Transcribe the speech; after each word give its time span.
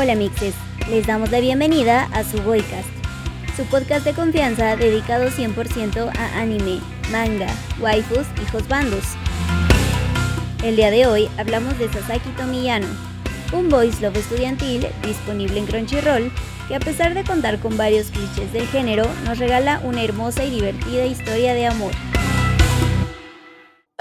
Hola 0.00 0.14
mixes, 0.14 0.54
les 0.88 1.06
damos 1.06 1.30
la 1.30 1.40
bienvenida 1.40 2.08
a 2.14 2.24
su 2.24 2.40
Boycast, 2.40 2.88
su 3.54 3.64
podcast 3.66 4.06
de 4.06 4.14
confianza 4.14 4.74
dedicado 4.74 5.28
100% 5.28 6.10
a 6.16 6.40
anime, 6.40 6.80
manga, 7.12 7.48
waifus 7.78 8.26
y 8.40 8.66
bandos. 8.66 9.04
El 10.64 10.76
día 10.76 10.90
de 10.90 11.06
hoy 11.06 11.28
hablamos 11.36 11.78
de 11.78 11.92
Sasaki 11.92 12.30
Tomiyano, 12.30 12.86
un 13.52 13.68
voice 13.68 14.00
love 14.00 14.16
estudiantil 14.16 14.86
disponible 15.04 15.58
en 15.58 15.66
Crunchyroll 15.66 16.32
que 16.66 16.76
a 16.76 16.80
pesar 16.80 17.12
de 17.12 17.22
contar 17.22 17.58
con 17.58 17.76
varios 17.76 18.06
clichés 18.06 18.50
del 18.54 18.66
género, 18.68 19.06
nos 19.26 19.36
regala 19.36 19.82
una 19.84 20.02
hermosa 20.02 20.44
y 20.44 20.50
divertida 20.50 21.04
historia 21.04 21.52
de 21.52 21.66
amor. 21.66 21.92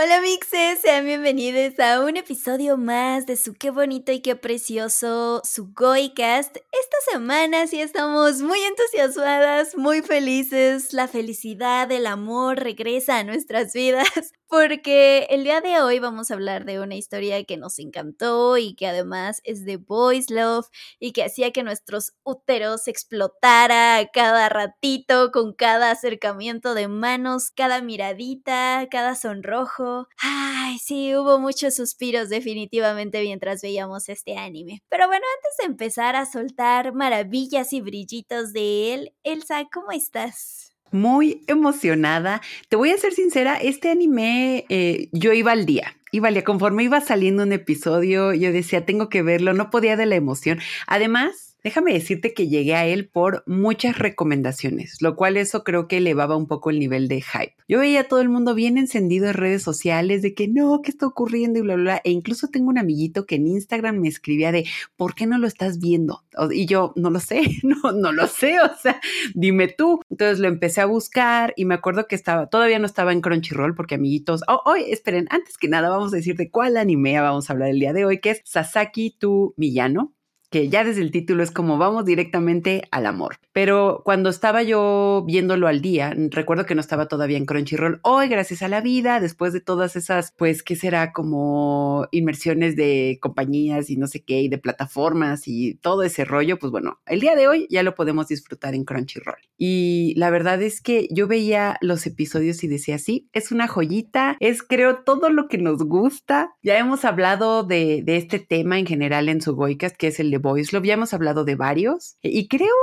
Hola 0.02 0.22
mixes, 0.22 0.80
sean 0.80 1.04
bienvenidos 1.04 1.78
a 1.78 2.00
un 2.00 2.16
episodio 2.16 2.78
más 2.78 3.26
de 3.26 3.36
su 3.36 3.54
qué 3.54 3.70
bonito 3.70 4.14
y 4.14 4.22
qué 4.22 4.38
precioso 4.38 5.42
su 5.44 5.74
Goicast. 5.74 6.56
Esta 6.56 6.98
semana 7.12 7.68
sí 7.68 7.82
estamos 7.82 8.42
muy 8.42 8.60
entusiasmadas, 8.62 9.76
muy 9.76 10.02
felices. 10.02 10.94
La 10.94 11.10
felicidad, 11.10 11.92
el 11.92 12.08
amor 12.08 12.60
regresa 12.60 13.18
a 13.18 13.26
nuestras 13.26 13.74
vidas 13.74 14.32
porque 14.50 15.28
el 15.30 15.44
día 15.44 15.62
de 15.62 15.80
hoy 15.80 16.00
vamos 16.00 16.32
a 16.32 16.34
hablar 16.34 16.66
de 16.66 16.80
una 16.80 16.96
historia 16.96 17.44
que 17.44 17.56
nos 17.56 17.78
encantó 17.78 18.58
y 18.58 18.74
que 18.74 18.88
además 18.88 19.42
es 19.44 19.64
de 19.64 19.78
boys 19.78 20.32
love 20.32 20.68
y 21.00 21.12
que 21.12 21.24
hacía 21.24 21.52
que 21.52 21.62
nuestros 21.64 22.14
úteros 22.24 22.88
explotara 22.88 24.10
cada 24.12 24.50
ratito 24.50 25.32
con 25.32 25.54
cada 25.54 25.92
acercamiento 25.92 26.74
de 26.74 26.88
manos, 26.88 27.52
cada 27.52 27.82
miradita, 27.82 28.88
cada 28.90 29.16
sonrojo. 29.16 30.08
Ay, 30.18 30.80
sí, 30.80 31.16
hubo 31.16 31.38
muchos 31.40 31.76
suspiros 31.76 32.30
definitivamente 32.30 33.22
mientras 33.22 33.62
veíamos 33.62 34.10
este 34.10 34.36
anime. 34.38 34.82
Pero 34.90 35.06
bueno, 35.08 35.26
antes 35.38 35.58
de 35.60 35.66
empezar 35.66 36.16
a 36.16 36.26
soltar 36.26 36.94
maravillas 36.94 37.72
y 37.74 37.82
brillitos 37.82 38.52
de 38.52 38.94
él, 38.96 39.14
Elsa, 39.24 39.68
¿cómo 39.72 39.92
estás? 39.92 40.69
Muy 40.92 41.44
emocionada. 41.48 42.42
Te 42.70 42.76
voy 42.76 42.92
a 42.92 42.98
ser 42.98 43.14
sincera, 43.14 43.58
este 43.58 43.90
anime 43.90 44.66
eh, 44.70 45.10
yo 45.12 45.34
iba 45.34 45.52
al 45.52 45.66
día. 45.66 45.96
Iba 46.12 46.30
al 46.30 46.34
día, 46.34 46.44
conforme 46.44 46.84
iba 46.84 47.02
saliendo 47.02 47.44
un 47.44 47.52
episodio, 47.52 48.34
yo 48.34 48.52
decía, 48.52 48.86
tengo 48.86 49.10
que 49.10 49.22
verlo, 49.22 49.54
no 49.54 49.70
podía 49.70 49.96
de 49.96 50.08
la 50.08 50.16
emoción. 50.16 50.60
Además, 50.88 51.49
Déjame 51.64 51.94
decirte 51.94 52.34
que 52.34 52.48
llegué 52.48 52.76
a 52.76 52.86
él 52.86 53.10
por 53.10 53.44
muchas 53.46 53.98
recomendaciones, 53.98 55.02
lo 55.02 55.18
cual 55.18 55.36
eso 55.36 55.66
creo 55.66 55.88
que 55.88 55.98
elevaba 55.98 56.38
un 56.38 56.48
poco 56.48 56.70
el 56.70 56.80
nivel 56.80 57.10
de 57.10 57.22
hype. 57.22 57.56
Yo 57.68 57.80
veía 57.80 58.02
a 58.02 58.04
todo 58.06 58.22
el 58.22 58.30
mundo 58.30 58.56
bien 58.56 58.78
encendido 58.78 59.28
en 59.28 59.34
redes 59.34 59.62
sociales 59.62 60.22
de 60.22 60.34
que 60.34 60.48
no, 60.48 60.82
¿qué 60.82 60.90
está 60.90 61.06
ocurriendo? 61.06 61.60
Y 61.60 61.62
bla, 61.62 61.76
bla, 61.76 61.84
bla. 61.84 62.02
E 62.06 62.12
incluso 62.12 62.48
tengo 62.48 62.70
un 62.70 62.78
amiguito 62.78 63.26
que 63.26 63.36
en 63.36 63.48
Instagram 63.48 64.00
me 64.00 64.08
escribía 64.08 64.54
de, 64.54 64.66
¿por 64.96 65.16
qué 65.16 65.28
no 65.28 65.38
lo 65.38 65.48
estás 65.48 65.80
viendo? 65.80 66.24
Y 66.52 66.66
yo, 66.66 66.94
no 66.96 67.10
lo 67.10 67.20
sé, 67.20 67.42
no, 67.64 67.92
no 67.92 68.14
lo 68.14 68.28
sé, 68.28 68.62
o 68.62 68.76
sea, 68.82 69.02
dime 69.36 69.68
tú. 69.68 70.00
Entonces 70.10 70.40
lo 70.40 70.48
empecé 70.48 70.80
a 70.80 70.86
buscar 70.86 71.54
y 71.58 71.66
me 71.66 71.76
acuerdo 71.76 72.08
que 72.08 72.16
estaba, 72.16 72.48
todavía 72.48 72.80
no 72.80 72.86
estaba 72.86 73.12
en 73.12 73.22
Crunchyroll 73.22 73.76
porque 73.76 73.96
amiguitos, 73.96 74.44
oh, 74.48 74.62
hoy, 74.66 74.86
esperen, 74.88 75.28
antes 75.30 75.58
que 75.58 75.68
nada 75.68 75.90
vamos 75.90 76.14
a 76.14 76.18
decir 76.18 76.38
de 76.38 76.50
cuál 76.50 76.78
anime 76.78 77.20
vamos 77.20 77.50
a 77.50 77.54
hablar 77.54 77.70
el 77.70 77.80
día 77.80 77.92
de 77.92 78.06
hoy, 78.06 78.20
que 78.20 78.32
es 78.32 78.42
Sasaki 78.46 79.16
tu 79.20 79.54
Miyano 79.58 80.14
que 80.50 80.70
ya 80.70 80.84
desde 80.84 81.02
el 81.02 81.12
título 81.12 81.44
es 81.44 81.52
como 81.52 81.78
vamos 81.78 82.06
directamente 82.06 82.84
al 82.92 83.06
amor. 83.06 83.38
Pero 83.54 84.02
cuando 84.06 84.30
estaba 84.30 84.64
yo 84.64 85.24
viéndolo 85.28 85.68
al 85.68 85.82
día, 85.82 86.16
recuerdo 86.32 86.66
que 86.66 86.76
no 86.76 86.82
estaba 86.82 87.08
todavía 87.08 87.38
en 87.38 87.46
Crunchyroll, 87.46 88.00
hoy 88.04 88.28
gracias 88.28 88.62
a 88.62 88.68
la 88.68 88.82
vida, 88.82 89.20
después 89.20 89.54
de 89.54 89.62
todas 89.62 89.96
esas, 89.96 90.34
pues, 90.38 90.64
¿qué 90.64 90.76
será? 90.76 91.12
Como 91.14 92.08
inmersiones 92.12 92.76
de 92.76 93.20
compañías 93.22 93.90
y 93.90 93.98
no 93.98 94.08
sé 94.08 94.24
qué, 94.24 94.42
y 94.42 94.50
de 94.50 94.58
plataformas 94.58 95.48
y 95.48 95.76
todo 95.76 96.04
ese 96.04 96.26
rollo, 96.26 96.58
pues 96.60 96.72
bueno, 96.72 97.00
el 97.06 97.20
día 97.20 97.36
de 97.36 97.48
hoy 97.48 97.68
ya 97.70 97.84
lo 97.84 97.96
podemos 97.96 98.28
disfrutar 98.28 98.74
en 98.76 98.86
Crunchyroll. 98.86 99.38
Y 99.58 100.14
la 100.16 100.30
verdad 100.30 100.62
es 100.62 100.82
que 100.82 101.08
yo 101.12 101.28
veía 101.28 101.78
los 101.82 102.06
episodios 102.08 102.64
y 102.64 102.68
decía, 102.68 102.98
sí, 102.98 103.30
es 103.34 103.52
una 103.52 103.68
joyita, 103.68 104.38
es 104.40 104.64
creo 104.64 105.04
todo 105.04 105.30
lo 105.30 105.48
que 105.48 105.58
nos 105.58 105.84
gusta. 105.84 106.56
Ya 106.64 106.78
hemos 106.78 107.06
hablado 107.06 107.64
de, 107.64 108.04
este 108.08 108.40
tema 108.40 108.80
en 108.80 108.86
general 108.86 109.30
en 109.30 109.42
su 109.42 109.56
Goicast, 109.56 109.96
que 109.96 110.08
es 110.08 110.20
el 110.20 110.32
de 110.32 110.39
Voice. 110.40 110.78
Ya 110.84 110.94
hemos 110.94 111.14
hablado 111.14 111.46
de 111.46 111.56
varios 111.56 112.18
y 112.22 112.48
creo 112.48 112.76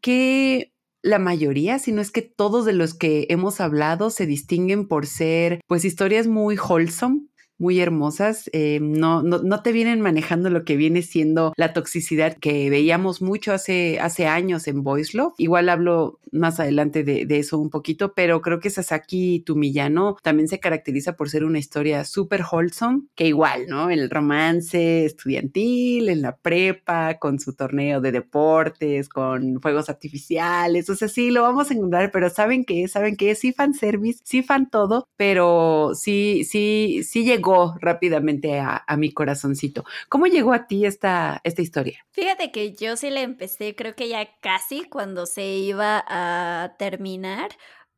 que 0.00 0.72
la 1.02 1.18
mayoría, 1.18 1.78
si 1.78 1.92
no 1.92 2.00
es 2.00 2.10
que 2.10 2.22
todos 2.22 2.64
de 2.64 2.72
los 2.72 2.94
que 2.94 3.26
hemos 3.28 3.60
hablado 3.60 4.08
se 4.08 4.26
distinguen 4.26 4.88
por 4.88 5.06
ser 5.06 5.60
pues 5.66 5.84
historias 5.84 6.26
muy 6.26 6.56
wholesome, 6.56 7.26
muy 7.58 7.80
hermosas, 7.80 8.50
eh, 8.52 8.78
no, 8.80 9.22
no, 9.22 9.38
no, 9.38 9.62
te 9.62 9.72
vienen 9.72 10.00
manejando 10.00 10.50
lo 10.50 10.64
que 10.64 10.76
viene 10.76 11.02
siendo 11.02 11.52
la 11.56 11.72
toxicidad 11.72 12.36
que 12.36 12.68
veíamos 12.68 13.22
mucho 13.22 13.52
hace, 13.52 14.00
hace 14.00 14.26
años 14.26 14.66
en 14.66 14.82
Voice 14.82 15.16
Love. 15.16 15.34
Igual 15.38 15.68
hablo 15.68 16.18
más 16.32 16.58
adelante 16.58 17.04
de, 17.04 17.26
de 17.26 17.38
eso 17.38 17.58
un 17.58 17.70
poquito, 17.70 18.12
pero 18.14 18.40
creo 18.42 18.58
que 18.58 18.70
Sasaki 18.70 19.40
Tumillano 19.46 20.16
también 20.22 20.48
se 20.48 20.58
caracteriza 20.58 21.14
por 21.14 21.30
ser 21.30 21.44
una 21.44 21.58
historia 21.58 22.04
súper 22.04 22.42
wholesome, 22.50 23.02
que 23.14 23.28
igual, 23.28 23.66
¿no? 23.68 23.88
El 23.90 24.10
romance 24.10 25.04
estudiantil, 25.04 26.08
en 26.08 26.22
la 26.22 26.36
prepa, 26.36 27.18
con 27.18 27.38
su 27.38 27.54
torneo 27.54 28.00
de 28.00 28.12
deportes, 28.12 29.08
con 29.08 29.60
fuegos 29.60 29.88
artificiales, 29.88 30.90
o 30.90 30.96
sea, 30.96 31.08
sí, 31.08 31.30
lo 31.30 31.42
vamos 31.42 31.70
a 31.70 31.74
encontrar, 31.74 32.10
pero 32.10 32.30
¿saben 32.30 32.64
qué? 32.64 32.88
¿Saben 32.88 33.16
qué? 33.16 33.34
Sí 33.36 33.52
fan 33.52 33.74
service, 33.74 34.20
sí 34.24 34.42
fan 34.42 34.68
todo, 34.68 35.06
pero 35.16 35.92
sí, 35.94 36.42
sí, 36.44 37.02
sí 37.04 37.24
llegó 37.24 37.43
rápidamente 37.80 38.58
a, 38.60 38.84
mi 38.96 39.12
corazoncito. 39.12 39.84
¿Cómo 40.08 40.26
llegó 40.26 40.52
a 40.52 40.66
ti 40.66 40.86
esta, 40.86 41.40
esta 41.44 41.62
historia? 41.62 42.04
Fíjate 42.12 42.52
que 42.52 42.74
yo 42.74 42.96
sí 42.96 43.10
la 43.10 43.22
empecé, 43.22 43.74
creo 43.74 43.94
que 43.94 44.08
ya 44.08 44.28
casi 44.40 44.84
cuando 44.84 45.26
se 45.26 45.44
iba 45.44 46.04
a 46.06 46.74
terminar, 46.78 47.50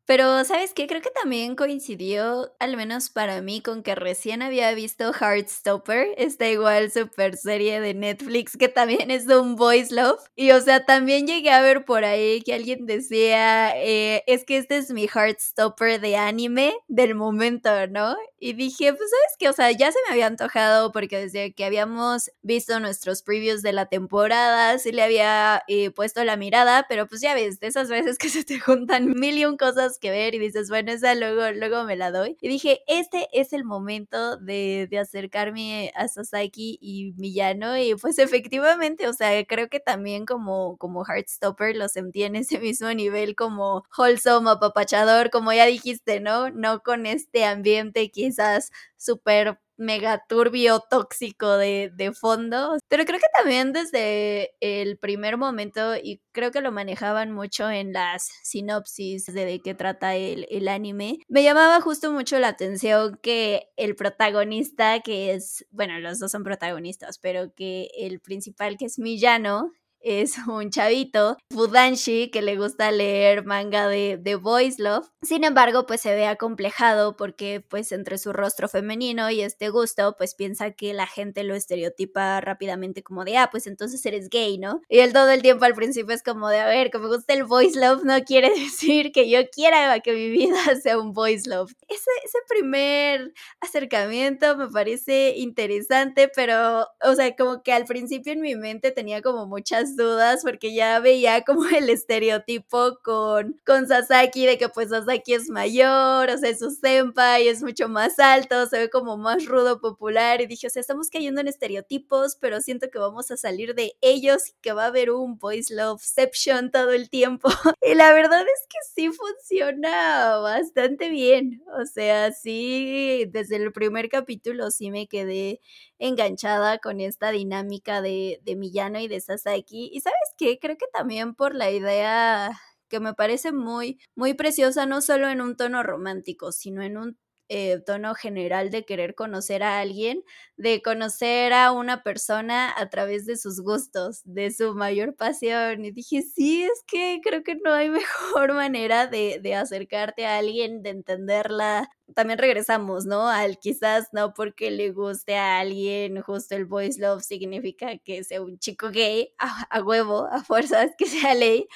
pero, 0.07 0.45
¿sabes 0.45 0.73
qué? 0.73 0.87
Creo 0.87 1.03
que 1.03 1.11
también 1.11 1.57
coincidió, 1.57 2.55
al 2.61 2.77
menos 2.77 3.11
para 3.11 3.43
mí, 3.43 3.61
con 3.61 3.83
que 3.83 3.95
recién 3.97 4.41
había 4.41 4.73
visto 4.73 5.13
Heartstopper, 5.13 6.09
esta 6.17 6.49
igual 6.49 6.93
super 6.93 7.37
serie 7.37 7.81
de 7.81 7.93
Netflix 7.95 8.57
que 8.57 8.69
también 8.69 9.11
es 9.11 9.27
de 9.27 9.39
un 9.39 9.57
voice 9.57 9.95
love. 9.95 10.21
Y, 10.37 10.53
o 10.53 10.61
sea, 10.61 10.85
también 10.87 11.27
llegué 11.27 11.51
a 11.51 11.61
ver 11.61 11.85
por 11.85 12.05
ahí 12.05 12.41
que 12.43 12.55
alguien 12.55 12.87
decía, 12.87 13.73
eh, 13.77 14.23
es 14.27 14.45
que 14.45 14.59
este 14.59 14.77
es 14.77 14.91
mi 14.93 15.09
Heartstopper 15.09 16.01
de 16.01 16.17
anime 16.17 16.75
del 16.87 17.15
momento, 17.17 17.71
¿no? 17.89 18.17
Y 18.39 18.53
dije, 18.53 18.93
pues, 18.93 19.11
¿sabes 19.11 19.37
qué? 19.39 19.49
O 19.49 19.53
sea, 19.53 19.73
ya 19.73 19.91
se 19.91 19.99
me 20.07 20.13
había 20.13 20.27
antojado 20.27 20.93
porque 20.93 21.19
desde 21.19 21.53
que 21.53 21.65
habíamos 21.65 22.31
visto 22.43 22.79
nuestros 22.81 23.23
previews 23.23 23.63
de 23.63 23.73
la 23.73 23.87
temporada, 23.87 24.79
sí 24.79 24.93
le 24.93 25.03
había 25.03 25.65
eh, 25.69 25.91
puesto 25.91 26.23
la 26.23 26.37
mirada, 26.37 26.87
pero 26.89 27.07
pues 27.09 27.21
ya 27.21 27.35
ves, 27.35 27.59
de 27.61 27.67
esas 27.67 27.89
veces 27.89 28.19
que 28.19 28.29
se 28.29 28.45
te 28.45 28.61
juntan 28.61 29.15
mil 29.15 29.37
y 29.39 29.45
un 29.47 29.57
cosas 29.57 29.96
que 29.99 30.11
ver 30.11 30.35
y 30.35 30.39
dices, 30.39 30.69
bueno, 30.69 30.93
esa 30.93 31.15
luego, 31.15 31.51
luego 31.53 31.85
me 31.85 31.97
la 31.97 32.11
doy. 32.11 32.37
Y 32.41 32.49
dije, 32.49 32.81
este 32.87 33.29
es 33.33 33.53
el 33.53 33.65
momento 33.65 34.37
de, 34.39 34.87
de 34.91 34.99
acercarme 34.99 35.93
a 35.95 36.09
Sasaki 36.09 36.79
y 36.81 37.13
Miyano 37.17 37.77
y 37.79 37.95
pues 37.95 38.19
efectivamente, 38.19 39.09
o 39.09 39.13
sea, 39.13 39.45
creo 39.47 39.69
que 39.69 39.81
también 39.81 40.27
como, 40.27 40.77
como 40.79 41.05
Heartstopper 41.05 41.77
lo 41.77 41.89
sentí 41.89 42.23
en 42.25 42.37
ese 42.37 42.59
mismo 42.59 42.93
nivel 42.93 43.35
como 43.37 43.85
wholesome, 43.97 44.51
apapachador, 44.51 45.31
como 45.31 45.53
ya 45.53 45.67
dijiste, 45.67 46.21
¿no? 46.21 46.51
No 46.51 46.81
con 46.83 47.07
este 47.07 47.45
ambiente 47.45 48.11
quizás 48.11 48.71
súper 48.97 49.59
mega 49.77 50.23
turbio, 50.29 50.81
tóxico 50.81 51.57
de, 51.57 51.91
de, 51.95 52.13
fondo. 52.13 52.79
Pero 52.89 53.05
creo 53.05 53.19
que 53.19 53.27
también 53.37 53.73
desde 53.73 54.55
el 54.61 54.99
primer 54.99 55.37
momento, 55.37 55.97
y 55.97 56.23
creo 56.33 56.51
que 56.51 56.61
lo 56.61 56.73
manejaban 56.73 57.33
mucho 57.33 57.71
en 57.71 57.93
las 57.93 58.29
sinopsis 58.43 59.27
de, 59.27 59.45
de 59.45 59.61
qué 59.61 59.75
trata 59.75 60.17
el, 60.17 60.47
el 60.51 60.69
anime, 60.69 61.19
me 61.29 61.43
llamaba 61.43 61.81
justo 61.81 62.13
mucho 62.13 62.39
la 62.39 62.49
atención 62.49 63.19
que 63.23 63.69
el 63.77 63.97
protagonista, 63.97 65.01
que 65.01 65.35
es, 65.35 65.67
bueno, 65.71 65.99
los 65.99 66.19
dos 66.19 66.31
son 66.31 66.45
protagonistas, 66.45 67.19
pero 67.19 67.53
que 67.55 67.89
el 67.99 68.21
principal, 68.21 68.77
que 68.77 68.87
es 68.87 68.99
Miyano, 68.99 69.73
es 70.07 70.37
un 70.47 70.71
chavito, 70.71 71.37
Fudanshi, 71.53 72.31
que 72.31 72.41
le 72.41 72.57
gusta 72.57 72.91
leer 72.93 73.45
manga 73.45 73.89
de, 73.89 74.19
de 74.21 74.37
Boys 74.37 74.79
Love. 74.79 75.09
Sin 75.23 75.43
embargo, 75.43 75.87
pues 75.87 76.01
se 76.01 76.15
ve 76.15 76.27
acomplejado 76.27 77.17
porque 77.17 77.61
pues 77.61 77.91
entre 77.91 78.17
su 78.19 78.33
rostro 78.33 78.69
femenino 78.69 79.31
y 79.31 79.41
este 79.41 79.69
gusto, 79.71 80.15
pues 80.17 80.35
piensa 80.35 80.71
que 80.71 80.95
la 80.95 81.07
gente 81.07 81.43
lo 81.43 81.55
estereotipa 81.55 82.41
rápidamente 82.41 83.03
como 83.03 83.25
de, 83.25 83.37
ah, 83.37 83.49
pues 83.51 83.67
entonces 83.67 84.05
eres 84.07 84.29
gay, 84.31 84.59
¿no? 84.59 84.81
Y 84.89 85.01
él 85.01 85.13
todo 85.13 85.31
el 85.31 85.43
tiempo 85.43 85.65
al 85.65 85.75
principio 85.75 86.15
es 86.15 86.23
como 86.23 86.49
de, 86.49 86.61
a 86.61 86.67
ver, 86.67 86.91
que 86.91 86.99
me 86.99 87.09
gusta 87.09 87.35
el 87.35 87.45
Boys 87.45 87.75
Love 87.75 88.05
no 88.05 88.23
quiere 88.23 88.51
decir 88.59 89.11
que 89.11 89.29
yo 89.29 89.41
quiera 89.51 89.99
que 90.01 90.13
mi 90.13 90.31
vida 90.31 90.57
sea 90.83 90.99
un 90.99 91.13
Boys 91.13 91.49
Love. 91.49 91.73
Ese, 91.89 92.11
ese 92.25 92.39
primer 92.49 93.33
acercamiento 93.61 94.57
me 94.57 94.69
parece 94.69 95.35
interesante, 95.37 96.31
pero, 96.35 96.87
o 97.03 97.15
sea, 97.17 97.35
como 97.35 97.63
que 97.65 97.73
al 97.73 97.87
principio 97.87 98.33
en 98.33 98.41
mi 98.41 98.55
mente 98.55 98.93
tenía 98.93 99.21
como 99.21 99.47
muchas 99.47 99.96
dudas 99.97 100.43
porque 100.43 100.75
ya 100.75 101.01
veía 101.01 101.43
como 101.43 101.65
el 101.77 101.91
estereotipo 101.91 102.99
con, 103.03 103.61
con 103.65 103.87
Sasaki 103.87 104.47
de 104.47 104.59
que 104.59 104.69
pues 104.69 104.91
Sasaki 104.91 105.35
es 105.35 105.49
mayor, 105.49 106.31
o 106.31 106.39
sea, 106.39 106.51
es 106.51 106.59
su 106.59 106.71
senpai, 106.71 107.49
es 107.49 107.63
mucho 107.63 107.89
más 107.89 108.19
alto, 108.19 108.67
se 108.67 108.79
ve 108.79 108.91
como 108.91 109.17
más 109.17 109.47
rudo, 109.47 109.81
popular 109.81 110.41
y 110.41 110.47
dije, 110.47 110.67
o 110.67 110.71
sea, 110.71 110.81
estamos 110.81 111.11
cayendo 111.11 111.41
en 111.41 111.49
estereotipos, 111.49 112.37
pero 112.41 112.61
siento 112.61 112.91
que 112.91 112.99
vamos 112.99 113.31
a 113.31 113.37
salir 113.37 113.75
de 113.75 113.97
ellos 114.01 114.49
y 114.49 114.53
que 114.61 114.73
va 114.73 114.85
a 114.85 114.87
haber 114.89 115.11
un 115.11 115.39
boys 115.39 115.71
loveception 115.71 116.71
todo 116.71 116.93
el 116.93 117.11
tiempo. 117.11 117.49
y 117.83 117.95
la 117.95 118.13
verdad 118.13 118.43
es 118.43 118.67
que 118.69 118.79
sí 118.95 119.11
funciona 119.11 120.39
bastante 120.39 121.09
bien, 121.09 121.63
o 121.81 121.85
sea, 121.87 122.33
sí, 122.33 123.25
desde 123.31 123.57
el 123.57 123.73
primer 123.73 124.09
capítulo 124.09 124.71
sí 124.71 124.91
me 124.91 125.07
quedé 125.07 125.61
enganchada 125.99 126.79
con 126.79 127.01
esta 127.01 127.31
dinámica 127.31 128.03
de, 128.03 128.41
de 128.45 128.57
Miyano 128.57 129.01
y 129.01 129.09
de 129.09 129.21
Sasaki. 129.21 129.86
Y 129.93 130.01
sabes 130.01 130.19
qué, 130.39 130.59
creo 130.59 130.77
que 130.77 130.87
también 130.93 131.35
por 131.35 131.55
la 131.55 131.71
idea 131.71 132.51
que 132.89 133.01
me 133.01 133.15
parece 133.15 133.53
muy, 133.53 133.99
muy 134.15 134.35
preciosa, 134.35 134.87
no 134.87 135.01
solo 135.03 135.29
en 135.29 135.41
un 135.41 135.57
tono 135.57 135.83
romántico, 135.83 136.53
sino 136.53 136.83
en 136.83 136.97
un 136.99 137.19
eh, 137.49 137.79
tono 137.87 138.15
general 138.15 138.71
de 138.71 138.85
querer 138.85 139.15
conocer 139.15 139.63
a 139.63 139.79
alguien, 139.81 140.23
de 140.57 140.83
conocer 140.83 141.53
a 141.53 141.73
una 141.73 142.03
persona 142.03 142.73
a 142.77 142.89
través 142.91 143.27
de 143.27 143.37
sus 143.37 143.61
gustos, 143.61 144.23
de 144.25 144.51
su 144.51 144.75
mayor 144.75 145.15
pasión. 145.17 145.85
Y 145.85 145.91
dije, 145.93 146.23
sí, 146.23 146.65
es 146.65 146.83
que 146.87 147.21
creo 147.23 147.43
que 147.43 147.57
no 147.65 147.73
hay 147.73 147.89
mejor 148.39 148.55
manera 148.55 149.07
de, 149.07 149.39
de 149.43 149.55
acercarte 149.55 150.27
a 150.27 150.39
alguien, 150.39 150.83
de 150.83 150.91
entenderla. 150.91 151.89
También 152.15 152.39
regresamos, 152.39 153.05
¿no? 153.07 153.29
Al 153.29 153.59
quizás 153.59 154.09
no 154.13 154.33
porque 154.35 154.71
le 154.71 154.93
guste 154.93 155.37
a 155.37 155.59
alguien, 155.61 156.21
justo 156.23 156.55
el 156.57 156.65
boys 156.67 156.99
love 156.99 157.23
significa 157.23 157.99
que 157.99 158.23
sea 158.25 158.43
un 158.43 158.59
chico 158.59 158.91
gay, 158.91 159.35
a, 159.39 159.63
a 159.71 159.83
huevo, 159.83 160.27
a 160.31 160.43
fuerzas 160.45 160.93
que 160.99 161.07
sea 161.07 161.35
ley, 161.35 161.67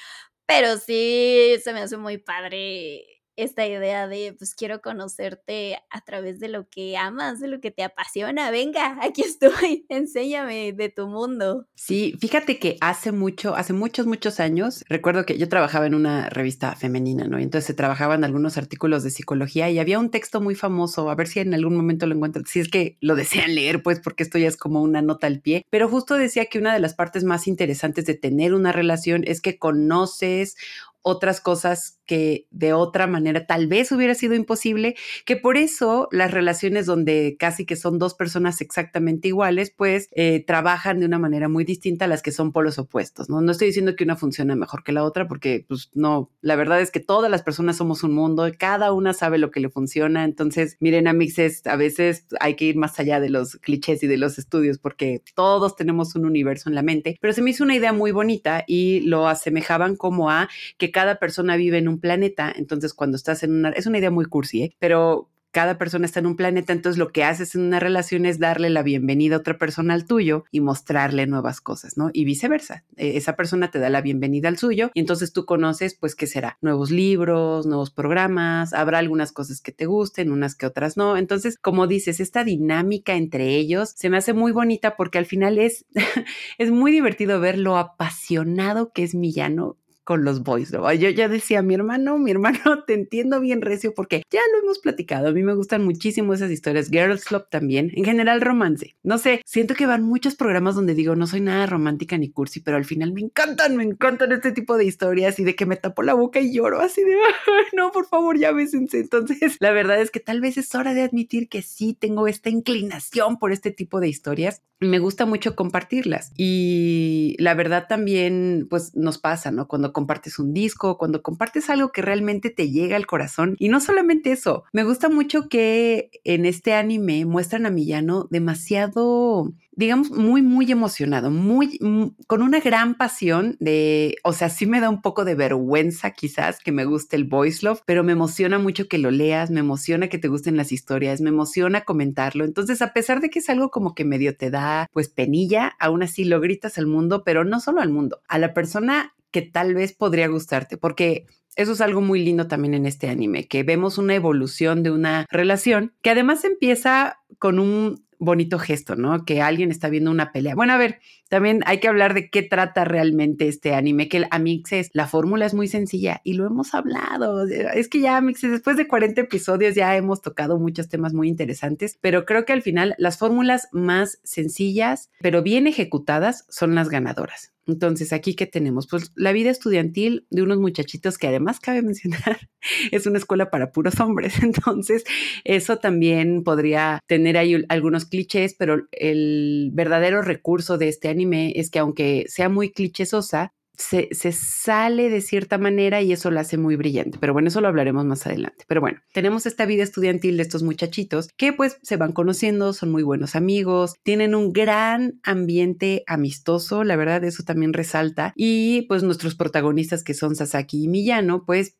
pero 0.45 0.77
sí 0.77 1.55
se 1.63 1.73
me 1.73 1.81
hace 1.81 1.97
muy 1.97 2.17
padre 2.17 3.05
esta 3.35 3.65
idea 3.65 4.07
de, 4.07 4.35
pues 4.37 4.55
quiero 4.55 4.81
conocerte 4.81 5.79
a 5.89 6.01
través 6.01 6.39
de 6.39 6.49
lo 6.49 6.67
que 6.69 6.97
amas, 6.97 7.39
de 7.39 7.47
lo 7.47 7.59
que 7.59 7.71
te 7.71 7.83
apasiona. 7.83 8.51
Venga, 8.51 8.97
aquí 9.01 9.21
estoy, 9.21 9.85
enséñame 9.89 10.73
de 10.73 10.89
tu 10.89 11.07
mundo. 11.07 11.67
Sí, 11.75 12.15
fíjate 12.19 12.59
que 12.59 12.77
hace 12.81 13.11
mucho, 13.11 13.55
hace 13.55 13.73
muchos, 13.73 14.05
muchos 14.05 14.39
años, 14.39 14.83
recuerdo 14.87 15.25
que 15.25 15.37
yo 15.37 15.49
trabajaba 15.49 15.85
en 15.85 15.95
una 15.95 16.29
revista 16.29 16.75
femenina, 16.75 17.27
¿no? 17.27 17.39
Y 17.39 17.43
entonces 17.43 17.67
se 17.67 17.73
trabajaban 17.73 18.23
algunos 18.23 18.57
artículos 18.57 19.03
de 19.03 19.09
psicología 19.09 19.69
y 19.69 19.79
había 19.79 19.99
un 19.99 20.11
texto 20.11 20.41
muy 20.41 20.55
famoso, 20.55 21.09
a 21.09 21.15
ver 21.15 21.27
si 21.27 21.39
en 21.39 21.53
algún 21.53 21.75
momento 21.75 22.05
lo 22.05 22.15
encuentro, 22.15 22.43
si 22.45 22.59
es 22.59 22.69
que 22.69 22.97
lo 23.01 23.15
desean 23.15 23.55
leer, 23.55 23.83
pues 23.83 23.99
porque 23.99 24.23
esto 24.23 24.37
ya 24.37 24.47
es 24.47 24.57
como 24.57 24.81
una 24.81 25.01
nota 25.01 25.27
al 25.27 25.39
pie, 25.39 25.65
pero 25.69 25.89
justo 25.89 26.15
decía 26.15 26.45
que 26.45 26.59
una 26.59 26.73
de 26.73 26.79
las 26.79 26.93
partes 26.93 27.23
más 27.23 27.47
interesantes 27.47 28.05
de 28.05 28.15
tener 28.15 28.53
una 28.53 28.71
relación 28.71 29.23
es 29.25 29.41
que 29.41 29.57
conoces 29.57 30.55
otras 31.03 31.41
cosas 31.41 31.99
que 32.05 32.47
de 32.51 32.73
otra 32.73 33.07
manera 33.07 33.45
tal 33.45 33.67
vez 33.67 33.91
hubiera 33.91 34.15
sido 34.15 34.35
imposible, 34.35 34.95
que 35.25 35.37
por 35.37 35.55
eso 35.55 36.09
las 36.11 36.31
relaciones 36.31 36.85
donde 36.85 37.37
casi 37.39 37.65
que 37.65 37.75
son 37.75 37.99
dos 37.99 38.15
personas 38.15 38.59
exactamente 38.61 39.29
iguales, 39.29 39.71
pues 39.75 40.09
eh, 40.11 40.43
trabajan 40.45 40.99
de 40.99 41.05
una 41.05 41.19
manera 41.19 41.47
muy 41.47 41.63
distinta 41.63 42.05
a 42.05 42.07
las 42.07 42.21
que 42.21 42.31
son 42.31 42.51
polos 42.51 42.77
opuestos, 42.79 43.29
¿no? 43.29 43.41
No 43.41 43.51
estoy 43.51 43.67
diciendo 43.67 43.95
que 43.95 44.03
una 44.03 44.17
funcione 44.17 44.55
mejor 44.55 44.83
que 44.83 44.91
la 44.91 45.03
otra, 45.03 45.27
porque 45.27 45.65
pues 45.67 45.89
no, 45.93 46.29
la 46.41 46.55
verdad 46.55 46.81
es 46.81 46.91
que 46.91 46.99
todas 46.99 47.31
las 47.31 47.43
personas 47.43 47.77
somos 47.77 48.03
un 48.03 48.13
mundo, 48.13 48.49
cada 48.57 48.91
una 48.91 49.13
sabe 49.13 49.37
lo 49.37 49.49
que 49.49 49.61
le 49.61 49.69
funciona, 49.69 50.25
entonces 50.25 50.77
miren 50.79 51.07
a 51.07 51.13
mixes, 51.13 51.65
a 51.65 51.77
veces 51.77 52.25
hay 52.39 52.55
que 52.55 52.65
ir 52.65 52.75
más 52.75 52.99
allá 52.99 53.19
de 53.19 53.29
los 53.29 53.55
clichés 53.55 54.03
y 54.03 54.07
de 54.07 54.17
los 54.17 54.37
estudios, 54.37 54.77
porque 54.77 55.21
todos 55.33 55.75
tenemos 55.75 56.15
un 56.15 56.25
universo 56.25 56.69
en 56.69 56.75
la 56.75 56.81
mente, 56.81 57.17
pero 57.21 57.33
se 57.33 57.41
me 57.41 57.51
hizo 57.51 57.63
una 57.63 57.75
idea 57.75 57.93
muy 57.93 58.11
bonita 58.11 58.63
y 58.67 58.99
lo 59.01 59.27
asemejaban 59.27 59.95
como 59.95 60.29
a 60.29 60.49
que 60.77 60.90
cada 60.91 61.15
persona 61.15 61.55
vive 61.55 61.77
en 61.77 61.87
un 61.87 61.99
planeta, 61.99 62.53
entonces 62.55 62.93
cuando 62.93 63.17
estás 63.17 63.43
en 63.43 63.53
una, 63.53 63.69
es 63.69 63.85
una 63.85 63.97
idea 63.97 64.11
muy 64.11 64.25
cursi, 64.25 64.63
¿eh? 64.63 64.75
pero 64.79 65.31
cada 65.51 65.77
persona 65.77 66.05
está 66.05 66.19
en 66.19 66.27
un 66.27 66.35
planeta, 66.35 66.73
entonces 66.73 66.97
lo 66.97 67.11
que 67.11 67.23
haces 67.23 67.55
en 67.55 67.61
una 67.61 67.79
relación 67.79 68.25
es 68.25 68.39
darle 68.39 68.69
la 68.69 68.83
bienvenida 68.83 69.35
a 69.35 69.39
otra 69.39 69.57
persona 69.57 69.93
al 69.93 70.05
tuyo 70.05 70.45
y 70.49 70.61
mostrarle 70.61 71.27
nuevas 71.27 71.59
cosas, 71.61 71.97
¿no? 71.97 72.09
Y 72.13 72.25
viceversa. 72.25 72.85
E, 72.95 73.17
esa 73.17 73.35
persona 73.35 73.69
te 73.69 73.79
da 73.79 73.89
la 73.89 74.01
bienvenida 74.01 74.47
al 74.47 74.57
suyo 74.57 74.91
y 74.93 75.01
entonces 75.01 75.33
tú 75.33 75.45
conoces, 75.45 75.95
pues, 75.95 76.15
¿qué 76.15 76.25
será? 76.25 76.57
Nuevos 76.61 76.89
libros, 76.89 77.65
nuevos 77.65 77.91
programas, 77.91 78.73
habrá 78.73 78.99
algunas 78.99 79.31
cosas 79.31 79.61
que 79.61 79.73
te 79.73 79.85
gusten, 79.85 80.31
unas 80.31 80.55
que 80.55 80.65
otras 80.65 80.95
no. 80.95 81.17
Entonces, 81.17 81.57
como 81.57 81.85
dices, 81.85 82.19
esta 82.19 82.43
dinámica 82.43 83.15
entre 83.15 83.55
ellos 83.55 83.93
se 83.95 84.09
me 84.09 84.17
hace 84.17 84.33
muy 84.33 84.53
bonita 84.53 84.95
porque 84.95 85.17
al 85.17 85.25
final 85.25 85.59
es, 85.59 85.85
es 86.57 86.71
muy 86.71 86.91
divertido 86.91 87.39
ver 87.39 87.57
lo 87.57 87.77
apasionado 87.77 88.91
que 88.93 89.03
es 89.03 89.15
Millano 89.15 89.77
con 90.03 90.23
los 90.23 90.43
boys. 90.43 90.71
¿no? 90.71 90.91
Yo 90.93 91.09
ya 91.09 91.27
decía, 91.27 91.61
mi 91.61 91.73
hermano, 91.73 92.17
mi 92.17 92.31
hermano, 92.31 92.59
te 92.87 92.93
entiendo 92.93 93.39
bien 93.39 93.61
recio 93.61 93.93
porque 93.93 94.23
ya 94.31 94.41
lo 94.51 94.63
hemos 94.63 94.79
platicado. 94.79 95.27
A 95.27 95.31
mí 95.31 95.43
me 95.43 95.53
gustan 95.53 95.83
muchísimo 95.83 96.33
esas 96.33 96.51
historias. 96.51 96.89
Girls 96.89 97.25
Club 97.25 97.47
también. 97.49 97.91
En 97.95 98.05
general, 98.05 98.41
romance. 98.41 98.95
No 99.03 99.17
sé, 99.17 99.41
siento 99.45 99.75
que 99.75 99.85
van 99.85 100.03
muchos 100.03 100.35
programas 100.35 100.75
donde 100.75 100.93
digo, 100.93 101.15
no 101.15 101.27
soy 101.27 101.41
nada 101.41 101.65
romántica 101.65 102.17
ni 102.17 102.29
cursi, 102.29 102.59
pero 102.59 102.77
al 102.77 102.85
final 102.85 103.13
me 103.13 103.21
encantan, 103.21 103.75
me 103.75 103.83
encantan 103.83 104.31
este 104.31 104.51
tipo 104.51 104.77
de 104.77 104.85
historias 104.85 105.39
y 105.39 105.43
de 105.43 105.55
que 105.55 105.65
me 105.65 105.75
tapo 105.75 106.03
la 106.03 106.13
boca 106.13 106.39
y 106.39 106.53
lloro 106.53 106.79
así 106.79 107.03
de, 107.03 107.15
no, 107.73 107.91
por 107.91 108.07
favor, 108.07 108.37
ya 108.37 108.51
bésense. 108.51 108.99
Entonces, 108.99 109.57
la 109.59 109.71
verdad 109.71 110.01
es 110.01 110.11
que 110.11 110.19
tal 110.19 110.41
vez 110.41 110.57
es 110.57 110.73
hora 110.75 110.93
de 110.93 111.01
admitir 111.01 111.49
que 111.49 111.61
sí 111.61 111.95
tengo 111.99 112.27
esta 112.27 112.49
inclinación 112.49 113.37
por 113.37 113.51
este 113.51 113.71
tipo 113.71 113.99
de 113.99 114.09
historias. 114.09 114.61
Me 114.79 114.99
gusta 114.99 115.25
mucho 115.25 115.55
compartirlas. 115.55 116.31
Y 116.37 117.35
la 117.37 117.53
verdad 117.53 117.85
también, 117.87 118.67
pues 118.69 118.95
nos 118.95 119.19
pasa, 119.19 119.51
¿no? 119.51 119.67
Cuando 119.67 119.90
compartes 119.93 120.39
un 120.39 120.53
disco, 120.53 120.97
cuando 120.97 121.21
compartes 121.21 121.69
algo 121.69 121.91
que 121.91 122.01
realmente 122.01 122.49
te 122.49 122.69
llega 122.69 122.95
al 122.95 123.07
corazón. 123.07 123.55
Y 123.59 123.69
no 123.69 123.79
solamente 123.79 124.31
eso, 124.31 124.63
me 124.73 124.83
gusta 124.83 125.09
mucho 125.09 125.49
que 125.49 126.09
en 126.23 126.45
este 126.45 126.73
anime 126.73 127.25
muestran 127.25 127.65
a 127.65 127.69
Millano 127.69 128.27
demasiado 128.29 129.51
digamos, 129.73 130.11
muy, 130.11 130.41
muy 130.41 130.69
emocionado, 130.71 131.31
muy, 131.31 131.79
con 132.27 132.41
una 132.41 132.59
gran 132.59 132.95
pasión 132.95 133.55
de, 133.59 134.17
o 134.23 134.33
sea, 134.33 134.49
sí 134.49 134.65
me 134.65 134.81
da 134.81 134.89
un 134.89 135.01
poco 135.01 135.23
de 135.23 135.35
vergüenza 135.35 136.11
quizás 136.11 136.59
que 136.59 136.71
me 136.71 136.85
guste 136.85 137.15
el 137.15 137.23
voice 137.23 137.65
love, 137.65 137.81
pero 137.85 138.03
me 138.03 138.11
emociona 138.11 138.59
mucho 138.59 138.87
que 138.87 138.97
lo 138.97 139.11
leas, 139.11 139.49
me 139.49 139.61
emociona 139.61 140.09
que 140.09 140.17
te 140.17 140.27
gusten 140.27 140.57
las 140.57 140.71
historias, 140.71 141.21
me 141.21 141.29
emociona 141.29 141.81
comentarlo. 141.81 142.43
Entonces, 142.43 142.81
a 142.81 142.91
pesar 142.93 143.21
de 143.21 143.29
que 143.29 143.39
es 143.39 143.49
algo 143.49 143.69
como 143.69 143.95
que 143.95 144.03
medio 144.03 144.35
te 144.35 144.49
da, 144.49 144.89
pues, 144.91 145.07
penilla, 145.07 145.73
aún 145.79 146.03
así 146.03 146.25
lo 146.25 146.41
gritas 146.41 146.77
al 146.77 146.87
mundo, 146.87 147.23
pero 147.23 147.45
no 147.45 147.59
solo 147.59 147.81
al 147.81 147.89
mundo, 147.89 148.21
a 148.27 148.37
la 148.39 148.53
persona 148.53 149.13
que 149.31 149.41
tal 149.41 149.73
vez 149.73 149.93
podría 149.93 150.27
gustarte, 150.27 150.77
porque 150.77 151.25
eso 151.55 151.73
es 151.73 151.81
algo 151.81 152.01
muy 152.01 152.23
lindo 152.23 152.47
también 152.47 152.73
en 152.73 152.85
este 152.85 153.09
anime, 153.09 153.47
que 153.47 153.63
vemos 153.63 153.97
una 153.97 154.15
evolución 154.15 154.83
de 154.83 154.91
una 154.91 155.25
relación 155.29 155.93
que 156.01 156.09
además 156.09 156.43
empieza 156.43 157.19
con 157.39 157.59
un 157.59 158.03
bonito 158.21 158.59
gesto, 158.59 158.95
¿no? 158.95 159.25
Que 159.25 159.41
alguien 159.41 159.71
está 159.71 159.89
viendo 159.89 160.11
una 160.11 160.31
pelea. 160.31 160.53
Bueno, 160.53 160.73
a 160.73 160.77
ver, 160.77 160.99
también 161.27 161.61
hay 161.65 161.79
que 161.79 161.87
hablar 161.87 162.13
de 162.13 162.29
qué 162.29 162.43
trata 162.43 162.85
realmente 162.85 163.47
este 163.47 163.73
anime, 163.73 164.07
que 164.07 164.27
a 164.29 164.39
Mixes 164.39 164.91
la 164.93 165.07
fórmula 165.07 165.47
es 165.47 165.55
muy 165.55 165.67
sencilla 165.67 166.21
y 166.23 166.35
lo 166.35 166.45
hemos 166.45 166.75
hablado. 166.75 167.47
Es 167.47 167.89
que 167.89 167.99
ya 167.99 168.21
Mixes, 168.21 168.51
después 168.51 168.77
de 168.77 168.87
40 168.87 169.21
episodios 169.21 169.73
ya 169.73 169.97
hemos 169.97 170.21
tocado 170.21 170.59
muchos 170.59 170.87
temas 170.87 171.13
muy 171.13 171.27
interesantes, 171.27 171.97
pero 171.99 172.25
creo 172.25 172.45
que 172.45 172.53
al 172.53 172.61
final 172.61 172.93
las 172.99 173.17
fórmulas 173.17 173.67
más 173.71 174.19
sencillas, 174.23 175.09
pero 175.19 175.41
bien 175.41 175.65
ejecutadas, 175.65 176.45
son 176.47 176.75
las 176.75 176.89
ganadoras. 176.89 177.51
Entonces, 177.67 178.11
aquí 178.11 178.35
que 178.35 178.47
tenemos, 178.47 178.87
pues 178.87 179.11
la 179.15 179.31
vida 179.31 179.51
estudiantil 179.51 180.25
de 180.31 180.41
unos 180.41 180.57
muchachitos 180.57 181.17
que 181.17 181.27
además 181.27 181.59
cabe 181.59 181.81
mencionar, 181.83 182.49
es 182.91 183.05
una 183.05 183.19
escuela 183.19 183.51
para 183.51 183.71
puros 183.71 183.99
hombres. 183.99 184.33
Entonces, 184.43 185.03
eso 185.43 185.77
también 185.77 186.43
podría 186.43 186.99
tener 187.07 187.37
ahí 187.37 187.63
algunos 187.69 188.05
clichés, 188.11 188.55
pero 188.57 188.87
el 188.91 189.71
verdadero 189.73 190.21
recurso 190.21 190.77
de 190.77 190.89
este 190.89 191.09
anime 191.09 191.53
es 191.55 191.71
que 191.71 191.79
aunque 191.79 192.25
sea 192.27 192.49
muy 192.49 192.71
clichésosa, 192.71 193.53
se, 193.81 194.31
sale 194.31 195.09
de 195.09 195.21
cierta 195.21 195.57
manera 195.57 196.01
y 196.01 196.13
eso 196.13 196.31
la 196.31 196.41
hace 196.41 196.57
muy 196.57 196.75
brillante. 196.75 197.17
Pero 197.19 197.33
bueno, 197.33 197.47
eso 197.47 197.61
lo 197.61 197.67
hablaremos 197.67 198.05
más 198.05 198.25
adelante. 198.27 198.65
Pero 198.67 198.81
bueno, 198.81 198.99
tenemos 199.13 199.45
esta 199.45 199.65
vida 199.65 199.83
estudiantil 199.83 200.37
de 200.37 200.43
estos 200.43 200.63
muchachitos 200.63 201.29
que 201.35 201.53
pues 201.53 201.77
se 201.81 201.97
van 201.97 202.11
conociendo, 202.11 202.73
son 202.73 202.91
muy 202.91 203.03
buenos 203.03 203.35
amigos, 203.35 203.95
tienen 204.03 204.35
un 204.35 204.53
gran 204.53 205.19
ambiente 205.23 206.03
amistoso, 206.07 206.83
la 206.83 206.95
verdad 206.95 207.23
eso 207.23 207.43
también 207.43 207.73
resalta. 207.73 208.33
Y 208.35 208.83
pues 208.83 209.03
nuestros 209.03 209.35
protagonistas 209.35 210.03
que 210.03 210.13
son 210.13 210.35
Sasaki 210.35 210.83
y 210.83 210.87
Miyano, 210.87 211.43
pues 211.45 211.75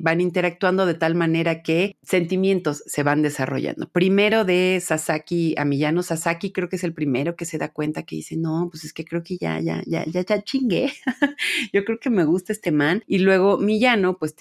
van 0.00 0.20
interactuando 0.20 0.86
de 0.86 0.94
tal 0.94 1.14
manera 1.14 1.62
que 1.62 1.96
sentimientos 2.02 2.82
se 2.86 3.02
van 3.02 3.22
desarrollando. 3.22 3.88
Primero 3.90 4.44
de 4.44 4.80
Sasaki 4.84 5.54
a 5.58 5.64
Millano, 5.64 6.02
Sasaki 6.02 6.52
creo 6.52 6.68
que 6.68 6.76
es 6.76 6.84
el 6.84 6.94
primero 6.94 7.36
que 7.36 7.44
se 7.44 7.58
da 7.58 7.72
cuenta 7.72 8.02
que 8.04 8.16
dice, 8.16 8.36
no, 8.36 8.68
pues 8.70 8.84
es 8.84 8.92
que 8.92 9.04
creo 9.04 9.22
que 9.22 9.38
ya, 9.38 9.60
ya, 9.60 9.82
ya, 9.86 10.04
ya, 10.06 10.24
ya 10.24 10.42
chingué. 10.42 10.92
Yo 11.72 11.84
creo 11.84 11.98
que 11.98 12.10
me 12.10 12.24
gusta 12.24 12.52
este 12.52 12.72
man. 12.72 13.02
Y 13.06 13.18
luego 13.18 13.58
Millano, 13.58 14.18
pues 14.18 14.34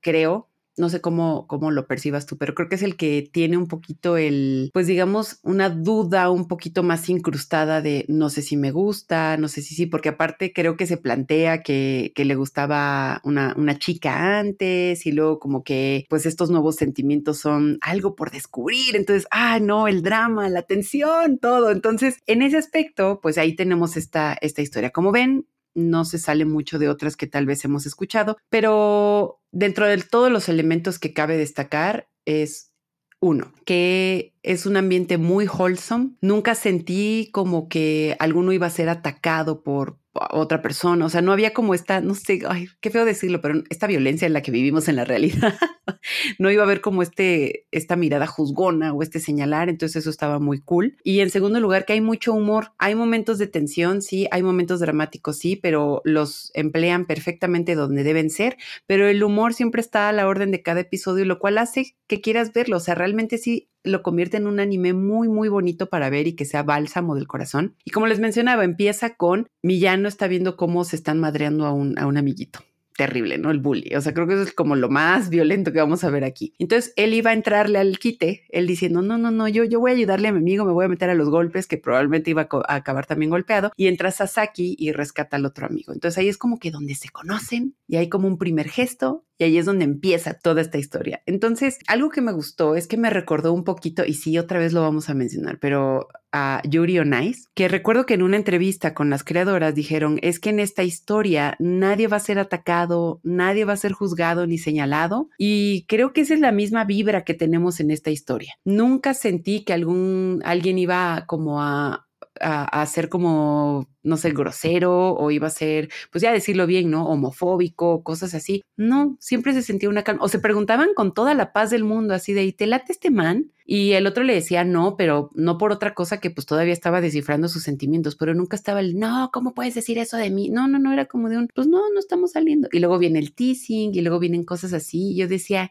creo 0.00 0.48
no 0.78 0.88
sé 0.88 1.00
cómo, 1.00 1.46
cómo 1.46 1.70
lo 1.70 1.86
percibas 1.86 2.26
tú, 2.26 2.36
pero 2.38 2.54
creo 2.54 2.68
que 2.68 2.76
es 2.76 2.82
el 2.82 2.96
que 2.96 3.28
tiene 3.32 3.56
un 3.56 3.68
poquito 3.68 4.16
el, 4.16 4.70
pues 4.72 4.86
digamos, 4.86 5.40
una 5.42 5.70
duda 5.70 6.30
un 6.30 6.48
poquito 6.48 6.82
más 6.82 7.08
incrustada 7.08 7.80
de 7.82 8.04
no 8.08 8.30
sé 8.30 8.42
si 8.42 8.56
me 8.56 8.70
gusta, 8.70 9.36
no 9.36 9.48
sé 9.48 9.62
si 9.62 9.74
sí, 9.74 9.86
porque 9.86 10.10
aparte 10.10 10.52
creo 10.52 10.76
que 10.76 10.86
se 10.86 10.96
plantea 10.96 11.62
que, 11.62 12.12
le 12.18 12.34
gustaba 12.34 13.22
una, 13.24 13.54
una 13.56 13.78
chica 13.78 14.38
antes 14.38 15.06
y 15.06 15.12
luego 15.12 15.38
como 15.38 15.64
que 15.64 16.04
pues 16.10 16.26
estos 16.26 16.50
nuevos 16.50 16.76
sentimientos 16.76 17.38
son 17.38 17.78
algo 17.80 18.14
por 18.14 18.30
descubrir, 18.30 18.96
entonces, 18.96 19.26
ah, 19.30 19.58
no, 19.60 19.88
el 19.88 20.02
drama, 20.02 20.48
la 20.48 20.62
tensión, 20.62 21.38
todo. 21.38 21.70
Entonces, 21.70 22.18
en 22.26 22.42
ese 22.42 22.58
aspecto, 22.58 23.20
pues 23.22 23.38
ahí 23.38 23.54
tenemos 23.54 23.96
esta, 23.96 24.36
esta 24.40 24.62
historia. 24.62 24.90
Como 24.90 25.12
ven, 25.12 25.46
no 25.74 26.04
se 26.04 26.18
sale 26.18 26.44
mucho 26.44 26.78
de 26.78 26.88
otras 26.88 27.16
que 27.16 27.26
tal 27.26 27.46
vez 27.46 27.64
hemos 27.64 27.86
escuchado, 27.86 28.36
pero 28.48 29.40
dentro 29.52 29.86
de 29.86 29.98
todos 29.98 30.30
los 30.30 30.48
elementos 30.48 30.98
que 30.98 31.12
cabe 31.12 31.36
destacar 31.36 32.08
es 32.24 32.72
uno, 33.20 33.52
que 33.64 34.34
es 34.42 34.66
un 34.66 34.76
ambiente 34.76 35.18
muy 35.18 35.46
wholesome. 35.46 36.10
Nunca 36.20 36.54
sentí 36.54 37.30
como 37.32 37.68
que 37.68 38.16
alguno 38.20 38.52
iba 38.52 38.66
a 38.66 38.70
ser 38.70 38.88
atacado 38.88 39.62
por 39.62 39.98
otra 40.30 40.62
persona. 40.62 41.06
O 41.06 41.08
sea, 41.08 41.22
no 41.22 41.32
había 41.32 41.52
como 41.52 41.74
esta, 41.74 42.00
no 42.00 42.14
sé, 42.14 42.40
ay, 42.48 42.68
qué 42.80 42.90
feo 42.90 43.04
decirlo, 43.04 43.40
pero 43.40 43.62
esta 43.70 43.86
violencia 43.86 44.26
en 44.26 44.32
la 44.32 44.42
que 44.42 44.50
vivimos 44.50 44.88
en 44.88 44.96
la 44.96 45.04
realidad. 45.04 45.54
no 46.38 46.50
iba 46.50 46.62
a 46.62 46.66
haber 46.66 46.80
como 46.80 47.02
este, 47.02 47.66
esta 47.70 47.96
mirada 47.96 48.26
juzgona 48.26 48.92
o 48.92 49.02
este 49.02 49.20
señalar. 49.20 49.68
Entonces 49.68 50.02
eso 50.02 50.10
estaba 50.10 50.38
muy 50.38 50.60
cool. 50.60 50.96
Y 51.02 51.20
en 51.20 51.30
segundo 51.30 51.60
lugar, 51.60 51.84
que 51.84 51.94
hay 51.94 52.00
mucho 52.00 52.32
humor. 52.32 52.72
Hay 52.78 52.94
momentos 52.94 53.38
de 53.38 53.46
tensión, 53.46 54.02
sí, 54.02 54.26
hay 54.30 54.42
momentos 54.42 54.80
dramáticos, 54.80 55.38
sí, 55.38 55.56
pero 55.56 56.02
los 56.04 56.50
emplean 56.54 57.06
perfectamente 57.06 57.74
donde 57.74 58.04
deben 58.04 58.30
ser. 58.30 58.56
Pero 58.86 59.08
el 59.08 59.22
humor 59.22 59.54
siempre 59.54 59.80
está 59.80 60.08
a 60.08 60.12
la 60.12 60.26
orden 60.26 60.50
de 60.50 60.62
cada 60.62 60.80
episodio, 60.80 61.24
lo 61.24 61.38
cual 61.38 61.58
hace 61.58 61.96
que 62.06 62.20
quieras 62.20 62.52
verlo. 62.52 62.76
O 62.76 62.80
sea, 62.80 62.94
realmente 62.94 63.38
sí 63.38 63.68
lo 63.88 64.02
convierte 64.02 64.36
en 64.36 64.46
un 64.46 64.60
anime 64.60 64.92
muy, 64.92 65.28
muy 65.28 65.48
bonito 65.48 65.88
para 65.88 66.10
ver 66.10 66.26
y 66.26 66.34
que 66.34 66.44
sea 66.44 66.62
bálsamo 66.62 67.14
del 67.14 67.26
corazón. 67.26 67.74
Y 67.84 67.90
como 67.90 68.06
les 68.06 68.20
mencionaba, 68.20 68.64
empieza 68.64 69.14
con 69.16 69.48
Millano 69.62 70.08
está 70.08 70.28
viendo 70.28 70.56
cómo 70.56 70.84
se 70.84 70.96
están 70.96 71.18
madreando 71.18 71.66
a 71.66 71.72
un, 71.72 71.98
a 71.98 72.06
un 72.06 72.16
amiguito 72.16 72.60
terrible, 72.98 73.38
¿no? 73.38 73.52
El 73.52 73.60
bully. 73.60 73.94
O 73.94 74.00
sea, 74.00 74.12
creo 74.12 74.26
que 74.26 74.34
eso 74.34 74.42
es 74.42 74.52
como 74.52 74.74
lo 74.74 74.90
más 74.90 75.30
violento 75.30 75.72
que 75.72 75.78
vamos 75.78 76.02
a 76.02 76.10
ver 76.10 76.24
aquí. 76.24 76.52
Entonces, 76.58 76.92
él 76.96 77.14
iba 77.14 77.30
a 77.30 77.32
entrarle 77.32 77.78
al 77.78 78.00
quite, 78.00 78.44
él 78.48 78.66
diciendo, 78.66 79.02
no, 79.02 79.18
no, 79.18 79.30
no, 79.30 79.46
yo, 79.46 79.62
yo 79.62 79.78
voy 79.78 79.92
a 79.92 79.94
ayudarle 79.94 80.26
a 80.26 80.32
mi 80.32 80.40
amigo, 80.40 80.64
me 80.64 80.72
voy 80.72 80.84
a 80.84 80.88
meter 80.88 81.08
a 81.08 81.14
los 81.14 81.30
golpes, 81.30 81.68
que 81.68 81.78
probablemente 81.78 82.30
iba 82.30 82.48
a, 82.50 82.74
acabar 82.74 83.06
también 83.06 83.30
golpeado, 83.30 83.70
y 83.76 83.86
entra 83.86 84.10
Sasaki 84.10 84.74
y 84.76 84.90
rescata 84.90 85.36
al 85.36 85.46
otro 85.46 85.66
amigo. 85.66 85.92
Entonces, 85.92 86.18
ahí 86.18 86.28
es 86.28 86.38
como 86.38 86.58
que 86.58 86.72
donde 86.72 86.96
se 86.96 87.08
conocen 87.08 87.76
y 87.86 87.96
hay 87.96 88.08
como 88.08 88.26
un 88.26 88.36
primer 88.36 88.68
gesto 88.68 89.24
y 89.38 89.44
ahí 89.44 89.58
es 89.58 89.66
donde 89.66 89.84
empieza 89.84 90.34
toda 90.34 90.60
esta 90.60 90.78
historia. 90.78 91.22
Entonces, 91.24 91.78
algo 91.86 92.10
que 92.10 92.20
me 92.20 92.32
gustó 92.32 92.74
es 92.74 92.88
que 92.88 92.96
me 92.96 93.10
recordó 93.10 93.52
un 93.52 93.62
poquito, 93.62 94.04
y 94.04 94.14
sí, 94.14 94.36
otra 94.38 94.58
vez 94.58 94.72
lo 94.72 94.82
vamos 94.82 95.08
a 95.08 95.14
mencionar, 95.14 95.60
pero 95.60 96.08
a 96.32 96.60
Yuri 96.64 96.98
on 96.98 97.14
Ice, 97.22 97.48
que 97.54 97.68
recuerdo 97.68 98.06
que 98.06 98.14
en 98.14 98.22
una 98.22 98.36
entrevista 98.36 98.94
con 98.94 99.10
las 99.10 99.24
creadoras 99.24 99.74
dijeron, 99.74 100.18
es 100.22 100.40
que 100.40 100.50
en 100.50 100.60
esta 100.60 100.84
historia 100.84 101.56
nadie 101.58 102.08
va 102.08 102.16
a 102.16 102.20
ser 102.20 102.38
atacado, 102.38 103.20
nadie 103.22 103.64
va 103.64 103.74
a 103.74 103.78
ser 103.78 103.92
juzgado 103.92 104.46
ni 104.46 104.58
señalado, 104.58 105.28
y 105.38 105.84
creo 105.86 106.12
que 106.12 106.22
esa 106.22 106.34
es 106.34 106.40
la 106.40 106.52
misma 106.52 106.84
vibra 106.84 107.24
que 107.24 107.34
tenemos 107.34 107.80
en 107.80 107.90
esta 107.90 108.10
historia. 108.10 108.54
Nunca 108.64 109.14
sentí 109.14 109.64
que 109.64 109.72
algún, 109.72 110.40
alguien 110.44 110.78
iba 110.78 111.24
como 111.26 111.62
a 111.62 112.07
a, 112.40 112.86
ser 112.86 113.08
como, 113.08 113.88
no 114.02 114.16
sé, 114.16 114.30
grosero 114.30 115.14
o 115.14 115.30
iba 115.30 115.46
a 115.46 115.50
ser, 115.50 115.90
pues 116.10 116.22
ya 116.22 116.32
decirlo 116.32 116.66
bien, 116.66 116.90
¿no? 116.90 117.06
Homofóbico, 117.06 118.02
cosas 118.02 118.34
así. 118.34 118.62
No, 118.76 119.16
siempre 119.20 119.52
se 119.52 119.62
sentía 119.62 119.88
una 119.88 120.04
calma. 120.04 120.22
O 120.24 120.28
se 120.28 120.38
preguntaban 120.38 120.90
con 120.94 121.14
toda 121.14 121.34
la 121.34 121.52
paz 121.52 121.70
del 121.70 121.84
mundo, 121.84 122.14
así 122.14 122.32
de, 122.32 122.44
¿y 122.44 122.52
te 122.52 122.66
late 122.66 122.92
este 122.92 123.10
man? 123.10 123.52
Y 123.64 123.92
el 123.92 124.06
otro 124.06 124.24
le 124.24 124.34
decía 124.34 124.64
no, 124.64 124.96
pero 124.96 125.30
no 125.34 125.58
por 125.58 125.72
otra 125.72 125.94
cosa 125.94 126.20
que 126.20 126.30
pues 126.30 126.46
todavía 126.46 126.72
estaba 126.72 127.02
descifrando 127.02 127.48
sus 127.48 127.62
sentimientos, 127.62 128.16
pero 128.16 128.34
nunca 128.34 128.56
estaba 128.56 128.80
el, 128.80 128.98
no, 128.98 129.30
¿cómo 129.32 129.52
puedes 129.52 129.74
decir 129.74 129.98
eso 129.98 130.16
de 130.16 130.30
mí? 130.30 130.48
No, 130.48 130.68
no, 130.68 130.78
no, 130.78 130.92
era 130.92 131.04
como 131.04 131.28
de 131.28 131.36
un, 131.36 131.48
pues 131.54 131.66
no, 131.66 131.90
no 131.92 132.00
estamos 132.00 132.32
saliendo. 132.32 132.68
Y 132.72 132.80
luego 132.80 132.98
viene 132.98 133.18
el 133.18 133.34
teasing 133.34 133.94
y 133.94 134.00
luego 134.00 134.18
vienen 134.18 134.44
cosas 134.44 134.72
así. 134.72 135.12
Y 135.12 135.16
yo 135.16 135.28
decía, 135.28 135.70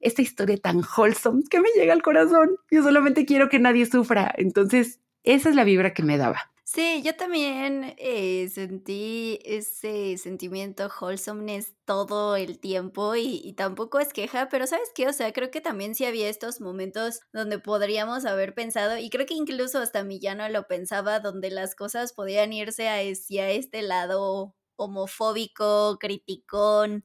esta 0.00 0.22
historia 0.22 0.56
tan 0.56 0.82
wholesome 0.96 1.42
que 1.50 1.60
me 1.60 1.68
llega 1.76 1.92
al 1.92 2.02
corazón. 2.02 2.56
Yo 2.70 2.82
solamente 2.82 3.24
quiero 3.24 3.48
que 3.48 3.58
nadie 3.58 3.86
sufra. 3.86 4.32
Entonces, 4.36 5.00
esa 5.24 5.48
es 5.50 5.54
la 5.54 5.64
vibra 5.64 5.94
que 5.94 6.02
me 6.02 6.18
daba. 6.18 6.50
Sí, 6.70 7.02
yo 7.02 7.16
también 7.16 7.94
eh, 7.96 8.46
sentí 8.50 9.38
ese 9.42 10.18
sentimiento 10.18 10.90
wholesomeness 11.00 11.72
todo 11.86 12.36
el 12.36 12.60
tiempo 12.60 13.16
y, 13.16 13.54
tampoco 13.54 14.00
es 14.00 14.12
queja, 14.12 14.50
pero 14.50 14.66
¿sabes 14.66 14.90
qué? 14.94 15.08
O 15.08 15.14
sea, 15.14 15.32
creo 15.32 15.50
que 15.50 15.62
también 15.62 15.94
sí 15.94 16.04
había 16.04 16.28
estos 16.28 16.60
momentos 16.60 17.20
donde 17.32 17.58
podríamos 17.58 18.26
haber 18.26 18.52
pensado, 18.54 18.98
y 18.98 19.08
creo 19.08 19.24
que 19.24 19.32
incluso 19.32 19.78
hasta 19.78 20.04
Millano 20.04 20.46
lo 20.50 20.66
pensaba, 20.66 21.20
donde 21.20 21.50
las 21.50 21.74
cosas 21.74 22.12
podían 22.12 22.52
irse 22.52 22.86
hacia 22.90 23.48
este 23.48 23.80
lado 23.80 24.54
homofóbico, 24.76 25.96
criticón, 25.98 27.02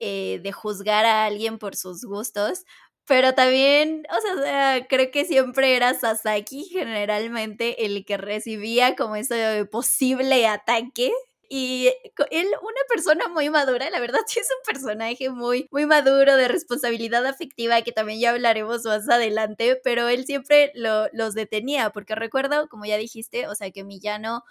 eh, 0.00 0.40
de 0.42 0.50
juzgar 0.50 1.04
a 1.06 1.24
alguien 1.24 1.58
por 1.58 1.76
sus 1.76 2.04
gustos, 2.04 2.64
pero 3.06 3.34
también, 3.34 4.06
o 4.10 4.42
sea, 4.42 4.86
creo 4.88 5.10
que 5.10 5.24
siempre 5.26 5.76
era 5.76 5.94
Sasaki 5.94 6.64
generalmente 6.64 7.84
el 7.84 8.04
que 8.06 8.16
recibía 8.16 8.96
como 8.96 9.16
ese 9.16 9.66
posible 9.66 10.46
ataque. 10.46 11.12
Y 11.50 11.88
él, 12.30 12.46
una 12.62 12.80
persona 12.88 13.28
muy 13.28 13.50
madura, 13.50 13.90
la 13.90 14.00
verdad 14.00 14.20
es 14.36 14.48
un 14.50 14.72
personaje 14.74 15.28
muy, 15.30 15.68
muy 15.70 15.84
maduro 15.86 16.36
de 16.36 16.48
responsabilidad 16.48 17.26
afectiva 17.26 17.82
que 17.82 17.92
también 17.92 18.18
ya 18.20 18.30
hablaremos 18.30 18.84
más 18.84 19.08
adelante, 19.08 19.78
pero 19.84 20.08
él 20.08 20.24
siempre 20.24 20.72
lo, 20.74 21.06
los 21.12 21.34
detenía, 21.34 21.90
porque 21.90 22.14
recuerdo, 22.14 22.68
como 22.68 22.86
ya 22.86 22.96
dijiste, 22.96 23.46
o 23.48 23.54
sea, 23.54 23.70
que 23.70 23.84
Millano 23.84 24.42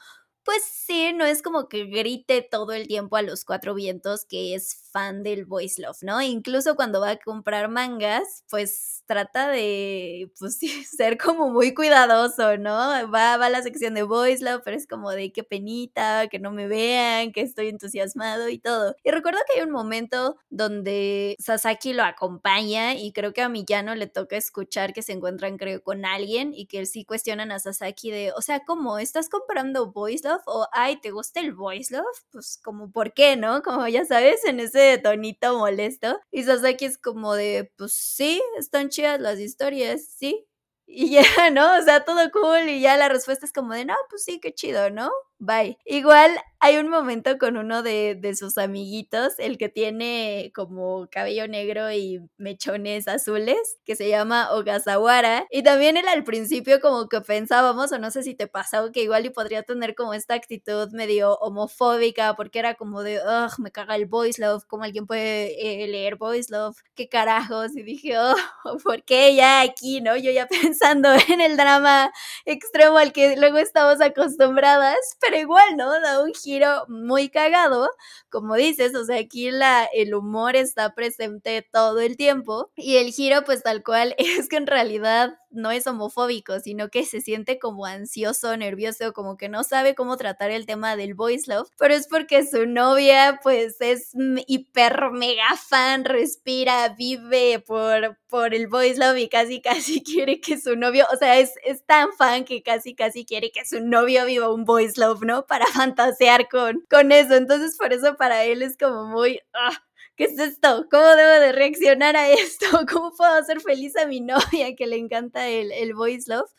pues 0.43 0.63
sí, 0.63 1.13
no 1.13 1.25
es 1.25 1.41
como 1.41 1.69
que 1.69 1.85
grite 1.85 2.41
todo 2.41 2.71
el 2.73 2.87
tiempo 2.87 3.15
a 3.17 3.21
los 3.21 3.45
cuatro 3.45 3.73
vientos 3.73 4.25
que 4.25 4.55
es 4.55 4.75
fan 4.91 5.23
del 5.23 5.45
voice 5.45 5.81
love, 5.81 5.97
¿no? 6.03 6.21
Incluso 6.21 6.75
cuando 6.75 6.99
va 7.01 7.11
a 7.11 7.17
comprar 7.17 7.69
mangas, 7.69 8.43
pues 8.49 9.03
trata 9.05 9.47
de, 9.49 10.31
pues 10.39 10.59
ser 10.97 11.17
como 11.17 11.49
muy 11.49 11.73
cuidadoso, 11.73 12.57
¿no? 12.57 12.71
Va, 13.11 13.37
va 13.37 13.45
a 13.45 13.49
la 13.49 13.61
sección 13.63 13.93
de 13.95 14.03
voice 14.03 14.43
love, 14.43 14.61
pero 14.63 14.77
es 14.77 14.87
como 14.87 15.11
de 15.11 15.31
qué 15.31 15.43
penita, 15.43 16.27
que 16.27 16.39
no 16.39 16.51
me 16.51 16.67
vean, 16.67 17.31
que 17.31 17.41
estoy 17.41 17.69
entusiasmado 17.69 18.49
y 18.49 18.59
todo. 18.59 18.95
Y 19.03 19.11
recuerdo 19.11 19.39
que 19.47 19.59
hay 19.59 19.65
un 19.65 19.71
momento 19.71 20.37
donde 20.49 21.35
Sasaki 21.39 21.93
lo 21.93 22.03
acompaña 22.03 22.95
y 22.95 23.11
creo 23.13 23.33
que 23.33 23.41
a 23.41 23.49
Miyano 23.49 23.95
le 23.95 24.07
toca 24.07 24.35
escuchar 24.37 24.93
que 24.93 25.01
se 25.01 25.13
encuentran, 25.13 25.57
creo, 25.57 25.81
con 25.83 26.05
alguien 26.05 26.53
y 26.53 26.67
que 26.67 26.85
sí 26.85 27.05
cuestionan 27.05 27.51
a 27.51 27.59
Sasaki 27.59 28.11
de, 28.11 28.31
o 28.35 28.41
sea, 28.41 28.63
¿cómo? 28.65 28.99
¿Estás 28.99 29.29
comprando 29.29 29.91
voice 29.91 30.27
love? 30.27 30.32
O, 30.45 30.67
ay, 30.71 30.99
¿te 31.01 31.11
gusta 31.11 31.39
el 31.39 31.53
voice 31.53 31.95
love? 31.95 32.05
Pues 32.31 32.59
como, 32.63 32.91
¿por 32.91 33.13
qué, 33.13 33.35
no? 33.35 33.61
Como 33.63 33.87
ya 33.87 34.05
sabes, 34.05 34.43
en 34.45 34.59
ese 34.59 34.97
tonito 34.97 35.57
molesto. 35.57 36.19
Y 36.31 36.43
Sasaki 36.43 36.85
es 36.85 36.97
como 36.97 37.33
de, 37.35 37.71
pues 37.77 37.93
sí, 37.93 38.41
están 38.57 38.89
chidas 38.89 39.19
las 39.19 39.39
historias, 39.39 40.05
sí. 40.17 40.45
Y 40.85 41.11
ya, 41.11 41.21
¿no? 41.53 41.77
O 41.79 41.81
sea, 41.83 42.03
todo 42.05 42.29
cool. 42.31 42.69
Y 42.69 42.81
ya 42.81 42.97
la 42.97 43.09
respuesta 43.09 43.45
es 43.45 43.53
como 43.53 43.73
de, 43.73 43.85
no, 43.85 43.95
pues 44.09 44.23
sí, 44.25 44.39
qué 44.39 44.53
chido, 44.53 44.89
¿no? 44.89 45.11
Bye. 45.45 45.77
Igual 45.83 46.31
hay 46.61 46.77
un 46.77 46.87
momento 46.87 47.37
con 47.37 47.57
uno 47.57 47.83
de, 47.83 48.15
de, 48.15 48.33
sus 48.37 48.57
amiguitos, 48.57 49.33
el 49.37 49.57
que 49.57 49.67
tiene 49.67 50.53
como 50.55 51.09
cabello 51.11 51.45
negro 51.49 51.91
y 51.91 52.21
mechones 52.37 53.09
azules, 53.09 53.57
que 53.83 53.97
se 53.97 54.07
llama 54.07 54.49
Ogasawara. 54.53 55.45
Y 55.51 55.61
también 55.61 55.97
él 55.97 56.07
al 56.07 56.23
principio 56.23 56.79
como 56.79 57.09
que 57.09 57.19
pensábamos, 57.19 57.91
o 57.91 57.99
no 57.99 58.09
sé 58.11 58.23
si 58.23 58.35
te 58.35 58.47
pasó, 58.47 58.93
que 58.93 59.03
igual 59.03 59.25
y 59.25 59.31
podría 59.31 59.63
tener 59.63 59.93
como 59.95 60.13
esta 60.13 60.35
actitud 60.35 60.89
medio 60.93 61.35
homofóbica, 61.39 62.33
porque 62.37 62.59
era 62.59 62.75
como 62.75 63.03
de, 63.03 63.17
ugh, 63.19 63.59
me 63.59 63.71
caga 63.71 63.97
el 63.97 64.05
voice 64.05 64.41
love, 64.41 64.63
¿cómo 64.65 64.85
alguien 64.85 65.05
puede 65.05 65.83
eh, 65.83 65.87
leer 65.89 66.15
voice 66.15 66.49
love? 66.49 66.77
¿Qué 66.95 67.09
carajos? 67.09 67.75
Y 67.75 67.83
dije, 67.83 68.17
oh, 68.17 68.35
¿por 68.85 69.03
qué 69.03 69.35
ya 69.35 69.59
aquí, 69.59 69.99
no? 69.99 70.15
Yo 70.15 70.31
ya 70.31 70.47
pensando 70.61 71.09
en 71.27 71.41
el 71.41 71.57
drama 71.57 72.09
extremo 72.45 72.97
al 72.97 73.11
que 73.11 73.35
luego 73.35 73.57
estamos 73.57 73.99
acostumbradas, 73.99 74.95
pero 75.19 75.32
igual, 75.35 75.77
¿no? 75.77 75.91
Da 76.01 76.21
un 76.23 76.33
giro 76.33 76.85
muy 76.87 77.29
cagado, 77.29 77.89
como 78.29 78.55
dices, 78.55 78.95
o 78.95 79.05
sea, 79.05 79.17
aquí 79.19 79.51
la, 79.51 79.85
el 79.93 80.13
humor 80.15 80.55
está 80.55 80.93
presente 80.95 81.67
todo 81.71 81.99
el 81.99 82.17
tiempo 82.17 82.71
y 82.75 82.97
el 82.97 83.11
giro 83.11 83.43
pues 83.43 83.63
tal 83.63 83.83
cual 83.83 84.15
es 84.19 84.49
que 84.49 84.57
en 84.57 84.67
realidad 84.67 85.37
no 85.53 85.71
es 85.71 85.87
homofóbico, 85.87 86.59
sino 86.59 86.89
que 86.89 87.05
se 87.05 87.21
siente 87.21 87.59
como 87.59 87.85
ansioso, 87.85 88.55
nervioso, 88.57 89.13
como 89.13 89.37
que 89.37 89.49
no 89.49 89.63
sabe 89.63 89.95
cómo 89.95 90.17
tratar 90.17 90.51
el 90.51 90.65
tema 90.65 90.95
del 90.95 91.13
voice 91.13 91.51
love, 91.51 91.69
pero 91.77 91.93
es 91.93 92.07
porque 92.07 92.45
su 92.45 92.65
novia 92.65 93.39
pues 93.43 93.79
es 93.79 94.11
hiper 94.47 95.11
mega 95.11 95.55
fan, 95.57 96.05
respira, 96.05 96.89
vive 96.89 97.59
por, 97.59 98.17
por 98.27 98.53
el 98.53 98.67
voice 98.67 98.99
love 98.99 99.17
y 99.17 99.29
casi 99.29 99.61
casi 99.61 100.03
quiere 100.03 100.41
que 100.41 100.59
su 100.59 100.75
novio, 100.75 101.05
o 101.13 101.17
sea, 101.17 101.39
es, 101.39 101.53
es 101.63 101.85
tan 101.85 102.11
fan 102.13 102.45
que 102.45 102.63
casi 102.63 102.95
casi 102.95 103.25
quiere 103.25 103.51
que 103.51 103.65
su 103.65 103.79
novio 103.81 104.25
viva 104.25 104.53
un 104.53 104.65
voice 104.65 104.99
love, 104.99 105.21
¿no? 105.23 105.45
Para 105.45 105.65
fantasear 105.73 106.49
con, 106.49 106.85
con 106.89 107.11
eso, 107.11 107.35
entonces 107.35 107.77
por 107.77 107.93
eso 107.93 108.15
para 108.15 108.43
él 108.43 108.61
es 108.61 108.77
como 108.77 109.05
muy... 109.05 109.39
Ah, 109.53 109.83
¿qué 110.17 110.25
es 110.25 110.39
esto? 110.39 110.87
¿Cómo 110.91 111.03
debo 111.15 111.29
de 111.41 111.51
reaccionar 111.53 112.15
a 112.17 112.29
esto? 112.29 112.65
¿Cómo 112.91 113.11
puedo 113.15 113.31
hacer 113.33 113.61
feliz 113.61 113.95
a 113.97 114.07
mi 114.07 114.21
novia 114.21 114.75
que 114.75 114.87
le 114.87 114.97
encanta 114.97 115.47
el, 115.49 115.71
el 115.71 115.93
voice 115.95 116.31
love? 116.33 116.49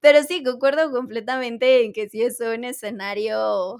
Pero 0.00 0.22
sí, 0.24 0.42
concuerdo 0.44 0.90
completamente 0.92 1.84
en 1.84 1.92
que 1.92 2.08
sí 2.08 2.22
es 2.22 2.40
un 2.40 2.64
escenario 2.64 3.78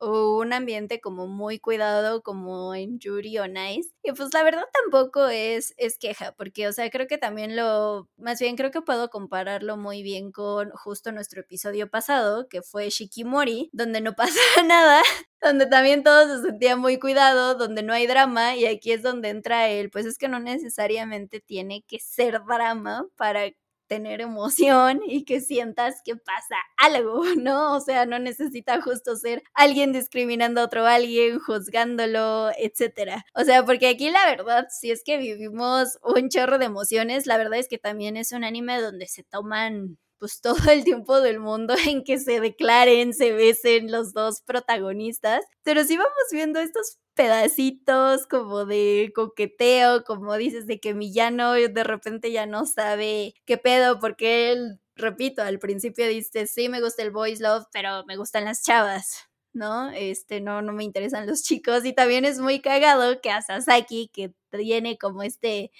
un 0.00 0.52
ambiente 0.52 1.00
como 1.00 1.26
muy 1.26 1.58
cuidado 1.58 2.22
como 2.22 2.74
en 2.74 2.98
Yuri 2.98 3.38
o 3.38 3.48
Nice. 3.48 3.90
Y 4.02 4.12
pues 4.12 4.32
la 4.34 4.42
verdad 4.42 4.64
tampoco 4.82 5.26
es, 5.28 5.74
es 5.78 5.98
queja, 5.98 6.32
porque 6.32 6.68
o 6.68 6.72
sea, 6.72 6.90
creo 6.90 7.06
que 7.06 7.18
también 7.18 7.56
lo, 7.56 8.08
más 8.16 8.40
bien 8.40 8.56
creo 8.56 8.70
que 8.70 8.82
puedo 8.82 9.10
compararlo 9.10 9.76
muy 9.76 10.02
bien 10.02 10.32
con 10.32 10.70
justo 10.70 11.12
nuestro 11.12 11.40
episodio 11.40 11.88
pasado, 11.90 12.48
que 12.48 12.62
fue 12.62 12.90
Shikimori, 12.90 13.70
donde 13.72 14.00
no 14.00 14.14
pasa 14.16 14.40
nada, 14.64 15.02
donde 15.40 15.66
también 15.66 16.02
todo 16.02 16.36
se 16.36 16.42
sentía 16.42 16.76
muy 16.76 16.98
cuidado, 16.98 17.54
donde 17.54 17.82
no 17.82 17.92
hay 17.92 18.06
drama, 18.06 18.56
y 18.56 18.66
aquí 18.66 18.92
es 18.92 19.02
donde 19.02 19.30
entra 19.30 19.68
él, 19.68 19.90
pues 19.90 20.06
es 20.06 20.18
que 20.18 20.28
no 20.28 20.40
necesariamente 20.40 21.40
tiene 21.40 21.82
que 21.86 21.98
ser 22.00 22.40
drama 22.46 23.06
para 23.16 23.50
tener 23.86 24.20
emoción 24.20 25.00
y 25.06 25.24
que 25.24 25.40
sientas 25.40 26.00
que 26.04 26.16
pasa 26.16 26.56
algo, 26.76 27.22
¿no? 27.36 27.76
O 27.76 27.80
sea, 27.80 28.06
no 28.06 28.18
necesita 28.18 28.80
justo 28.80 29.16
ser 29.16 29.42
alguien 29.54 29.92
discriminando 29.92 30.60
a 30.60 30.64
otro 30.64 30.86
alguien, 30.86 31.38
juzgándolo, 31.38 32.50
etcétera. 32.58 33.24
O 33.34 33.44
sea, 33.44 33.64
porque 33.64 33.88
aquí 33.88 34.10
la 34.10 34.26
verdad, 34.26 34.66
si 34.70 34.90
es 34.90 35.02
que 35.04 35.18
vivimos 35.18 35.98
un 36.02 36.28
chorro 36.28 36.58
de 36.58 36.66
emociones, 36.66 37.26
la 37.26 37.36
verdad 37.36 37.58
es 37.58 37.68
que 37.68 37.78
también 37.78 38.16
es 38.16 38.32
un 38.32 38.44
anime 38.44 38.80
donde 38.80 39.06
se 39.06 39.22
toman 39.24 39.98
pues 40.18 40.40
todo 40.42 40.70
el 40.70 40.84
tiempo 40.84 41.20
del 41.20 41.40
mundo 41.40 41.74
en 41.86 42.04
que 42.04 42.18
se 42.18 42.40
declaren, 42.40 43.12
se 43.12 43.32
besen 43.32 43.90
los 43.90 44.12
dos 44.12 44.40
protagonistas, 44.42 45.44
pero 45.62 45.84
si 45.84 45.96
vamos 45.96 46.12
viendo 46.30 46.60
estos 46.60 46.98
pedacitos 47.16 48.26
como 48.26 48.66
de 48.66 49.12
coqueteo, 49.14 50.04
como 50.04 50.36
dices, 50.36 50.66
de 50.66 50.78
que 50.80 50.94
Millano 50.94 51.52
de 51.54 51.84
repente 51.84 52.30
ya 52.30 52.46
no 52.46 52.66
sabe 52.66 53.34
qué 53.46 53.58
pedo, 53.58 53.98
porque 53.98 54.52
él, 54.52 54.80
repito, 54.94 55.42
al 55.42 55.58
principio 55.58 56.06
dice, 56.08 56.46
sí 56.46 56.68
me 56.68 56.80
gusta 56.80 57.02
el 57.02 57.10
boys 57.10 57.40
love, 57.40 57.64
pero 57.72 58.04
me 58.06 58.16
gustan 58.16 58.44
las 58.44 58.62
chavas. 58.62 59.24
¿no? 59.52 59.88
Este, 59.90 60.42
no, 60.42 60.60
no 60.60 60.74
me 60.74 60.84
interesan 60.84 61.26
los 61.26 61.42
chicos. 61.42 61.84
Y 61.86 61.94
también 61.94 62.26
es 62.26 62.38
muy 62.38 62.60
cagado 62.60 63.22
que 63.22 63.30
a 63.30 63.40
Sasaki, 63.40 64.10
que 64.12 64.32
tiene 64.50 64.98
como 64.98 65.22
este 65.22 65.72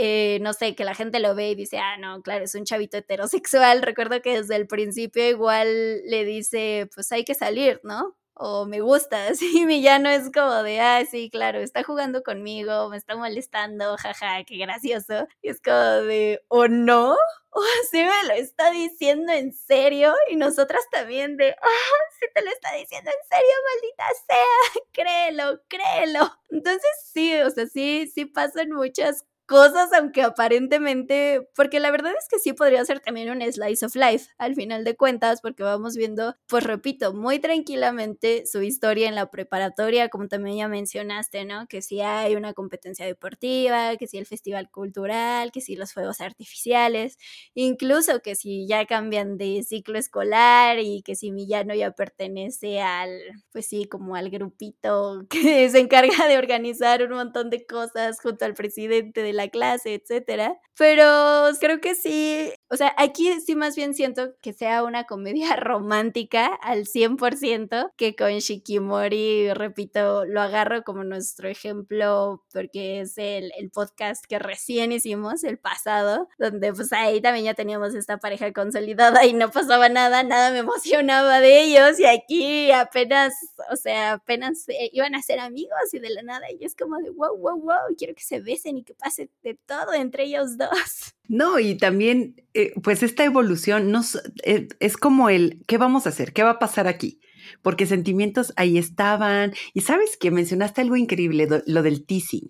eh, 0.00 0.38
no 0.42 0.52
sé, 0.52 0.76
que 0.76 0.84
la 0.84 0.94
gente 0.94 1.18
lo 1.18 1.34
ve 1.34 1.50
y 1.50 1.54
dice, 1.56 1.78
ah, 1.78 1.96
no, 1.98 2.22
claro, 2.22 2.44
es 2.44 2.54
un 2.54 2.64
chavito 2.64 2.96
heterosexual. 2.98 3.82
Recuerdo 3.82 4.22
que 4.22 4.36
desde 4.38 4.54
el 4.54 4.68
principio 4.68 5.28
igual 5.28 5.68
le 6.06 6.24
dice, 6.24 6.88
pues 6.94 7.10
hay 7.10 7.24
que 7.24 7.34
salir, 7.34 7.80
¿no? 7.82 8.16
O 8.40 8.66
me 8.66 8.80
gustas. 8.80 9.40
Y 9.42 9.66
mi 9.66 9.82
no 9.82 10.08
es 10.10 10.30
como 10.32 10.62
de, 10.62 10.80
ah, 10.80 11.04
sí, 11.10 11.28
claro, 11.30 11.58
está 11.58 11.82
jugando 11.82 12.22
conmigo, 12.22 12.88
me 12.88 12.96
está 12.96 13.16
molestando, 13.16 13.96
jaja, 13.96 14.44
qué 14.44 14.58
gracioso. 14.58 15.26
Y 15.42 15.48
es 15.50 15.60
como 15.60 15.74
de, 15.76 16.40
¿o 16.48 16.68
no? 16.68 17.16
¿O 17.50 17.60
sí 17.90 17.98
me 18.04 18.28
lo 18.28 18.34
está 18.34 18.70
diciendo 18.70 19.32
en 19.32 19.52
serio? 19.52 20.14
Y 20.30 20.36
nosotras 20.36 20.82
también 20.92 21.36
de, 21.36 21.50
ah, 21.50 21.96
sí 22.20 22.26
te 22.34 22.42
lo 22.44 22.50
está 22.52 22.72
diciendo 22.74 23.10
en 23.10 23.28
serio, 23.28 23.54
maldita 23.72 24.04
sea, 24.26 24.82
créelo, 24.92 25.60
créelo. 25.68 26.30
Entonces 26.50 26.90
sí, 27.12 27.34
o 27.40 27.50
sea, 27.50 27.66
sí, 27.66 28.06
sí 28.14 28.26
pasan 28.26 28.70
muchas 28.70 29.24
cosas, 29.48 29.90
aunque 29.94 30.22
aparentemente, 30.22 31.48
porque 31.56 31.80
la 31.80 31.90
verdad 31.90 32.12
es 32.18 32.28
que 32.28 32.38
sí 32.38 32.52
podría 32.52 32.84
ser 32.84 33.00
también 33.00 33.30
un 33.30 33.40
slice 33.50 33.86
of 33.86 33.96
life, 33.96 34.26
al 34.36 34.54
final 34.54 34.84
de 34.84 34.94
cuentas, 34.94 35.40
porque 35.40 35.62
vamos 35.62 35.96
viendo, 35.96 36.36
pues 36.46 36.64
repito, 36.64 37.14
muy 37.14 37.38
tranquilamente 37.38 38.44
su 38.46 38.62
historia 38.62 39.08
en 39.08 39.14
la 39.14 39.30
preparatoria, 39.30 40.10
como 40.10 40.28
también 40.28 40.58
ya 40.58 40.68
mencionaste, 40.68 41.46
¿no? 41.46 41.66
Que 41.66 41.80
si 41.80 42.02
hay 42.02 42.36
una 42.36 42.52
competencia 42.52 43.06
deportiva, 43.06 43.96
que 43.96 44.06
si 44.06 44.18
el 44.18 44.26
festival 44.26 44.70
cultural, 44.70 45.50
que 45.50 45.62
si 45.62 45.76
los 45.76 45.94
fuegos 45.94 46.20
artificiales, 46.20 47.16
incluso 47.54 48.20
que 48.20 48.34
si 48.34 48.66
ya 48.66 48.84
cambian 48.84 49.38
de 49.38 49.62
ciclo 49.62 49.98
escolar 49.98 50.78
y 50.78 51.02
que 51.02 51.14
si 51.16 51.32
Millano 51.32 51.74
ya 51.74 51.92
pertenece 51.92 52.82
al, 52.82 53.18
pues 53.52 53.66
sí, 53.66 53.86
como 53.86 54.14
al 54.14 54.28
grupito 54.28 55.26
que 55.30 55.70
se 55.70 55.78
encarga 55.80 56.26
de 56.28 56.36
organizar 56.36 57.02
un 57.02 57.12
montón 57.16 57.48
de 57.48 57.64
cosas 57.66 58.20
junto 58.20 58.44
al 58.44 58.52
presidente 58.54 59.22
de 59.22 59.37
la 59.38 59.48
clase, 59.48 59.94
etcétera. 59.94 60.58
Pero 60.76 61.48
creo 61.58 61.80
que 61.80 61.96
sí, 61.96 62.52
o 62.70 62.76
sea, 62.76 62.94
aquí 62.98 63.32
sí 63.40 63.56
más 63.56 63.74
bien 63.74 63.94
siento 63.94 64.34
que 64.40 64.52
sea 64.52 64.84
una 64.84 65.04
comedia 65.04 65.56
romántica 65.56 66.54
al 66.62 66.84
100%, 66.84 67.92
que 67.96 68.14
con 68.14 68.30
Shikimori, 68.30 69.52
repito, 69.54 70.24
lo 70.24 70.40
agarro 70.40 70.84
como 70.84 71.02
nuestro 71.02 71.48
ejemplo 71.48 72.44
porque 72.52 73.00
es 73.00 73.18
el, 73.18 73.50
el 73.58 73.70
podcast 73.70 74.24
que 74.26 74.38
recién 74.38 74.92
hicimos, 74.92 75.42
el 75.44 75.58
pasado, 75.58 76.28
donde 76.38 76.72
pues 76.72 76.92
ahí 76.92 77.20
también 77.20 77.46
ya 77.46 77.54
teníamos 77.54 77.94
esta 77.94 78.18
pareja 78.18 78.52
consolidada 78.52 79.24
y 79.26 79.32
no 79.32 79.50
pasaba 79.50 79.88
nada, 79.88 80.22
nada 80.22 80.50
me 80.52 80.58
emocionaba 80.58 81.40
de 81.40 81.62
ellos 81.62 81.98
y 81.98 82.06
aquí 82.06 82.70
apenas, 82.70 83.34
o 83.72 83.76
sea, 83.76 84.12
apenas 84.14 84.68
eh, 84.68 84.90
iban 84.92 85.14
a 85.14 85.22
ser 85.22 85.40
amigos 85.40 85.92
y 85.92 85.98
de 85.98 86.10
la 86.10 86.22
nada 86.22 86.46
y 86.52 86.64
es 86.64 86.74
como 86.74 86.98
de 86.98 87.10
wow, 87.10 87.36
wow, 87.36 87.60
wow, 87.60 87.96
quiero 87.96 88.14
que 88.14 88.22
se 88.22 88.40
besen 88.40 88.78
y 88.78 88.84
que 88.84 88.94
pase 88.94 89.27
de 89.42 89.58
todo 89.66 89.94
entre 89.94 90.24
ellos 90.24 90.56
dos. 90.56 90.68
No, 91.30 91.58
y 91.58 91.76
también, 91.76 92.36
eh, 92.54 92.72
pues 92.82 93.02
esta 93.02 93.22
evolución 93.22 93.90
nos, 93.90 94.18
eh, 94.44 94.66
es 94.80 94.96
como 94.96 95.28
el, 95.28 95.62
¿qué 95.66 95.76
vamos 95.76 96.06
a 96.06 96.08
hacer? 96.08 96.32
¿Qué 96.32 96.42
va 96.42 96.52
a 96.52 96.58
pasar 96.58 96.88
aquí? 96.88 97.20
Porque 97.60 97.84
sentimientos 97.84 98.54
ahí 98.56 98.78
estaban. 98.78 99.52
Y 99.74 99.82
sabes 99.82 100.16
que 100.16 100.30
mencionaste 100.30 100.80
algo 100.80 100.96
increíble, 100.96 101.46
lo 101.66 101.82
del 101.82 102.06
teasing 102.06 102.48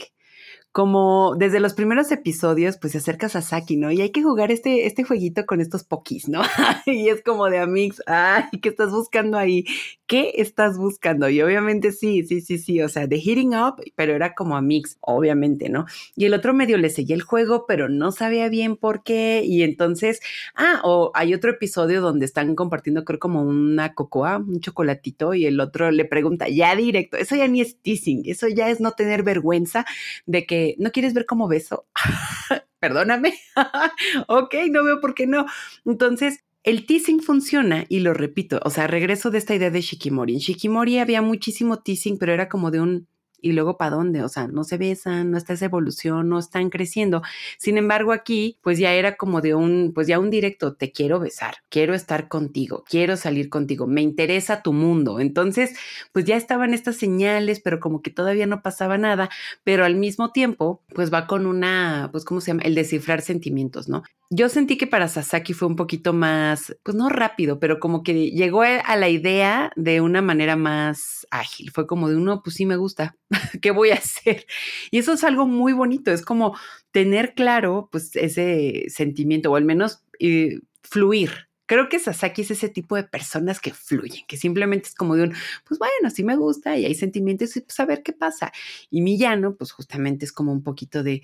como 0.72 1.34
desde 1.36 1.60
los 1.60 1.74
primeros 1.74 2.12
episodios, 2.12 2.76
pues 2.76 2.92
se 2.92 2.98
acerca 2.98 3.26
a 3.26 3.30
Sasaki, 3.30 3.76
¿no? 3.76 3.90
Y 3.90 4.00
hay 4.00 4.10
que 4.10 4.22
jugar 4.22 4.52
este, 4.52 4.86
este 4.86 5.02
jueguito 5.02 5.46
con 5.46 5.60
estos 5.60 5.82
pokis, 5.82 6.28
¿no? 6.28 6.42
y 6.86 7.08
es 7.08 7.22
como 7.22 7.46
de 7.46 7.58
Amix, 7.58 8.02
ay, 8.06 8.44
¿qué 8.62 8.68
estás 8.68 8.90
buscando 8.90 9.38
ahí? 9.38 9.64
¿Qué 10.06 10.34
estás 10.36 10.78
buscando? 10.78 11.28
Y 11.28 11.42
obviamente 11.42 11.92
sí, 11.92 12.22
sí, 12.24 12.40
sí, 12.40 12.58
sí, 12.58 12.80
o 12.80 12.88
sea, 12.88 13.06
de 13.06 13.16
Hitting 13.16 13.54
Up, 13.54 13.82
pero 13.96 14.14
era 14.14 14.34
como 14.34 14.56
Amix, 14.56 14.98
obviamente, 15.00 15.68
¿no? 15.68 15.86
Y 16.16 16.26
el 16.26 16.34
otro 16.34 16.54
medio 16.54 16.78
le 16.78 16.90
seguía 16.90 17.16
el 17.16 17.22
juego, 17.22 17.64
pero 17.66 17.88
no 17.88 18.12
sabía 18.12 18.48
bien 18.48 18.76
por 18.76 19.02
qué. 19.02 19.42
Y 19.44 19.62
entonces, 19.62 20.20
ah, 20.54 20.80
o 20.84 21.10
hay 21.14 21.34
otro 21.34 21.50
episodio 21.50 22.00
donde 22.00 22.26
están 22.26 22.54
compartiendo, 22.54 23.04
creo, 23.04 23.18
como 23.18 23.42
una 23.42 23.94
cocoa, 23.94 24.38
un 24.38 24.60
chocolatito, 24.60 25.34
y 25.34 25.46
el 25.46 25.60
otro 25.60 25.90
le 25.90 26.04
pregunta, 26.04 26.48
ya 26.48 26.76
directo, 26.76 27.16
eso 27.16 27.36
ya 27.36 27.48
ni 27.48 27.60
es 27.60 27.80
teasing, 27.80 28.22
eso 28.26 28.48
ya 28.48 28.70
es 28.70 28.80
no 28.80 28.92
tener 28.92 29.22
vergüenza 29.22 29.84
de 30.26 30.46
que 30.46 30.67
¿no 30.78 30.90
quieres 30.90 31.14
ver 31.14 31.26
cómo 31.26 31.48
beso? 31.48 31.86
Perdóname. 32.80 33.34
ok, 34.28 34.54
no 34.70 34.84
veo 34.84 35.00
por 35.00 35.14
qué 35.14 35.26
no. 35.26 35.46
Entonces, 35.84 36.44
el 36.64 36.86
teasing 36.86 37.20
funciona 37.20 37.86
y 37.88 38.00
lo 38.00 38.14
repito, 38.14 38.60
o 38.64 38.70
sea, 38.70 38.86
regreso 38.86 39.30
de 39.30 39.38
esta 39.38 39.54
idea 39.54 39.70
de 39.70 39.80
Shikimori. 39.80 40.34
En 40.34 40.40
Shikimori 40.40 40.98
había 40.98 41.22
muchísimo 41.22 41.78
teasing, 41.78 42.18
pero 42.18 42.32
era 42.32 42.48
como 42.48 42.70
de 42.70 42.80
un 42.80 43.08
y 43.40 43.52
luego 43.52 43.76
para 43.76 43.96
dónde, 43.96 44.22
o 44.22 44.28
sea, 44.28 44.48
no 44.48 44.64
se 44.64 44.78
besan, 44.78 45.30
no 45.30 45.38
está 45.38 45.52
esa 45.52 45.66
evolución, 45.66 46.28
no 46.28 46.38
están 46.38 46.70
creciendo. 46.70 47.22
Sin 47.58 47.78
embargo, 47.78 48.12
aquí 48.12 48.58
pues 48.62 48.78
ya 48.78 48.92
era 48.92 49.16
como 49.16 49.40
de 49.40 49.54
un, 49.54 49.92
pues 49.94 50.06
ya 50.06 50.18
un 50.18 50.30
directo, 50.30 50.74
te 50.74 50.92
quiero 50.92 51.20
besar, 51.20 51.56
quiero 51.68 51.94
estar 51.94 52.28
contigo, 52.28 52.84
quiero 52.88 53.16
salir 53.16 53.48
contigo, 53.48 53.86
me 53.86 54.02
interesa 54.02 54.62
tu 54.62 54.72
mundo. 54.72 55.20
Entonces, 55.20 55.76
pues 56.12 56.24
ya 56.24 56.36
estaban 56.36 56.74
estas 56.74 56.96
señales, 56.96 57.60
pero 57.60 57.80
como 57.80 58.02
que 58.02 58.10
todavía 58.10 58.46
no 58.46 58.62
pasaba 58.62 58.98
nada, 58.98 59.28
pero 59.64 59.84
al 59.84 59.96
mismo 59.96 60.32
tiempo, 60.32 60.82
pues 60.94 61.12
va 61.12 61.26
con 61.26 61.46
una, 61.46 62.08
pues, 62.12 62.24
¿cómo 62.24 62.40
se 62.40 62.52
llama? 62.52 62.62
El 62.62 62.74
descifrar 62.74 63.22
sentimientos, 63.22 63.88
¿no? 63.88 64.02
Yo 64.30 64.50
sentí 64.50 64.76
que 64.76 64.86
para 64.86 65.08
Sasaki 65.08 65.54
fue 65.54 65.68
un 65.68 65.76
poquito 65.76 66.12
más, 66.12 66.76
pues 66.82 66.94
no 66.94 67.08
rápido, 67.08 67.58
pero 67.58 67.80
como 67.80 68.02
que 68.02 68.30
llegó 68.30 68.60
a 68.62 68.96
la 68.96 69.08
idea 69.08 69.72
de 69.74 70.02
una 70.02 70.20
manera 70.20 70.54
más 70.54 71.26
ágil. 71.30 71.70
Fue 71.70 71.86
como 71.86 72.10
de 72.10 72.16
uno, 72.16 72.42
pues 72.42 72.56
sí 72.56 72.66
me 72.66 72.76
gusta, 72.76 73.16
¿qué 73.62 73.70
voy 73.70 73.90
a 73.90 73.96
hacer? 73.96 74.46
Y 74.90 74.98
eso 74.98 75.12
es 75.12 75.24
algo 75.24 75.46
muy 75.46 75.72
bonito, 75.72 76.10
es 76.10 76.22
como 76.22 76.56
tener 76.92 77.34
claro, 77.34 77.88
pues 77.92 78.16
ese 78.16 78.84
sentimiento, 78.88 79.52
o 79.52 79.56
al 79.56 79.64
menos 79.64 80.02
eh, 80.18 80.60
fluir 80.82 81.48
Creo 81.68 81.90
que 81.90 81.98
Sasaki 81.98 82.40
es 82.40 82.50
ese 82.50 82.70
tipo 82.70 82.96
de 82.96 83.04
personas 83.04 83.60
que 83.60 83.74
fluyen, 83.74 84.24
que 84.26 84.38
simplemente 84.38 84.88
es 84.88 84.94
como 84.94 85.16
de 85.16 85.24
un, 85.24 85.34
pues 85.66 85.78
bueno, 85.78 86.08
sí 86.10 86.24
me 86.24 86.34
gusta 86.34 86.78
y 86.78 86.86
hay 86.86 86.94
sentimientos 86.94 87.54
y 87.58 87.60
pues 87.60 87.78
a 87.78 87.84
ver 87.84 88.02
qué 88.02 88.14
pasa. 88.14 88.52
Y 88.90 89.02
Millano, 89.02 89.54
pues 89.54 89.72
justamente 89.72 90.24
es 90.24 90.32
como 90.32 90.50
un 90.50 90.62
poquito 90.62 91.02
de, 91.02 91.20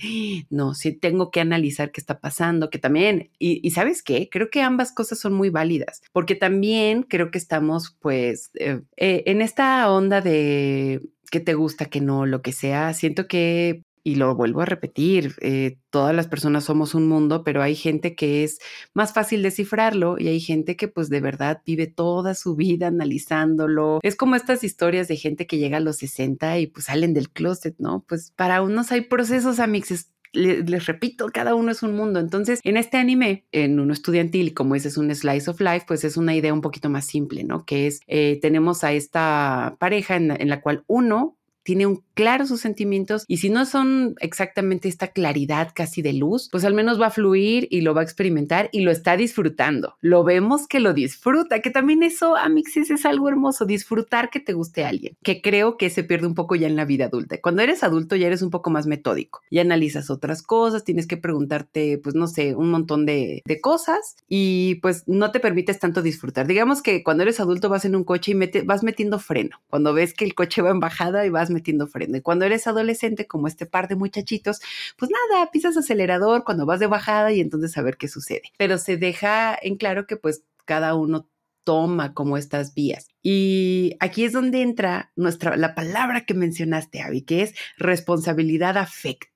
no, 0.50 0.74
sí 0.74 0.92
tengo 0.92 1.30
que 1.30 1.40
analizar 1.40 1.92
qué 1.92 2.00
está 2.02 2.20
pasando, 2.20 2.68
que 2.68 2.78
también, 2.78 3.30
y, 3.38 3.70
sabes 3.70 4.02
qué, 4.02 4.28
creo 4.30 4.50
que 4.50 4.60
ambas 4.60 4.92
cosas 4.92 5.18
son 5.18 5.32
muy 5.32 5.48
válidas, 5.48 6.02
porque 6.12 6.34
también 6.34 7.04
creo 7.04 7.30
que 7.30 7.38
estamos 7.38 7.96
pues 8.00 8.50
eh, 8.56 8.82
eh, 8.98 9.22
en 9.24 9.40
esta 9.40 9.90
onda 9.90 10.20
de 10.20 11.00
que 11.30 11.40
te 11.40 11.54
gusta, 11.54 11.87
que 11.87 12.00
no, 12.00 12.26
lo 12.26 12.42
que 12.42 12.52
sea, 12.52 12.92
siento 12.94 13.26
que 13.28 13.82
y 14.06 14.16
lo 14.16 14.34
vuelvo 14.37 14.60
a 14.60 14.66
repetir, 14.66 15.34
eh, 15.40 15.78
todas 15.88 16.14
las 16.14 16.28
personas 16.28 16.64
somos 16.64 16.94
un 16.94 17.08
mundo, 17.08 17.42
pero 17.42 17.62
hay 17.62 17.74
gente 17.74 18.14
que 18.14 18.44
es 18.44 18.58
más 18.92 19.14
fácil 19.14 19.42
descifrarlo 19.42 20.16
y 20.18 20.28
hay 20.28 20.40
gente 20.40 20.76
que 20.76 20.88
pues 20.88 21.08
de 21.08 21.22
verdad 21.22 21.62
vive 21.64 21.87
toda 21.87 22.34
su 22.34 22.54
vida 22.54 22.88
analizándolo. 22.88 24.00
Es 24.02 24.14
como 24.14 24.37
estas 24.37 24.62
historias 24.62 25.08
de 25.08 25.16
gente 25.16 25.46
que 25.46 25.56
llega 25.56 25.78
a 25.78 25.80
los 25.80 25.96
60 25.96 26.58
y 26.58 26.66
pues 26.66 26.84
salen 26.84 27.14
del 27.14 27.30
closet, 27.30 27.76
¿no? 27.78 28.04
Pues 28.06 28.30
para 28.37 28.60
unos 28.60 28.92
hay 28.92 29.00
procesos, 29.00 29.58
amixes, 29.58 30.10
les, 30.34 30.86
repito, 30.86 31.28
cada 31.32 31.54
uno 31.54 31.70
es 31.70 31.82
un 31.82 31.96
mundo. 31.96 32.20
Entonces, 32.20 32.60
en 32.64 32.76
este 32.76 32.96
anime, 32.96 33.46
en 33.52 33.80
uno 33.80 33.92
estudiantil, 33.92 34.54
como 34.54 34.74
ese 34.74 34.88
es 34.88 34.96
un 34.96 35.14
slice 35.14 35.50
of 35.50 35.60
life, 35.60 35.84
pues 35.86 36.04
es 36.04 36.16
una 36.16 36.34
idea 36.34 36.52
un 36.52 36.60
poquito 36.60 36.90
más 36.90 37.06
simple, 37.06 37.44
¿no? 37.44 37.64
Que 37.64 37.86
es, 37.86 38.00
eh, 38.06 38.38
tenemos 38.40 38.84
a 38.84 38.92
esta 38.92 39.76
pareja 39.78 40.16
en 40.16 40.48
la 40.48 40.60
cual 40.60 40.84
uno 40.86 41.38
tiene 41.64 41.86
un 41.86 42.04
claro 42.14 42.46
sus 42.46 42.61
sentimientos 42.61 43.24
y 43.29 43.38
si 43.38 43.50
no 43.50 43.66
son 43.66 44.14
exactamente 44.20 44.88
esta 44.88 45.09
claridad 45.09 45.72
casi 45.74 46.03
de 46.03 46.12
luz, 46.12 46.48
pues 46.50 46.64
al 46.64 46.74
menos 46.74 47.00
va 47.00 47.07
a 47.07 47.11
fluir 47.11 47.68
y 47.70 47.83
lo 47.83 47.94
va 47.94 48.00
a 48.00 48.05
experimentar 48.05 48.68
y 48.72 48.81
lo 48.81 48.90
está 48.90 49.16
disfrutando. 49.16 49.96
Lo 50.00 50.24
vemos 50.24 50.66
que 50.66 50.81
lo 50.81 50.94
disfruta, 50.94 51.61
que 51.61 51.70
también 51.70 52.03
eso, 52.03 52.37
Amixis, 52.37 52.90
es 52.90 53.05
algo 53.05 53.29
hermoso, 53.29 53.64
disfrutar 53.64 54.31
que 54.31 54.40
te 54.40 54.53
guste 54.53 54.85
alguien, 54.85 55.16
que 55.22 55.42
creo 55.42 55.77
que 55.77 55.90
se 55.90 56.05
pierde 56.05 56.27
un 56.27 56.35
poco 56.35 56.55
ya 56.55 56.66
en 56.66 56.77
la 56.77 56.85
vida 56.85 57.07
adulta. 57.07 57.40
Cuando 57.40 57.62
eres 57.62 57.83
adulto 57.83 58.16
ya 58.16 58.27
eres 58.27 58.42
un 58.42 58.50
poco 58.50 58.70
más 58.70 58.87
metódico, 58.87 59.40
y 59.50 59.59
analizas 59.59 60.11
otras 60.11 60.42
cosas, 60.42 60.85
tienes 60.85 61.07
que 61.07 61.16
preguntarte, 61.16 61.98
pues 61.98 62.14
no 62.14 62.27
sé, 62.27 62.55
un 62.55 62.70
montón 62.70 63.07
de, 63.07 63.42
de 63.44 63.61
cosas 63.61 64.16
y 64.29 64.77
pues 64.77 65.05
no 65.07 65.31
te 65.31 65.40
permites 65.40 65.79
tanto 65.79 66.03
disfrutar. 66.03 66.46
Digamos 66.46 66.83
que 66.83 67.03
cuando 67.03 67.22
eres 67.22 67.40
adulto 67.40 67.68
vas 67.68 67.85
en 67.85 67.96
un 67.96 68.05
coche 68.05 68.33
y 68.33 68.61
vas 68.64 68.83
metiendo 68.83 69.18
freno. 69.18 69.61
Cuando 69.70 69.94
ves 69.94 70.14
que 70.14 70.24
el 70.24 70.35
coche 70.35 70.62
va 70.62 70.70
en 70.70 70.81
bajada 70.81 71.27
y 71.27 71.31
vas 71.31 71.50
metiendo 71.50 71.87
freno. 71.87 72.03
Cuando 72.22 72.44
eres 72.44 72.66
adolescente, 72.66 73.26
como 73.26 73.48
este 73.48 73.66
par 73.66 73.88
de 73.88 73.96
muchachitos, 73.96 74.60
pues 74.96 75.10
nada, 75.10 75.50
pisas 75.50 75.76
acelerador 75.76 76.44
cuando 76.44 76.66
vas 76.66 76.80
de 76.80 76.86
bajada 76.86 77.32
y 77.32 77.40
entonces 77.40 77.76
a 77.76 77.82
ver 77.82 77.96
qué 77.96 78.08
sucede. 78.08 78.52
Pero 78.58 78.78
se 78.78 78.96
deja 78.96 79.56
en 79.60 79.76
claro 79.76 80.06
que 80.06 80.16
pues 80.16 80.44
cada 80.64 80.94
uno 80.94 81.28
toma 81.64 82.14
como 82.14 82.36
estas 82.36 82.74
vías. 82.74 83.08
Y 83.22 83.96
aquí 84.00 84.24
es 84.24 84.32
donde 84.32 84.62
entra 84.62 85.12
nuestra, 85.16 85.56
la 85.56 85.74
palabra 85.74 86.24
que 86.26 86.34
mencionaste, 86.34 87.00
Avi, 87.00 87.22
que 87.22 87.42
es 87.42 87.54
responsabilidad 87.78 88.76
afectiva. 88.76 89.33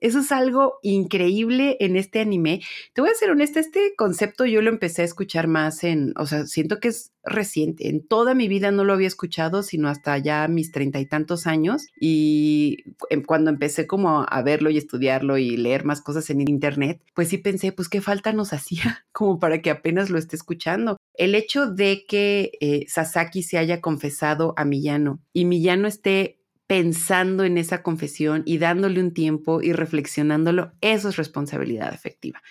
Eso 0.00 0.20
es 0.20 0.30
algo 0.30 0.78
increíble 0.82 1.76
en 1.80 1.96
este 1.96 2.20
anime. 2.20 2.60
Te 2.92 3.00
voy 3.00 3.10
a 3.10 3.14
ser 3.14 3.30
honesta, 3.30 3.58
este 3.58 3.94
concepto 3.96 4.46
yo 4.46 4.62
lo 4.62 4.70
empecé 4.70 5.02
a 5.02 5.04
escuchar 5.04 5.48
más 5.48 5.82
en, 5.82 6.14
o 6.16 6.26
sea, 6.26 6.46
siento 6.46 6.78
que 6.78 6.88
es 6.88 7.12
reciente. 7.24 7.88
En 7.88 8.06
toda 8.06 8.34
mi 8.34 8.46
vida 8.46 8.70
no 8.70 8.84
lo 8.84 8.92
había 8.92 9.08
escuchado, 9.08 9.62
sino 9.62 9.88
hasta 9.88 10.16
ya 10.18 10.46
mis 10.46 10.70
treinta 10.70 11.00
y 11.00 11.06
tantos 11.06 11.46
años. 11.46 11.88
Y 12.00 12.84
em, 13.10 13.22
cuando 13.24 13.50
empecé 13.50 13.86
como 13.86 14.24
a 14.28 14.42
verlo 14.42 14.70
y 14.70 14.78
estudiarlo 14.78 15.36
y 15.36 15.56
leer 15.56 15.84
más 15.84 16.00
cosas 16.00 16.30
en 16.30 16.40
internet, 16.42 17.00
pues 17.14 17.28
sí 17.28 17.38
pensé, 17.38 17.72
pues 17.72 17.88
qué 17.88 18.00
falta 18.00 18.32
nos 18.32 18.52
hacía 18.52 19.04
como 19.12 19.40
para 19.40 19.60
que 19.62 19.70
apenas 19.70 20.10
lo 20.10 20.18
esté 20.18 20.36
escuchando. 20.36 20.96
El 21.14 21.34
hecho 21.34 21.66
de 21.66 22.04
que 22.06 22.52
eh, 22.60 22.84
Sasaki 22.86 23.42
se 23.42 23.58
haya 23.58 23.80
confesado 23.80 24.54
a 24.56 24.64
Millano 24.64 25.20
y 25.32 25.44
Millano 25.44 25.88
esté 25.88 26.37
pensando 26.68 27.44
en 27.44 27.56
esa 27.56 27.82
confesión 27.82 28.42
y 28.44 28.58
dándole 28.58 29.00
un 29.00 29.14
tiempo 29.14 29.62
y 29.62 29.72
reflexionándolo, 29.72 30.72
eso 30.82 31.08
es 31.08 31.16
responsabilidad 31.16 31.88
afectiva. 31.88 32.42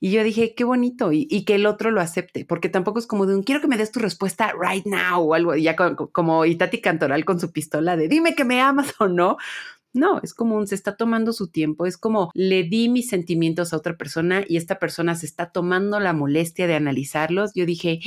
Y 0.00 0.10
yo 0.10 0.24
dije, 0.24 0.54
qué 0.54 0.64
bonito, 0.64 1.12
y, 1.12 1.44
que 1.44 1.56
el 1.56 1.66
otro 1.66 1.90
lo 1.90 2.00
acepte, 2.00 2.46
porque 2.46 2.70
tampoco 2.70 2.98
es 2.98 3.06
como 3.06 3.26
de 3.26 3.36
un, 3.36 3.42
quiero 3.42 3.60
que 3.60 3.68
me 3.68 3.76
des 3.76 3.92
tu 3.92 4.00
respuesta 4.00 4.52
right 4.58 4.86
now 4.86 5.20
o 5.20 5.34
algo, 5.34 5.54
ya 5.56 5.76
como, 5.76 6.46
Itati 6.46 6.80
Cantoral 6.80 7.26
con 7.26 7.38
su 7.38 7.52
pistola 7.52 7.98
de, 7.98 8.08
dime 8.08 8.34
que 8.34 8.44
me 8.44 8.62
amas 8.62 8.94
o 8.98 9.08
no. 9.08 9.36
No, 9.92 10.20
es 10.22 10.34
como 10.34 10.56
un, 10.56 10.66
se 10.66 10.74
está 10.74 10.96
tomando 10.96 11.32
su 11.32 11.48
tiempo, 11.48 11.86
es 11.86 11.98
como 11.98 12.30
le 12.34 12.64
di 12.64 12.88
mis 12.88 13.08
sentimientos 13.08 13.72
a 13.72 13.76
otra 13.78 13.96
persona 13.96 14.42
y 14.46 14.56
esta 14.56 14.78
persona 14.78 15.14
se 15.14 15.26
está 15.26 15.52
tomando 15.52 16.00
la 16.00 16.12
molestia 16.12 16.66
de 16.66 16.74
analizarlos. 16.74 17.52
Yo 17.54 17.64
dije, 17.64 18.00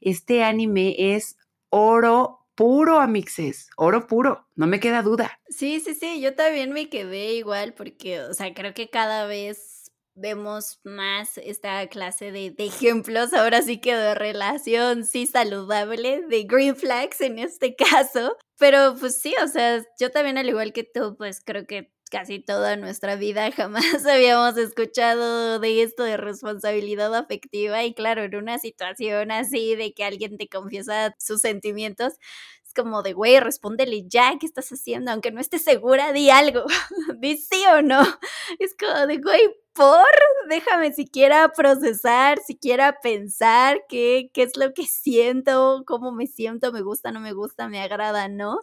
este 0.00 0.42
anime 0.42 1.14
es 1.14 1.36
oro 1.70 2.43
puro, 2.54 3.00
amixes, 3.00 3.68
oro 3.76 4.06
puro, 4.06 4.46
no 4.54 4.66
me 4.66 4.80
queda 4.80 5.02
duda. 5.02 5.38
Sí, 5.48 5.80
sí, 5.80 5.94
sí, 5.94 6.20
yo 6.20 6.34
también 6.34 6.72
me 6.72 6.88
quedé 6.88 7.34
igual 7.34 7.74
porque, 7.74 8.20
o 8.20 8.34
sea, 8.34 8.52
creo 8.54 8.74
que 8.74 8.90
cada 8.90 9.26
vez 9.26 9.84
vemos 10.14 10.80
más 10.84 11.38
esta 11.38 11.86
clase 11.88 12.30
de, 12.30 12.54
ejemplos, 12.58 13.32
ahora 13.32 13.62
sí 13.62 13.80
que 13.80 13.94
de 13.94 14.14
relación, 14.14 15.04
sí, 15.04 15.26
saludable, 15.26 16.22
de 16.28 16.44
green 16.44 16.76
flags 16.76 17.20
en 17.20 17.38
este 17.38 17.74
caso, 17.76 18.36
pero 18.58 18.94
pues 18.98 19.20
sí, 19.20 19.34
o 19.42 19.48
sea, 19.48 19.84
yo 19.98 20.10
también 20.10 20.38
al 20.38 20.48
igual 20.48 20.72
que 20.72 20.84
tú, 20.84 21.16
pues 21.16 21.40
creo 21.44 21.66
que 21.66 21.93
casi 22.14 22.38
toda 22.38 22.76
nuestra 22.76 23.16
vida 23.16 23.50
jamás 23.56 24.06
habíamos 24.06 24.56
escuchado 24.56 25.58
de 25.58 25.82
esto 25.82 26.04
de 26.04 26.16
responsabilidad 26.16 27.12
afectiva 27.12 27.82
y 27.82 27.92
claro, 27.92 28.22
en 28.22 28.36
una 28.36 28.58
situación 28.60 29.32
así 29.32 29.74
de 29.74 29.92
que 29.94 30.04
alguien 30.04 30.38
te 30.38 30.48
confiesa 30.48 31.16
sus 31.18 31.40
sentimientos, 31.40 32.12
es 32.64 32.72
como 32.72 33.02
de, 33.02 33.14
güey, 33.14 33.40
respóndele 33.40 34.04
ya, 34.06 34.36
¿qué 34.38 34.46
estás 34.46 34.70
haciendo? 34.70 35.10
Aunque 35.10 35.32
no 35.32 35.40
estés 35.40 35.64
segura, 35.64 36.12
di 36.12 36.30
algo, 36.30 36.62
di 37.18 37.36
sí 37.36 37.64
o 37.72 37.82
no. 37.82 38.00
Es 38.60 38.76
como 38.78 39.08
de, 39.08 39.18
güey, 39.18 39.42
por, 39.72 40.04
déjame 40.48 40.92
siquiera 40.92 41.48
procesar, 41.48 42.38
siquiera 42.46 43.00
pensar 43.02 43.82
qué, 43.88 44.30
qué 44.32 44.44
es 44.44 44.56
lo 44.56 44.72
que 44.72 44.84
siento, 44.84 45.82
cómo 45.84 46.12
me 46.12 46.28
siento, 46.28 46.70
me 46.70 46.82
gusta, 46.82 47.10
no 47.10 47.18
me 47.18 47.32
gusta, 47.32 47.68
me 47.68 47.80
agrada, 47.80 48.28
¿no? 48.28 48.60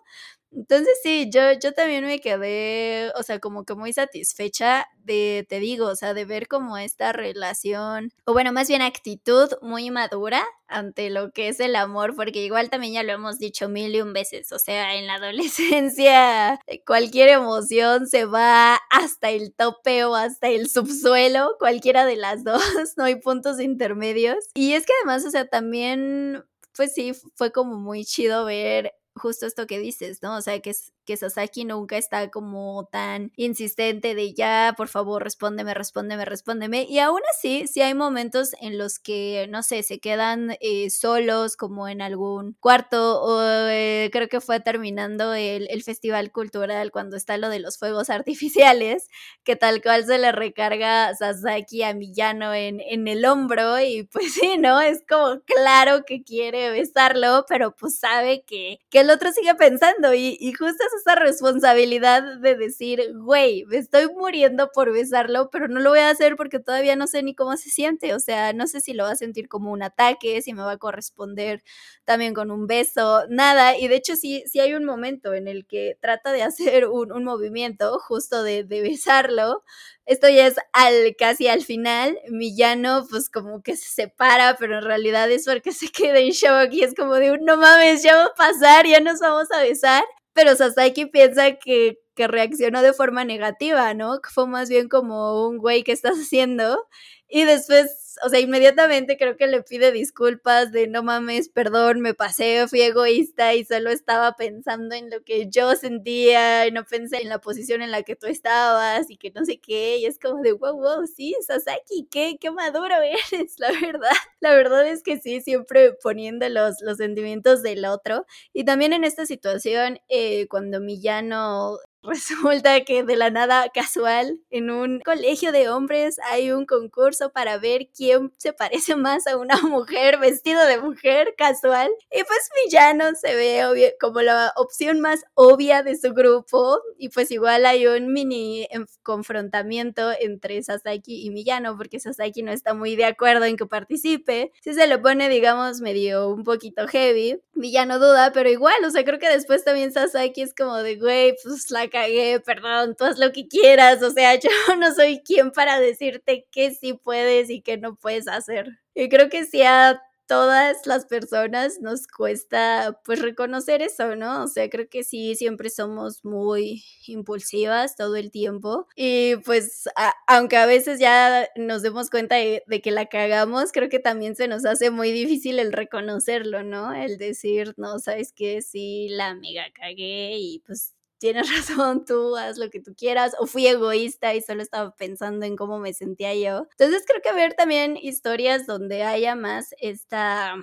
Entonces 0.51 0.99
sí, 1.01 1.29
yo, 1.31 1.41
yo 1.61 1.73
también 1.73 2.05
me 2.05 2.19
quedé, 2.19 3.11
o 3.15 3.23
sea, 3.23 3.39
como 3.39 3.63
que 3.63 3.73
muy 3.73 3.93
satisfecha 3.93 4.85
de, 5.03 5.45
te 5.47 5.59
digo, 5.59 5.87
o 5.87 5.95
sea, 5.95 6.13
de 6.13 6.25
ver 6.25 6.47
como 6.47 6.77
esta 6.77 7.13
relación, 7.13 8.11
o 8.25 8.33
bueno, 8.33 8.51
más 8.51 8.67
bien 8.67 8.81
actitud 8.81 9.49
muy 9.61 9.91
madura 9.91 10.43
ante 10.67 11.09
lo 11.09 11.31
que 11.31 11.47
es 11.47 11.59
el 11.59 11.75
amor, 11.75 12.15
porque 12.15 12.43
igual 12.43 12.69
también 12.69 12.93
ya 12.93 13.03
lo 13.03 13.13
hemos 13.13 13.39
dicho 13.39 13.69
mil 13.69 13.95
y 13.95 14.01
un 14.01 14.13
veces, 14.13 14.51
o 14.51 14.59
sea, 14.59 14.95
en 14.95 15.07
la 15.07 15.15
adolescencia 15.21 16.59
cualquier 16.85 17.29
emoción 17.29 18.07
se 18.07 18.25
va 18.25 18.75
hasta 18.89 19.29
el 19.29 19.53
tope 19.53 20.03
o 20.05 20.15
hasta 20.15 20.49
el 20.49 20.69
subsuelo, 20.69 21.55
cualquiera 21.59 22.05
de 22.05 22.17
las 22.17 22.43
dos, 22.43 22.61
no 22.97 23.05
hay 23.05 23.15
puntos 23.15 23.59
intermedios. 23.59 24.37
Y 24.53 24.73
es 24.73 24.85
que 24.85 24.93
además, 25.01 25.25
o 25.25 25.31
sea, 25.31 25.47
también 25.47 26.43
pues 26.75 26.93
sí, 26.93 27.11
fue 27.35 27.51
como 27.51 27.75
muy 27.77 28.05
chido 28.05 28.45
ver 28.45 28.93
justo 29.15 29.45
esto 29.45 29.67
que 29.67 29.79
dices, 29.79 30.21
¿no? 30.21 30.37
O 30.37 30.41
sea, 30.41 30.59
que, 30.59 30.73
que 31.05 31.17
Sasaki 31.17 31.65
nunca 31.65 31.97
está 31.97 32.29
como 32.29 32.87
tan 32.91 33.31
insistente 33.35 34.15
de 34.15 34.33
ya, 34.33 34.73
por 34.77 34.87
favor, 34.87 35.23
respóndeme, 35.23 35.73
respóndeme, 35.73 36.25
respóndeme. 36.25 36.83
Y 36.89 36.99
aún 36.99 37.21
así, 37.35 37.67
sí 37.67 37.81
hay 37.81 37.93
momentos 37.93 38.51
en 38.61 38.77
los 38.77 38.99
que, 38.99 39.47
no 39.49 39.63
sé, 39.63 39.83
se 39.83 39.99
quedan 39.99 40.55
eh, 40.61 40.89
solos 40.89 41.57
como 41.57 41.87
en 41.87 42.01
algún 42.01 42.53
cuarto 42.59 43.21
o 43.21 43.41
eh, 43.67 44.09
creo 44.11 44.29
que 44.29 44.41
fue 44.41 44.59
terminando 44.59 45.33
el, 45.33 45.67
el, 45.69 45.83
festival 45.83 46.31
cultural 46.31 46.91
cuando 46.91 47.17
está 47.17 47.37
lo 47.37 47.49
de 47.49 47.59
los 47.59 47.77
fuegos 47.77 48.09
artificiales, 48.09 49.09
que 49.43 49.55
tal 49.55 49.81
cual 49.81 50.05
se 50.05 50.17
le 50.17 50.31
recarga 50.31 51.13
Sasaki 51.15 51.83
a 51.83 51.93
Millano 51.93 52.53
en, 52.53 52.79
en 52.81 53.07
el 53.07 53.25
hombro 53.25 53.79
y 53.79 54.03
pues 54.03 54.33
sí, 54.33 54.57
¿no? 54.57 54.79
Es 54.81 55.03
como 55.07 55.41
claro 55.41 56.05
que 56.05 56.23
quiere 56.23 56.69
besarlo, 56.71 57.45
pero 57.47 57.75
pues 57.75 57.99
sabe 57.99 58.43
que, 58.45 58.79
que 58.89 59.00
el 59.01 59.09
otro 59.09 59.31
sigue 59.31 59.53
pensando 59.55 60.13
y, 60.13 60.37
y 60.39 60.53
justo 60.53 60.83
es 60.85 60.93
esa 61.01 61.15
responsabilidad 61.15 62.23
de 62.39 62.55
decir, 62.55 63.01
güey, 63.15 63.65
me 63.67 63.77
estoy 63.77 64.07
muriendo 64.15 64.69
por 64.73 64.91
besarlo, 64.93 65.49
pero 65.51 65.67
no 65.67 65.79
lo 65.79 65.89
voy 65.91 65.99
a 65.99 66.09
hacer 66.09 66.35
porque 66.37 66.59
todavía 66.59 66.95
no 66.95 67.07
sé 67.07 67.23
ni 67.23 67.35
cómo 67.35 67.57
se 67.57 67.69
siente, 67.69 68.13
o 68.15 68.19
sea, 68.19 68.53
no 68.53 68.67
sé 68.67 68.81
si 68.81 68.93
lo 68.93 69.03
va 69.05 69.11
a 69.11 69.15
sentir 69.15 69.47
como 69.49 69.71
un 69.71 69.83
ataque, 69.83 70.41
si 70.41 70.53
me 70.53 70.63
va 70.63 70.73
a 70.73 70.77
corresponder 70.77 71.63
también 72.05 72.33
con 72.33 72.51
un 72.51 72.67
beso, 72.67 73.23
nada, 73.29 73.77
y 73.77 73.87
de 73.87 73.95
hecho 73.95 74.15
sí, 74.15 74.43
sí 74.47 74.59
hay 74.59 74.73
un 74.73 74.85
momento 74.85 75.33
en 75.33 75.47
el 75.47 75.65
que 75.65 75.97
trata 76.01 76.31
de 76.31 76.43
hacer 76.43 76.87
un, 76.87 77.11
un 77.11 77.23
movimiento 77.23 77.99
justo 77.99 78.43
de, 78.43 78.63
de 78.63 78.81
besarlo, 78.81 79.63
esto 80.11 80.27
ya 80.29 80.47
es 80.47 80.55
al 80.73 81.15
casi 81.17 81.47
al 81.47 81.61
final. 81.63 82.19
Millano, 82.29 83.05
pues 83.09 83.29
como 83.29 83.61
que 83.63 83.75
se 83.77 83.89
separa, 83.89 84.57
pero 84.59 84.79
en 84.79 84.83
realidad 84.83 85.31
es 85.31 85.45
porque 85.45 85.71
se 85.71 85.89
queda 85.89 86.19
en 86.19 86.31
shock 86.31 86.73
y 86.73 86.83
es 86.83 86.93
como 86.95 87.15
de 87.15 87.37
no 87.41 87.57
mames, 87.57 88.03
ya 88.03 88.15
va 88.17 88.25
a 88.25 88.33
pasar, 88.33 88.85
ya 88.85 88.99
nos 88.99 89.19
vamos 89.19 89.51
a 89.51 89.61
besar. 89.61 90.03
Pero 90.33 90.55
Sasaki 90.55 91.05
piensa 91.07 91.53
que, 91.53 91.99
que 92.21 92.27
reaccionó 92.27 92.83
de 92.83 92.93
forma 92.93 93.25
negativa, 93.25 93.93
¿no? 93.95 94.19
Fue 94.31 94.47
más 94.47 94.69
bien 94.69 94.89
como 94.89 95.47
un 95.47 95.57
güey 95.57 95.83
que 95.83 95.91
estás 95.91 96.17
haciendo. 96.17 96.87
Y 97.27 97.45
después 97.45 98.01
o 98.23 98.29
sea, 98.29 98.39
inmediatamente 98.39 99.17
creo 99.17 99.37
que 99.37 99.47
le 99.47 99.63
pide 99.63 99.91
disculpas 99.91 100.71
de 100.71 100.87
no 100.87 101.03
mames, 101.03 101.49
perdón, 101.49 102.01
me 102.01 102.13
pasé, 102.13 102.67
fui 102.67 102.81
egoísta 102.81 103.53
y 103.55 103.63
solo 103.63 103.89
estaba 103.89 104.35
pensando 104.35 104.95
en 104.95 105.09
lo 105.09 105.23
que 105.23 105.47
yo 105.49 105.75
sentía 105.75 106.67
y 106.67 106.71
no 106.71 106.83
pensé 106.85 107.21
en 107.21 107.29
la 107.29 107.39
posición 107.39 107.81
en 107.81 107.91
la 107.91 108.03
que 108.03 108.15
tú 108.15 108.27
estabas 108.27 109.09
y 109.09 109.17
que 109.17 109.31
no 109.31 109.45
sé 109.45 109.59
qué. 109.59 109.97
Y 109.97 110.05
es 110.05 110.19
como 110.19 110.41
de, 110.41 110.53
wow, 110.53 110.75
wow, 110.77 111.07
sí, 111.07 111.35
Sasaki, 111.45 112.07
qué, 112.11 112.37
qué 112.39 112.51
maduro 112.51 112.95
eres, 113.01 113.55
la 113.59 113.71
verdad. 113.71 114.11
La 114.39 114.53
verdad 114.53 114.87
es 114.87 115.03
que 115.03 115.19
sí, 115.19 115.41
siempre 115.41 115.93
poniendo 116.03 116.47
los, 116.49 116.81
los 116.81 116.97
sentimientos 116.97 117.63
del 117.63 117.85
otro. 117.85 118.25
Y 118.53 118.65
también 118.65 118.93
en 118.93 119.03
esta 119.03 119.25
situación, 119.25 119.99
eh, 120.09 120.47
cuando 120.47 120.79
Millano 120.81 121.77
Resulta 122.03 122.81
que 122.85 123.03
de 123.03 123.15
la 123.15 123.29
nada 123.29 123.69
casual, 123.69 124.39
en 124.49 124.71
un 124.71 124.99
colegio 125.01 125.51
de 125.51 125.69
hombres 125.69 126.17
hay 126.31 126.51
un 126.51 126.65
concurso 126.65 127.31
para 127.31 127.57
ver 127.57 127.89
quién 127.95 128.33
se 128.37 128.53
parece 128.53 128.95
más 128.95 129.27
a 129.27 129.37
una 129.37 129.61
mujer 129.61 130.17
vestido 130.17 130.65
de 130.65 130.79
mujer 130.79 131.35
casual. 131.37 131.89
Y 132.11 132.23
pues 132.23 132.49
Villano 132.63 133.11
se 133.15 133.35
ve 133.35 133.95
como 133.99 134.21
la 134.21 134.51
opción 134.55 134.99
más 134.99 135.21
obvia 135.35 135.83
de 135.83 135.95
su 135.95 136.13
grupo. 136.13 136.79
Y 136.97 137.09
pues 137.09 137.31
igual 137.31 137.65
hay 137.65 137.87
un 137.87 138.11
mini 138.13 138.67
confrontamiento 139.03 140.11
entre 140.19 140.61
Sasaki 140.63 141.25
y 141.25 141.29
Millano, 141.29 141.77
porque 141.77 141.99
Sasaki 141.99 142.41
no 142.43 142.51
está 142.51 142.73
muy 142.73 142.95
de 142.95 143.05
acuerdo 143.05 143.45
en 143.45 143.57
que 143.57 143.65
participe. 143.65 144.51
Si 144.61 144.73
se 144.73 144.87
lo 144.87 145.01
pone, 145.01 145.29
digamos, 145.29 145.81
medio 145.81 146.29
un 146.29 146.43
poquito 146.43 146.87
heavy. 146.87 147.39
Villano 147.53 147.99
duda, 147.99 148.31
pero 148.33 148.49
igual, 148.49 148.83
o 148.85 148.89
sea, 148.89 149.03
creo 149.03 149.19
que 149.19 149.29
después 149.29 149.63
también 149.63 149.91
Sasaki 149.91 150.41
es 150.41 150.55
como 150.55 150.77
de, 150.77 150.95
güey, 150.95 151.35
pues 151.43 151.69
la 151.69 151.90
cagué, 151.91 152.39
perdón, 152.39 152.95
tú 152.97 153.05
haz 153.05 153.19
lo 153.19 153.31
que 153.31 153.47
quieras, 153.47 154.01
o 154.01 154.09
sea, 154.09 154.35
yo 154.39 154.49
no 154.79 154.93
soy 154.95 155.21
quien 155.23 155.51
para 155.51 155.79
decirte 155.79 156.47
qué 156.51 156.71
sí 156.71 156.93
puedes 156.93 157.51
y 157.51 157.61
qué 157.61 157.77
no 157.77 157.95
puedes 157.95 158.27
hacer. 158.27 158.79
Y 158.95 159.09
creo 159.09 159.29
que 159.29 159.45
sí 159.45 159.61
a 159.61 160.01
todas 160.31 160.87
las 160.87 161.07
personas 161.07 161.81
nos 161.81 162.07
cuesta 162.07 162.97
pues 163.03 163.21
reconocer 163.21 163.81
eso, 163.81 164.15
¿no? 164.15 164.45
O 164.45 164.47
sea, 164.47 164.69
creo 164.69 164.87
que 164.87 165.03
sí, 165.03 165.35
siempre 165.35 165.69
somos 165.69 166.23
muy 166.23 166.85
impulsivas 167.05 167.97
todo 167.97 168.15
el 168.15 168.31
tiempo 168.31 168.87
y 168.95 169.35
pues 169.43 169.89
aunque 170.27 170.55
a 170.55 170.65
veces 170.65 170.99
ya 170.99 171.49
nos 171.57 171.81
demos 171.81 172.09
cuenta 172.09 172.35
de, 172.37 172.63
que 172.81 172.91
la 172.91 173.07
cagamos, 173.07 173.73
creo 173.73 173.89
que 173.89 173.99
también 173.99 174.37
se 174.37 174.47
nos 174.47 174.63
hace 174.65 174.89
muy 174.89 175.11
difícil 175.11 175.59
el 175.59 175.73
reconocerlo, 175.73 176.63
¿no? 176.63 176.93
El 176.93 177.17
decir, 177.17 177.73
no, 177.75 177.99
sabes 177.99 178.31
que 178.31 178.61
sí, 178.61 179.09
la 179.09 179.35
mega 179.35 179.65
cagué 179.73 180.37
y 180.39 180.59
pues 180.65 180.95
tienes 181.21 181.47
razón, 181.55 182.03
tú 182.03 182.35
haz 182.35 182.57
lo 182.57 182.69
que 182.69 182.81
tú 182.81 182.93
quieras, 182.97 183.33
o 183.39 183.45
fui 183.45 183.67
egoísta 183.67 184.33
y 184.35 184.41
solo 184.41 184.61
estaba 184.61 184.95
pensando 184.95 185.45
en 185.45 185.55
cómo 185.55 185.79
me 185.79 185.93
sentía 185.93 186.33
yo. 186.35 186.67
Entonces 186.71 187.03
creo 187.07 187.21
que 187.21 187.31
ver 187.31 187.53
también 187.53 187.95
historias 187.95 188.65
donde 188.65 189.03
haya 189.03 189.35
más 189.35 189.73
esta 189.79 190.55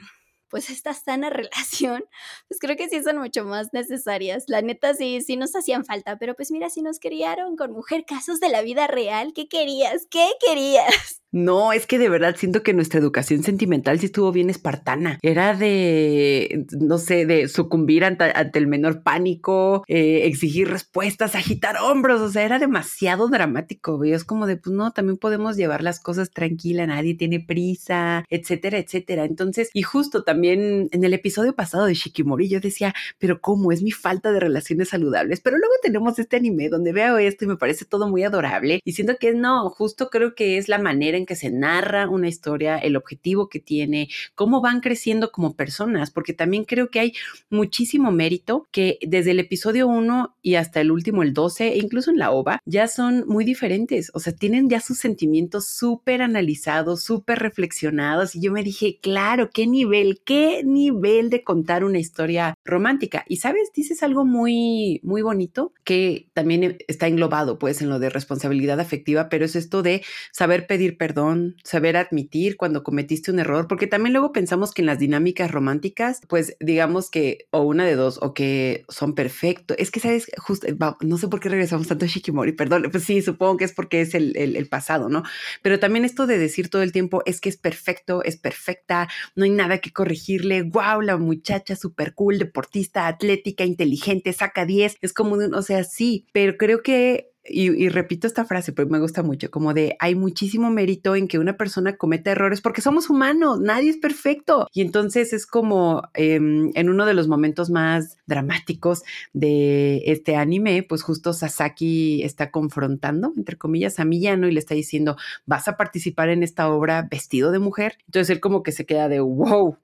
pues 0.50 0.70
esta 0.70 0.94
sana 0.94 1.30
relación, 1.30 2.04
pues 2.48 2.58
creo 2.60 2.76
que 2.76 2.88
sí 2.88 3.02
son 3.02 3.18
mucho 3.18 3.44
más 3.44 3.68
necesarias. 3.72 4.44
La 4.48 4.62
neta 4.62 4.94
sí, 4.94 5.20
sí 5.20 5.36
nos 5.36 5.54
hacían 5.54 5.84
falta, 5.84 6.18
pero 6.18 6.34
pues 6.34 6.50
mira, 6.50 6.70
si 6.70 6.82
nos 6.82 6.98
criaron 6.98 7.56
con 7.56 7.72
mujer 7.72 8.04
casos 8.06 8.40
de 8.40 8.48
la 8.48 8.62
vida 8.62 8.86
real, 8.86 9.32
¿qué 9.34 9.46
querías? 9.48 10.06
¿Qué 10.10 10.28
querías? 10.44 11.22
No, 11.30 11.72
es 11.72 11.86
que 11.86 11.98
de 11.98 12.08
verdad 12.08 12.36
siento 12.36 12.62
que 12.62 12.72
nuestra 12.72 12.98
educación 13.00 13.42
sentimental 13.42 13.98
sí 14.00 14.06
estuvo 14.06 14.32
bien 14.32 14.48
espartana. 14.48 15.18
Era 15.22 15.54
de, 15.54 16.64
no 16.80 16.96
sé, 16.96 17.26
de 17.26 17.48
sucumbir 17.48 18.04
ante, 18.04 18.32
el 18.54 18.66
menor 18.66 19.02
pánico, 19.02 19.84
eh, 19.88 20.22
exigir 20.24 20.68
respuestas, 20.68 21.34
agitar 21.34 21.76
hombros, 21.82 22.22
o 22.22 22.30
sea, 22.30 22.44
era 22.44 22.58
demasiado 22.58 23.28
dramático. 23.28 24.02
Es 24.04 24.24
como 24.24 24.46
de, 24.46 24.56
pues 24.56 24.74
no, 24.74 24.92
también 24.92 25.18
podemos 25.18 25.56
llevar 25.56 25.82
las 25.82 26.00
cosas 26.00 26.30
tranquila, 26.30 26.86
nadie 26.86 27.14
tiene 27.14 27.40
prisa, 27.40 28.24
etcétera, 28.30 28.78
etcétera. 28.78 29.24
Entonces, 29.24 29.68
y 29.74 29.82
justo 29.82 30.24
también 30.24 30.88
en 30.92 31.04
el 31.04 31.12
episodio 31.12 31.54
pasado 31.54 31.84
de 31.84 31.94
Shikimori 31.94 32.48
yo 32.48 32.60
decía, 32.60 32.94
pero 33.18 33.40
¿cómo 33.40 33.70
es 33.70 33.82
mi 33.82 33.90
falta 33.90 34.32
de 34.32 34.40
relaciones 34.40 34.88
saludables? 34.88 35.40
Pero 35.40 35.58
luego 35.58 35.74
tenemos 35.82 36.18
este 36.18 36.36
anime 36.36 36.70
donde 36.70 36.92
veo 36.92 37.18
esto 37.18 37.44
y 37.44 37.48
me 37.48 37.56
parece 37.56 37.84
todo 37.84 38.08
muy 38.08 38.22
adorable 38.22 38.80
y 38.84 38.92
siento 38.92 39.16
que 39.20 39.34
no, 39.34 39.68
justo 39.70 40.08
creo 40.08 40.34
que 40.34 40.56
es 40.56 40.68
la 40.68 40.78
manera 40.78 41.17
en 41.18 41.26
que 41.26 41.36
se 41.36 41.50
narra 41.50 42.08
una 42.08 42.28
historia, 42.28 42.78
el 42.78 42.96
objetivo 42.96 43.48
que 43.48 43.60
tiene, 43.60 44.08
cómo 44.34 44.60
van 44.60 44.80
creciendo 44.80 45.30
como 45.30 45.54
personas, 45.54 46.10
porque 46.10 46.32
también 46.32 46.64
creo 46.64 46.90
que 46.90 47.00
hay 47.00 47.12
muchísimo 47.50 48.10
mérito 48.10 48.66
que 48.70 48.98
desde 49.06 49.32
el 49.32 49.40
episodio 49.40 49.86
1 49.88 50.36
y 50.42 50.54
hasta 50.54 50.80
el 50.80 50.90
último, 50.90 51.22
el 51.22 51.34
12, 51.34 51.68
e 51.68 51.78
incluso 51.78 52.10
en 52.10 52.18
la 52.18 52.30
OVA, 52.30 52.60
ya 52.64 52.88
son 52.88 53.24
muy 53.26 53.44
diferentes, 53.44 54.10
o 54.14 54.20
sea, 54.20 54.32
tienen 54.32 54.68
ya 54.68 54.80
sus 54.80 54.98
sentimientos 54.98 55.68
súper 55.68 56.22
analizados, 56.22 57.02
súper 57.02 57.38
reflexionados, 57.38 58.34
y 58.34 58.40
yo 58.40 58.52
me 58.52 58.62
dije, 58.62 58.98
claro, 59.00 59.50
qué 59.50 59.66
nivel, 59.66 60.20
qué 60.24 60.62
nivel 60.64 61.30
de 61.30 61.42
contar 61.42 61.84
una 61.84 61.98
historia 61.98 62.54
romántica. 62.64 63.24
Y 63.28 63.36
sabes, 63.36 63.70
dices 63.74 64.02
algo 64.02 64.24
muy, 64.24 65.00
muy 65.02 65.22
bonito 65.22 65.72
que 65.84 66.28
también 66.34 66.78
está 66.86 67.06
englobado 67.06 67.58
pues 67.58 67.82
en 67.82 67.88
lo 67.88 67.98
de 67.98 68.10
responsabilidad 68.10 68.80
afectiva, 68.80 69.28
pero 69.28 69.44
es 69.44 69.56
esto 69.56 69.82
de 69.82 70.02
saber 70.32 70.66
pedir 70.66 70.96
perdón 70.96 71.07
perdón, 71.08 71.56
saber 71.64 71.96
admitir 71.96 72.58
cuando 72.58 72.82
cometiste 72.82 73.30
un 73.30 73.38
error, 73.38 73.66
porque 73.66 73.86
también 73.86 74.12
luego 74.12 74.30
pensamos 74.30 74.74
que 74.74 74.82
en 74.82 74.86
las 74.86 74.98
dinámicas 74.98 75.50
románticas, 75.50 76.20
pues 76.28 76.54
digamos 76.60 77.10
que 77.10 77.46
o 77.50 77.62
una 77.62 77.86
de 77.86 77.94
dos, 77.94 78.18
o 78.20 78.34
que 78.34 78.84
son 78.90 79.14
perfectos. 79.14 79.74
Es 79.80 79.90
que, 79.90 80.00
¿sabes? 80.00 80.30
Justo, 80.36 80.66
no 81.00 81.16
sé 81.16 81.28
por 81.28 81.40
qué 81.40 81.48
regresamos 81.48 81.88
tanto 81.88 82.04
a 82.04 82.08
Shikimori, 82.08 82.52
perdón, 82.56 82.88
pues 82.90 83.04
sí, 83.04 83.22
supongo 83.22 83.56
que 83.56 83.64
es 83.64 83.72
porque 83.72 84.02
es 84.02 84.14
el, 84.14 84.36
el, 84.36 84.68
pasado, 84.68 85.08
¿no? 85.08 85.22
Pero 85.62 85.78
también 85.78 86.04
esto 86.04 86.26
de 86.26 86.36
decir 86.36 86.68
todo 86.68 86.82
el 86.82 86.92
tiempo 86.92 87.22
es 87.24 87.40
que 87.40 87.48
es 87.48 87.56
perfecto, 87.56 88.22
es 88.22 88.36
perfecta, 88.36 89.08
no 89.34 89.44
hay 89.44 89.50
nada 89.50 89.78
que 89.78 89.94
corregirle, 89.94 90.60
wow, 90.62 91.00
la 91.00 91.16
muchacha 91.16 91.74
súper 91.74 92.12
cool, 92.12 92.38
deportista, 92.38 93.06
atlética, 93.06 93.64
inteligente, 93.64 94.34
saca 94.34 94.66
10, 94.66 94.98
es 95.00 95.14
como, 95.14 95.36
o 95.36 95.62
sea, 95.62 95.84
sí, 95.84 96.26
pero 96.32 96.58
creo 96.58 96.82
que 96.82 97.30
y, 97.48 97.88
repito 97.88 98.26
esta 98.26 98.44
frase, 98.44 98.72
pero 98.72 98.88
me 98.88 99.00
gusta 99.00 99.22
mucho, 99.22 99.50
como 99.50 99.74
de 99.74 99.96
hay 99.98 100.14
muchísimo 100.14 100.70
mérito 100.70 101.16
en 101.16 101.28
que 101.28 101.38
una 101.38 101.56
persona 101.56 101.96
cometa 101.96 102.30
errores 102.30 102.60
porque 102.60 102.80
somos 102.80 103.10
humanos, 103.10 103.60
nadie 103.60 103.90
es 103.90 103.96
perfecto. 103.96 104.68
Y 104.72 104.82
entonces 104.82 105.32
es 105.32 105.46
como 105.46 106.02
em, 106.14 106.70
en 106.74 106.88
uno 106.88 107.06
de 107.06 107.14
los 107.14 107.28
momentos 107.28 107.70
más 107.70 108.18
dramáticos 108.26 109.02
de 109.32 110.02
este 110.06 110.36
anime, 110.36 110.82
pues 110.82 111.02
justo 111.02 111.32
Sasaki 111.32 112.22
está 112.22 112.50
confrontando, 112.50 113.32
entre 113.36 113.56
comillas, 113.56 113.98
a 113.98 114.04
Miyano 114.04 114.48
y 114.48 114.52
le 114.52 114.60
está 114.60 114.74
diciendo, 114.74 115.16
vas 115.46 115.68
a 115.68 115.76
participar 115.76 116.28
en 116.28 116.42
esta 116.42 116.68
obra 116.68 117.06
vestido 117.10 117.50
de 117.50 117.58
mujer. 117.58 117.98
Entonces 118.06 118.30
él 118.30 118.40
como 118.40 118.62
que 118.62 118.72
se 118.72 118.86
queda 118.86 119.08
de, 119.08 119.20
wow, 119.20 119.76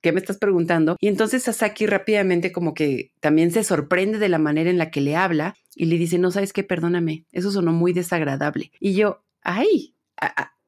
¿qué 0.00 0.12
me 0.12 0.20
estás 0.20 0.38
preguntando? 0.38 0.96
Y 1.00 1.08
entonces 1.08 1.42
Sasaki 1.42 1.86
rápidamente 1.86 2.52
como 2.52 2.74
que 2.74 3.12
también 3.20 3.50
se 3.50 3.64
sorprende 3.64 4.18
de 4.18 4.28
la 4.28 4.38
manera 4.38 4.70
en 4.70 4.78
la 4.78 4.90
que 4.90 5.00
le 5.00 5.16
habla 5.16 5.54
y 5.74 5.86
le 5.86 5.98
dice, 5.98 6.18
no 6.18 6.30
sabes 6.30 6.52
qué, 6.52 6.64
perdóname, 6.64 7.24
eso 7.32 7.50
sonó 7.50 7.72
muy 7.72 7.92
desagradable. 7.92 8.70
Y 8.80 8.94
yo, 8.94 9.24
ay, 9.42 9.94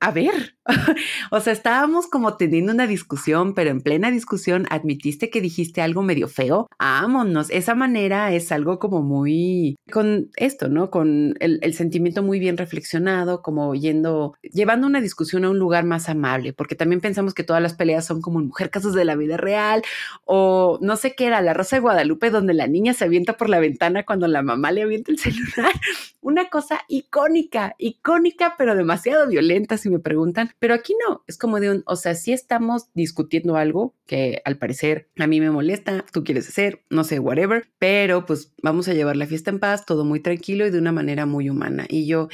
a 0.04 0.10
ver, 0.10 0.58
o 1.30 1.40
sea, 1.40 1.52
estábamos 1.52 2.06
como 2.06 2.36
teniendo 2.36 2.72
una 2.72 2.86
discusión, 2.86 3.54
pero 3.54 3.70
en 3.70 3.80
plena 3.80 4.10
discusión 4.10 4.66
admitiste 4.70 5.30
que 5.30 5.40
dijiste 5.40 5.82
algo 5.82 6.02
medio 6.02 6.28
feo. 6.28 6.68
Vámonos, 6.78 7.50
esa 7.50 7.74
manera 7.74 8.32
es 8.32 8.50
algo 8.52 8.78
como 8.78 9.02
muy 9.02 9.76
con 9.92 10.30
esto, 10.36 10.68
¿no? 10.68 10.90
Con 10.90 11.34
el, 11.40 11.58
el, 11.62 11.74
sentimiento 11.74 12.22
muy 12.22 12.38
bien 12.38 12.56
reflexionado, 12.56 13.42
como 13.42 13.74
yendo, 13.74 14.34
llevando 14.42 14.86
una 14.86 15.00
discusión 15.00 15.44
a 15.44 15.50
un 15.50 15.58
lugar 15.58 15.84
más 15.84 16.08
amable, 16.08 16.52
porque 16.52 16.74
también 16.74 17.00
pensamos 17.00 17.34
que 17.34 17.44
todas 17.44 17.62
las 17.62 17.74
peleas 17.74 18.06
son 18.06 18.20
como 18.20 18.40
en 18.40 18.46
mujer 18.46 18.70
casos 18.70 18.94
de 18.94 19.04
la 19.04 19.16
vida 19.16 19.36
real, 19.36 19.82
o 20.24 20.78
no 20.80 20.96
sé 20.96 21.14
qué 21.14 21.26
era, 21.26 21.42
la 21.42 21.54
Rosa 21.54 21.76
de 21.76 21.80
Guadalupe, 21.80 22.30
donde 22.30 22.54
la 22.54 22.66
niña 22.66 22.94
se 22.94 23.04
avienta 23.04 23.36
por 23.36 23.50
la 23.50 23.60
ventana 23.60 24.04
cuando 24.04 24.26
la 24.28 24.42
mamá 24.42 24.72
le 24.72 24.82
avienta 24.82 25.12
el 25.12 25.18
celular. 25.18 25.72
Una 26.20 26.48
cosa 26.48 26.80
icónica, 26.88 27.74
icónica, 27.78 28.54
pero 28.56 28.74
demasiado 28.74 29.28
violenta, 29.28 29.76
si 29.76 29.90
me 29.90 29.98
preguntan, 29.98 30.53
pero 30.58 30.74
aquí 30.74 30.94
no, 31.08 31.22
es 31.26 31.38
como 31.38 31.60
de 31.60 31.70
un, 31.70 31.82
o 31.86 31.96
sea, 31.96 32.14
si 32.14 32.32
estamos 32.32 32.84
discutiendo 32.94 33.56
algo 33.56 33.94
que 34.06 34.42
al 34.44 34.58
parecer 34.58 35.08
a 35.18 35.26
mí 35.26 35.40
me 35.40 35.50
molesta, 35.50 36.04
tú 36.12 36.24
quieres 36.24 36.48
hacer, 36.48 36.84
no 36.90 37.04
sé, 37.04 37.18
whatever, 37.18 37.68
pero 37.78 38.26
pues 38.26 38.52
vamos 38.62 38.88
a 38.88 38.94
llevar 38.94 39.16
la 39.16 39.26
fiesta 39.26 39.50
en 39.50 39.60
paz, 39.60 39.86
todo 39.86 40.04
muy 40.04 40.20
tranquilo 40.20 40.66
y 40.66 40.70
de 40.70 40.78
una 40.78 40.92
manera 40.92 41.26
muy 41.26 41.48
humana. 41.50 41.86
Y 41.88 42.06
yo, 42.06 42.28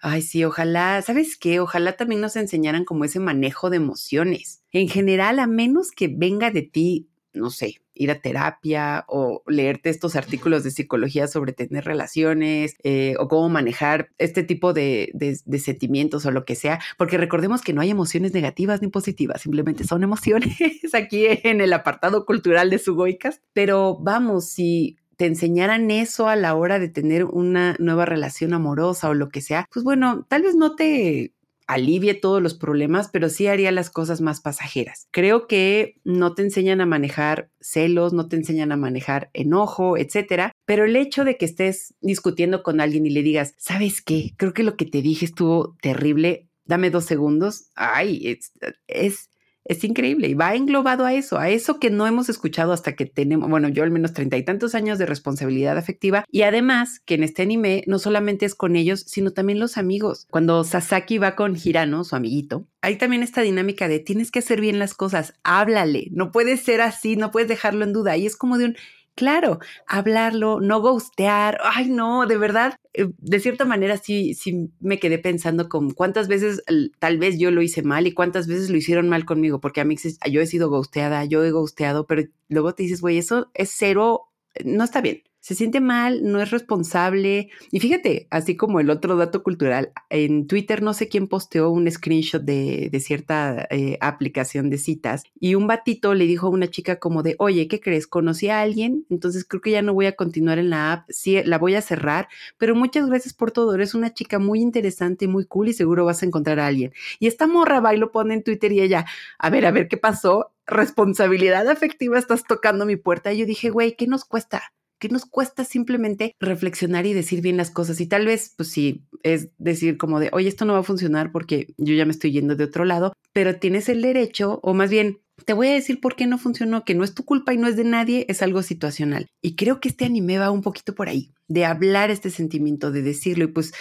ay, 0.00 0.22
sí, 0.22 0.44
ojalá, 0.44 1.02
¿sabes 1.02 1.36
qué? 1.36 1.60
Ojalá 1.60 1.96
también 1.96 2.20
nos 2.20 2.36
enseñaran 2.36 2.84
como 2.84 3.04
ese 3.04 3.20
manejo 3.20 3.70
de 3.70 3.76
emociones. 3.76 4.62
En 4.72 4.88
general, 4.88 5.38
a 5.40 5.46
menos 5.46 5.90
que 5.90 6.08
venga 6.08 6.50
de 6.50 6.62
ti 6.62 7.09
no 7.32 7.50
sé, 7.50 7.76
ir 7.94 8.10
a 8.10 8.20
terapia 8.20 9.04
o 9.08 9.42
leerte 9.46 9.90
estos 9.90 10.16
artículos 10.16 10.64
de 10.64 10.70
psicología 10.70 11.26
sobre 11.26 11.52
tener 11.52 11.84
relaciones 11.84 12.74
eh, 12.82 13.14
o 13.18 13.28
cómo 13.28 13.48
manejar 13.48 14.10
este 14.18 14.42
tipo 14.42 14.72
de, 14.72 15.10
de, 15.12 15.58
sentimientos 15.58 16.26
o 16.26 16.30
lo 16.30 16.44
que 16.44 16.56
sea, 16.56 16.80
porque 16.96 17.18
recordemos 17.18 17.62
que 17.62 17.72
no 17.72 17.80
hay 17.80 17.90
emociones 17.90 18.32
negativas 18.32 18.82
ni 18.82 18.88
positivas, 18.88 19.42
simplemente 19.42 19.84
son 19.84 20.02
emociones 20.02 20.56
aquí 20.94 21.26
en 21.28 21.60
el 21.60 21.72
apartado 21.72 22.24
cultural 22.24 22.70
de 22.70 22.78
Sugoicas, 22.78 23.40
pero 23.52 23.98
vamos, 24.00 24.48
si 24.48 24.96
te 25.16 25.26
enseñaran 25.26 25.90
eso 25.90 26.28
a 26.28 26.36
la 26.36 26.54
hora 26.54 26.78
de 26.78 26.88
tener 26.88 27.26
una 27.26 27.76
nueva 27.78 28.06
relación 28.06 28.54
amorosa 28.54 29.10
o 29.10 29.14
lo 29.14 29.28
que 29.28 29.42
sea, 29.42 29.68
pues 29.70 29.84
bueno, 29.84 30.24
tal 30.28 30.42
vez 30.42 30.54
no 30.54 30.74
te 30.76 31.34
alivie 31.72 32.14
todos 32.14 32.42
los 32.42 32.54
problemas, 32.54 33.08
pero 33.12 33.28
sí 33.28 33.46
haría 33.46 33.70
las 33.70 33.90
cosas 33.90 34.20
más 34.20 34.40
pasajeras. 34.40 35.06
Creo 35.10 35.46
que 35.46 35.94
no 36.04 36.34
te 36.34 36.42
enseñan 36.42 36.80
a 36.80 36.86
manejar 36.86 37.50
celos, 37.60 38.12
no 38.12 38.28
te 38.28 38.36
enseñan 38.36 38.72
a 38.72 38.76
manejar 38.76 39.30
enojo, 39.32 39.96
etcétera, 39.96 40.52
pero 40.66 40.84
el 40.84 40.96
hecho 40.96 41.24
de 41.24 41.36
que 41.36 41.44
estés 41.44 41.94
discutiendo 42.00 42.62
con 42.62 42.80
alguien 42.80 43.06
y 43.06 43.10
le 43.10 43.22
digas, 43.22 43.54
¿sabes 43.56 44.02
qué? 44.02 44.34
Creo 44.36 44.52
que 44.52 44.64
lo 44.64 44.76
que 44.76 44.84
te 44.86 45.00
dije 45.00 45.24
estuvo 45.24 45.76
terrible, 45.80 46.48
dame 46.64 46.90
dos 46.90 47.04
segundos. 47.04 47.70
Ay, 47.74 48.26
es, 48.26 48.52
es 48.86 49.29
es 49.70 49.84
increíble 49.84 50.26
y 50.26 50.34
va 50.34 50.56
englobado 50.56 51.04
a 51.04 51.14
eso, 51.14 51.38
a 51.38 51.48
eso 51.48 51.78
que 51.78 51.90
no 51.90 52.04
hemos 52.08 52.28
escuchado 52.28 52.72
hasta 52.72 52.96
que 52.96 53.06
tenemos, 53.06 53.48
bueno, 53.48 53.68
yo 53.68 53.84
al 53.84 53.92
menos 53.92 54.12
treinta 54.12 54.36
y 54.36 54.44
tantos 54.44 54.74
años 54.74 54.98
de 54.98 55.06
responsabilidad 55.06 55.78
afectiva 55.78 56.24
y 56.28 56.42
además 56.42 56.98
que 56.98 57.14
en 57.14 57.22
este 57.22 57.42
anime 57.42 57.84
no 57.86 58.00
solamente 58.00 58.46
es 58.46 58.56
con 58.56 58.74
ellos, 58.74 59.04
sino 59.06 59.30
también 59.30 59.60
los 59.60 59.78
amigos. 59.78 60.26
Cuando 60.28 60.64
Sasaki 60.64 61.18
va 61.18 61.36
con 61.36 61.56
Hirano, 61.56 62.02
su 62.02 62.16
amiguito, 62.16 62.66
hay 62.80 62.96
también 62.96 63.22
esta 63.22 63.42
dinámica 63.42 63.86
de 63.86 64.00
tienes 64.00 64.32
que 64.32 64.40
hacer 64.40 64.60
bien 64.60 64.80
las 64.80 64.94
cosas, 64.94 65.34
háblale, 65.44 66.08
no 66.10 66.32
puede 66.32 66.56
ser 66.56 66.80
así, 66.80 67.14
no 67.14 67.30
puedes 67.30 67.48
dejarlo 67.48 67.84
en 67.84 67.92
duda 67.92 68.16
y 68.16 68.26
es 68.26 68.36
como 68.36 68.58
de 68.58 68.64
un 68.64 68.76
Claro, 69.20 69.58
hablarlo, 69.86 70.60
no 70.62 70.80
ghostear. 70.80 71.58
Ay, 71.62 71.90
no, 71.90 72.26
de 72.26 72.38
verdad, 72.38 72.76
eh, 72.94 73.10
de 73.18 73.38
cierta 73.38 73.66
manera 73.66 73.98
sí, 73.98 74.32
sí 74.32 74.70
me 74.80 74.98
quedé 74.98 75.18
pensando 75.18 75.68
con 75.68 75.90
cuántas 75.90 76.26
veces 76.26 76.62
tal 76.98 77.18
vez 77.18 77.38
yo 77.38 77.50
lo 77.50 77.60
hice 77.60 77.82
mal 77.82 78.06
y 78.06 78.14
cuántas 78.14 78.46
veces 78.46 78.70
lo 78.70 78.78
hicieron 78.78 79.10
mal 79.10 79.26
conmigo, 79.26 79.60
porque 79.60 79.82
a 79.82 79.84
mí 79.84 79.96
yo 80.30 80.40
he 80.40 80.46
sido 80.46 80.70
ghosteada, 80.70 81.26
yo 81.26 81.44
he 81.44 81.50
ghosteado, 81.50 82.06
pero 82.06 82.22
luego 82.48 82.74
te 82.74 82.84
dices, 82.84 83.02
güey, 83.02 83.18
eso 83.18 83.50
es 83.52 83.70
cero, 83.76 84.30
no 84.64 84.84
está 84.84 85.02
bien 85.02 85.22
se 85.40 85.54
siente 85.54 85.80
mal, 85.80 86.20
no 86.22 86.40
es 86.40 86.50
responsable. 86.50 87.50
Y 87.70 87.80
fíjate, 87.80 88.28
así 88.30 88.56
como 88.56 88.80
el 88.80 88.90
otro 88.90 89.16
dato 89.16 89.42
cultural, 89.42 89.92
en 90.10 90.46
Twitter 90.46 90.82
no 90.82 90.94
sé 90.94 91.08
quién 91.08 91.28
posteó 91.28 91.70
un 91.70 91.90
screenshot 91.90 92.42
de, 92.42 92.90
cierta 93.00 93.66
eh, 93.70 93.96
aplicación 94.02 94.68
de 94.68 94.76
citas 94.76 95.24
y 95.40 95.54
un 95.54 95.66
batito 95.66 96.12
le 96.12 96.26
dijo 96.26 96.48
a 96.48 96.50
una 96.50 96.68
chica 96.68 96.96
como 96.96 97.22
de, 97.22 97.34
oye, 97.38 97.66
¿qué 97.66 97.80
crees? 97.80 98.06
Conocí 98.06 98.48
a 98.50 98.60
alguien, 98.60 99.06
entonces 99.08 99.44
creo 99.44 99.62
que 99.62 99.70
ya 99.70 99.82
no 99.82 99.94
voy 99.94 100.06
a 100.06 100.16
continuar 100.16 100.58
en 100.58 100.68
la 100.68 100.92
app, 100.92 101.06
sí, 101.08 101.42
la 101.44 101.56
voy 101.56 101.74
a 101.74 101.80
cerrar, 101.80 102.28
pero 102.58 102.74
muchas 102.74 103.08
gracias 103.08 103.32
por 103.32 103.50
todo, 103.50 103.74
eres 103.74 103.94
una 103.94 104.12
chica 104.12 104.38
muy 104.38 104.60
interesante, 104.60 105.26
muy 105.28 105.46
cool 105.46 105.68
y 105.68 105.72
seguro 105.72 106.04
vas 106.04 106.22
a 106.22 106.26
encontrar 106.26 106.60
a 106.60 106.66
alguien. 106.66 106.92
Y 107.18 107.26
esta 107.26 107.46
morra 107.46 107.80
va 107.80 107.94
y 107.94 107.98
lo 107.98 108.12
pone 108.12 108.34
en 108.34 108.42
Twitter 108.42 108.72
y 108.72 108.82
ella, 108.82 109.06
a 109.38 109.48
ver, 109.48 109.64
a 109.64 109.70
ver 109.70 109.88
qué 109.88 109.96
pasó, 109.96 110.52
responsabilidad 110.66 111.68
afectiva, 111.68 112.18
estás 112.18 112.44
tocando 112.44 112.86
mi 112.86 112.96
puerta. 112.96 113.32
Y 113.32 113.38
yo 113.38 113.46
dije, 113.46 113.70
güey, 113.70 113.96
¿qué 113.96 114.06
nos 114.06 114.24
cuesta? 114.24 114.72
Que 115.00 115.08
nos 115.08 115.24
cuesta 115.24 115.64
simplemente 115.64 116.36
reflexionar 116.38 117.06
y 117.06 117.14
decir 117.14 117.40
bien 117.40 117.56
las 117.56 117.70
cosas. 117.70 118.00
Y 118.00 118.06
tal 118.06 118.26
vez, 118.26 118.54
pues 118.56 118.70
sí, 118.70 119.06
es 119.24 119.48
decir 119.58 119.96
como 119.96 120.20
de, 120.20 120.28
oye, 120.32 120.48
esto 120.48 120.64
no 120.64 120.74
va 120.74 120.80
a 120.80 120.84
funcionar 120.84 121.32
porque 121.32 121.74
yo 121.78 121.94
ya 121.94 122.04
me 122.04 122.12
estoy 122.12 122.30
yendo 122.30 122.54
de 122.54 122.64
otro 122.64 122.84
lado, 122.84 123.14
pero 123.32 123.56
tienes 123.56 123.88
el 123.88 124.02
derecho, 124.02 124.60
o 124.62 124.74
más 124.74 124.90
bien, 124.90 125.18
te 125.46 125.54
voy 125.54 125.68
a 125.68 125.72
decir 125.72 126.00
por 126.00 126.16
qué 126.16 126.26
no 126.26 126.36
funcionó, 126.36 126.84
que 126.84 126.94
no 126.94 127.02
es 127.02 127.14
tu 127.14 127.24
culpa 127.24 127.54
y 127.54 127.56
no 127.56 127.66
es 127.66 127.76
de 127.76 127.84
nadie, 127.84 128.26
es 128.28 128.42
algo 128.42 128.62
situacional. 128.62 129.26
Y 129.40 129.56
creo 129.56 129.80
que 129.80 129.88
este 129.88 130.04
anime 130.04 130.38
va 130.38 130.50
un 130.50 130.60
poquito 130.60 130.94
por 130.94 131.08
ahí, 131.08 131.32
de 131.48 131.64
hablar 131.64 132.10
este 132.10 132.30
sentimiento, 132.30 132.92
de 132.92 133.00
decirlo. 133.00 133.44
Y 133.44 133.48
pues, 133.48 133.72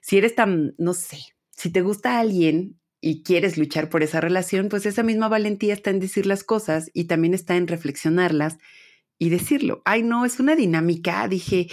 si 0.00 0.16
eres 0.16 0.36
tan, 0.36 0.74
no 0.78 0.94
sé, 0.94 1.18
si 1.50 1.70
te 1.70 1.82
gusta 1.82 2.20
alguien 2.20 2.78
y 3.00 3.24
quieres 3.24 3.58
luchar 3.58 3.88
por 3.90 4.04
esa 4.04 4.20
relación, 4.20 4.68
pues 4.68 4.86
esa 4.86 5.02
misma 5.02 5.28
valentía 5.28 5.74
está 5.74 5.90
en 5.90 5.98
decir 5.98 6.24
las 6.24 6.44
cosas 6.44 6.88
y 6.94 7.04
también 7.04 7.34
está 7.34 7.56
en 7.56 7.66
reflexionarlas 7.66 8.58
y 9.18 9.30
decirlo. 9.30 9.82
Ay, 9.84 10.02
no, 10.02 10.24
es 10.24 10.40
una 10.40 10.56
dinámica. 10.56 11.26
Dije, 11.28 11.68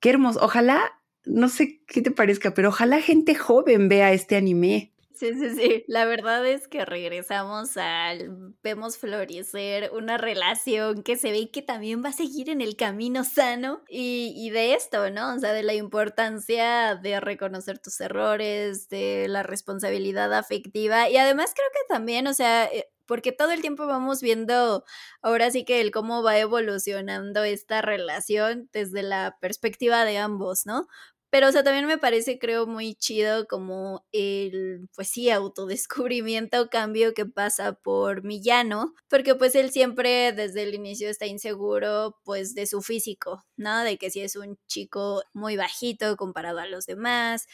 qué 0.00 0.10
hermoso. 0.10 0.40
Ojalá, 0.42 1.00
no 1.24 1.48
sé 1.48 1.82
qué 1.86 2.02
te 2.02 2.10
parezca, 2.10 2.54
pero 2.54 2.70
ojalá 2.70 3.00
gente 3.00 3.34
joven 3.34 3.88
vea 3.88 4.12
este 4.12 4.36
anime. 4.36 4.92
Sí, 5.22 5.34
sí, 5.34 5.50
sí. 5.54 5.84
La 5.86 6.04
verdad 6.04 6.44
es 6.44 6.66
que 6.66 6.84
regresamos 6.84 7.76
al. 7.76 8.56
Vemos 8.64 8.96
florecer 8.96 9.92
una 9.92 10.18
relación 10.18 11.04
que 11.04 11.16
se 11.16 11.30
ve 11.30 11.48
que 11.52 11.62
también 11.62 12.02
va 12.04 12.08
a 12.08 12.12
seguir 12.12 12.50
en 12.50 12.60
el 12.60 12.74
camino 12.74 13.22
sano. 13.22 13.82
Y, 13.88 14.32
y, 14.36 14.50
de 14.50 14.74
esto, 14.74 15.10
¿no? 15.10 15.32
O 15.32 15.38
sea, 15.38 15.52
de 15.52 15.62
la 15.62 15.74
importancia 15.74 16.96
de 16.96 17.20
reconocer 17.20 17.78
tus 17.78 18.00
errores, 18.00 18.88
de 18.88 19.28
la 19.28 19.44
responsabilidad 19.44 20.34
afectiva. 20.34 21.08
Y 21.08 21.16
además 21.18 21.52
creo 21.54 21.68
que 21.72 21.94
también, 21.94 22.26
o 22.26 22.34
sea, 22.34 22.64
eh, 22.64 22.88
porque 23.12 23.30
todo 23.30 23.50
el 23.50 23.60
tiempo 23.60 23.86
vamos 23.86 24.22
viendo 24.22 24.84
ahora 25.20 25.50
sí 25.50 25.66
que 25.66 25.82
el 25.82 25.90
cómo 25.90 26.22
va 26.22 26.38
evolucionando 26.38 27.44
esta 27.44 27.82
relación 27.82 28.70
desde 28.72 29.02
la 29.02 29.36
perspectiva 29.38 30.06
de 30.06 30.16
ambos, 30.16 30.64
¿no? 30.64 30.88
Pero, 31.28 31.48
o 31.48 31.52
sea, 31.52 31.62
también 31.62 31.84
me 31.86 31.98
parece, 31.98 32.38
creo, 32.38 32.66
muy 32.66 32.94
chido 32.94 33.46
como 33.48 34.06
el, 34.12 34.88
pues 34.96 35.08
sí, 35.08 35.28
autodescubrimiento, 35.28 36.70
cambio 36.70 37.12
que 37.12 37.26
pasa 37.26 37.74
por 37.74 38.24
Millano, 38.24 38.94
porque 39.10 39.34
pues 39.34 39.54
él 39.56 39.70
siempre 39.70 40.32
desde 40.32 40.62
el 40.62 40.72
inicio 40.74 41.10
está 41.10 41.26
inseguro, 41.26 42.18
pues, 42.24 42.54
de 42.54 42.66
su 42.66 42.80
físico, 42.80 43.44
¿no? 43.58 43.84
De 43.84 43.98
que 43.98 44.08
si 44.10 44.22
es 44.22 44.36
un 44.36 44.58
chico 44.68 45.22
muy 45.34 45.58
bajito 45.58 46.16
comparado 46.16 46.60
a 46.60 46.66
los 46.66 46.86
demás, 46.86 47.46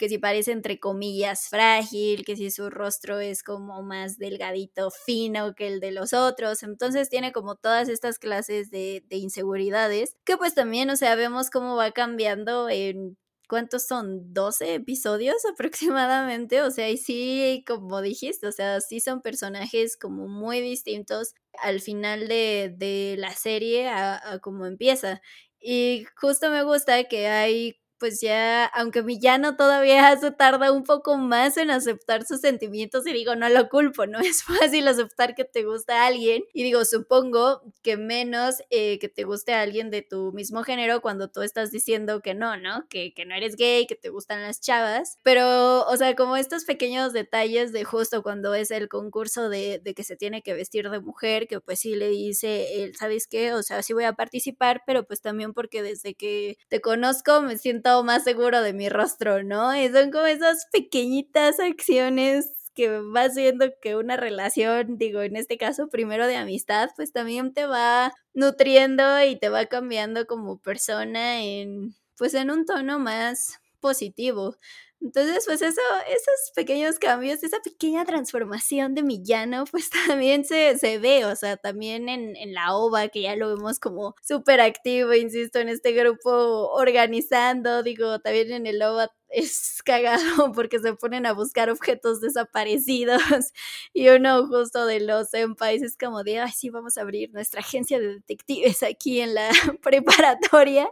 que 0.00 0.08
si 0.08 0.18
parece 0.18 0.52
entre 0.52 0.80
comillas 0.80 1.48
frágil, 1.48 2.24
que 2.24 2.36
si 2.36 2.50
su 2.50 2.70
rostro 2.70 3.20
es 3.20 3.42
como 3.44 3.82
más 3.82 4.18
delgadito, 4.18 4.90
fino 4.90 5.54
que 5.54 5.68
el 5.68 5.80
de 5.80 5.92
los 5.92 6.14
otros. 6.14 6.62
Entonces 6.62 7.10
tiene 7.10 7.32
como 7.32 7.56
todas 7.56 7.90
estas 7.90 8.18
clases 8.18 8.70
de, 8.70 9.04
de 9.08 9.16
inseguridades 9.18 10.16
que 10.24 10.38
pues 10.38 10.54
también, 10.54 10.88
o 10.90 10.96
sea, 10.96 11.14
vemos 11.16 11.50
cómo 11.50 11.76
va 11.76 11.90
cambiando 11.92 12.70
en 12.70 13.18
¿cuántos 13.48 13.86
son? 13.86 14.32
12 14.32 14.74
episodios 14.74 15.36
aproximadamente, 15.52 16.62
o 16.62 16.70
sea, 16.70 16.88
y 16.88 16.96
sí, 16.96 17.62
como 17.66 18.00
dijiste, 18.00 18.46
o 18.46 18.52
sea, 18.52 18.80
sí 18.80 19.00
son 19.00 19.20
personajes 19.20 19.98
como 19.98 20.28
muy 20.28 20.60
distintos 20.62 21.34
al 21.62 21.80
final 21.80 22.26
de, 22.28 22.74
de 22.76 23.16
la 23.18 23.32
serie 23.32 23.88
a, 23.88 24.32
a 24.32 24.38
cómo 24.38 24.64
empieza. 24.66 25.20
Y 25.60 26.06
justo 26.16 26.50
me 26.50 26.62
gusta 26.62 27.04
que 27.04 27.28
hay 27.28 27.76
pues 28.00 28.20
ya, 28.22 28.64
aunque 28.64 29.02
Villano 29.02 29.56
todavía 29.56 30.16
se 30.18 30.30
tarda 30.32 30.72
un 30.72 30.84
poco 30.84 31.18
más 31.18 31.58
en 31.58 31.70
aceptar 31.70 32.24
sus 32.24 32.40
sentimientos 32.40 33.06
y 33.06 33.12
digo, 33.12 33.36
no 33.36 33.48
lo 33.50 33.68
culpo, 33.68 34.06
no 34.06 34.18
es 34.20 34.42
fácil 34.42 34.88
aceptar 34.88 35.34
que 35.34 35.44
te 35.44 35.62
gusta 35.64 36.02
a 36.02 36.06
alguien 36.06 36.42
y 36.54 36.64
digo, 36.64 36.84
supongo 36.86 37.62
que 37.82 37.98
menos 37.98 38.56
eh, 38.70 38.98
que 38.98 39.10
te 39.10 39.24
guste 39.24 39.52
a 39.52 39.60
alguien 39.60 39.90
de 39.90 40.00
tu 40.02 40.32
mismo 40.32 40.64
género 40.64 41.02
cuando 41.02 41.28
tú 41.28 41.42
estás 41.42 41.70
diciendo 41.70 42.22
que 42.22 42.34
no, 42.34 42.56
¿no? 42.56 42.88
Que, 42.88 43.12
que 43.12 43.26
no 43.26 43.34
eres 43.34 43.56
gay, 43.56 43.86
que 43.86 43.96
te 43.96 44.08
gustan 44.08 44.42
las 44.42 44.60
chavas, 44.60 45.18
pero, 45.22 45.86
o 45.86 45.96
sea, 45.98 46.16
como 46.16 46.36
estos 46.36 46.64
pequeños 46.64 47.12
detalles 47.12 47.70
de 47.72 47.84
justo 47.84 48.22
cuando 48.22 48.54
es 48.54 48.70
el 48.70 48.88
concurso 48.88 49.50
de, 49.50 49.78
de 49.78 49.94
que 49.94 50.04
se 50.04 50.16
tiene 50.16 50.42
que 50.42 50.54
vestir 50.54 50.88
de 50.88 51.00
mujer, 51.00 51.46
que 51.46 51.60
pues 51.60 51.80
sí 51.80 51.94
le 51.94 52.08
dice 52.08 52.82
él, 52.82 52.96
¿sabes 52.96 53.26
qué? 53.26 53.52
O 53.52 53.62
sea, 53.62 53.82
sí 53.82 53.92
voy 53.92 54.04
a 54.04 54.14
participar, 54.14 54.82
pero 54.86 55.04
pues 55.04 55.20
también 55.20 55.52
porque 55.52 55.82
desde 55.82 56.14
que 56.14 56.56
te 56.68 56.80
conozco 56.80 57.42
me 57.42 57.58
siento 57.58 57.89
más 58.04 58.24
seguro 58.24 58.62
de 58.62 58.72
mi 58.72 58.88
rostro, 58.88 59.42
¿no? 59.42 59.74
Y 59.76 59.88
son 59.90 60.10
como 60.10 60.26
esas 60.26 60.66
pequeñitas 60.72 61.60
acciones 61.60 62.52
que 62.74 62.88
va 63.00 63.22
haciendo 63.24 63.66
que 63.82 63.96
una 63.96 64.16
relación, 64.16 64.96
digo, 64.98 65.22
en 65.22 65.36
este 65.36 65.58
caso 65.58 65.88
primero 65.88 66.26
de 66.26 66.36
amistad, 66.36 66.90
pues 66.96 67.12
también 67.12 67.52
te 67.52 67.66
va 67.66 68.12
nutriendo 68.34 69.22
y 69.24 69.36
te 69.38 69.48
va 69.48 69.66
cambiando 69.66 70.26
como 70.26 70.58
persona 70.58 71.42
en, 71.42 71.94
pues 72.16 72.34
en 72.34 72.50
un 72.50 72.64
tono 72.66 72.98
más 72.98 73.58
positivo. 73.80 74.56
Entonces, 75.02 75.44
pues 75.46 75.62
eso, 75.62 75.80
esos 76.08 76.52
pequeños 76.54 76.98
cambios, 76.98 77.42
esa 77.42 77.60
pequeña 77.60 78.04
transformación 78.04 78.94
de 78.94 79.02
Millano, 79.02 79.64
pues 79.70 79.88
también 80.06 80.44
se, 80.44 80.76
se 80.78 80.98
ve, 80.98 81.24
o 81.24 81.34
sea, 81.36 81.56
también 81.56 82.08
en, 82.08 82.36
en 82.36 82.52
la 82.54 82.74
OVA, 82.76 83.08
que 83.08 83.22
ya 83.22 83.34
lo 83.36 83.48
vemos 83.56 83.78
como 83.80 84.14
súper 84.22 84.60
activo, 84.60 85.14
insisto, 85.14 85.58
en 85.58 85.68
este 85.70 85.92
grupo 85.92 86.30
organizando, 86.72 87.82
digo, 87.82 88.18
también 88.20 88.52
en 88.52 88.66
el 88.66 88.82
OVA 88.82 89.10
es 89.30 89.82
cagado 89.84 90.20
porque 90.54 90.78
se 90.78 90.94
ponen 90.94 91.26
a 91.26 91.32
buscar 91.32 91.70
objetos 91.70 92.20
desaparecidos 92.20 93.22
y 93.92 94.08
uno 94.08 94.46
justo 94.46 94.86
de 94.86 95.00
los 95.00 95.30
senpais 95.30 95.82
es 95.82 95.96
como 95.96 96.22
de, 96.22 96.40
ay, 96.40 96.52
sí, 96.52 96.70
vamos 96.70 96.98
a 96.98 97.02
abrir 97.02 97.32
nuestra 97.32 97.60
agencia 97.60 97.98
de 97.98 98.14
detectives 98.14 98.82
aquí 98.82 99.20
en 99.20 99.34
la 99.34 99.50
preparatoria 99.82 100.88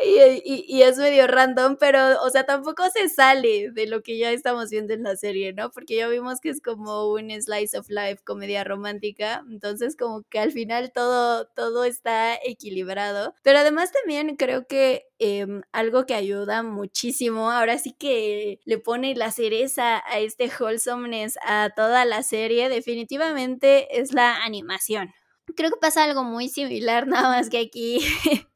y, 0.00 0.64
y, 0.68 0.82
es 0.82 0.96
medio 0.96 1.26
random, 1.26 1.76
pero, 1.78 2.22
o 2.22 2.30
sea, 2.30 2.46
tampoco 2.46 2.84
se 2.90 3.08
sale 3.08 3.70
de 3.72 3.86
lo 3.86 4.02
que 4.02 4.16
ya 4.16 4.30
estamos 4.30 4.70
viendo 4.70 4.94
en 4.94 5.02
la 5.02 5.16
serie, 5.16 5.52
¿no? 5.52 5.70
Porque 5.70 5.96
ya 5.96 6.08
vimos 6.08 6.40
que 6.40 6.50
es 6.50 6.60
como 6.60 7.08
un 7.10 7.30
slice 7.40 7.76
of 7.78 7.88
life, 7.88 8.22
comedia 8.24 8.64
romántica, 8.64 9.44
entonces 9.50 9.96
como 9.96 10.22
que 10.22 10.38
al 10.38 10.52
final 10.52 10.92
todo, 10.92 11.46
todo 11.48 11.84
está 11.84 12.36
equilibrado, 12.44 13.34
pero 13.42 13.58
además 13.58 13.90
también 13.92 14.36
creo 14.36 14.66
que 14.66 15.08
Em, 15.20 15.62
algo 15.72 16.06
que 16.06 16.14
ayuda 16.14 16.62
muchísimo. 16.62 17.50
Ahora 17.50 17.78
sí 17.78 17.92
que 17.92 18.60
le 18.64 18.78
pone 18.78 19.14
la 19.16 19.32
cereza 19.32 20.02
a 20.06 20.20
este 20.20 20.48
wholesomeness 20.60 21.38
a 21.44 21.70
toda 21.74 22.04
la 22.04 22.22
serie. 22.22 22.68
Definitivamente 22.68 24.00
es 24.00 24.12
la 24.12 24.44
animación. 24.44 25.12
Creo 25.56 25.70
que 25.70 25.78
pasa 25.80 26.04
algo 26.04 26.22
muy 26.24 26.48
similar, 26.48 27.06
nada 27.08 27.28
más 27.30 27.50
que 27.50 27.58
aquí. 27.58 27.98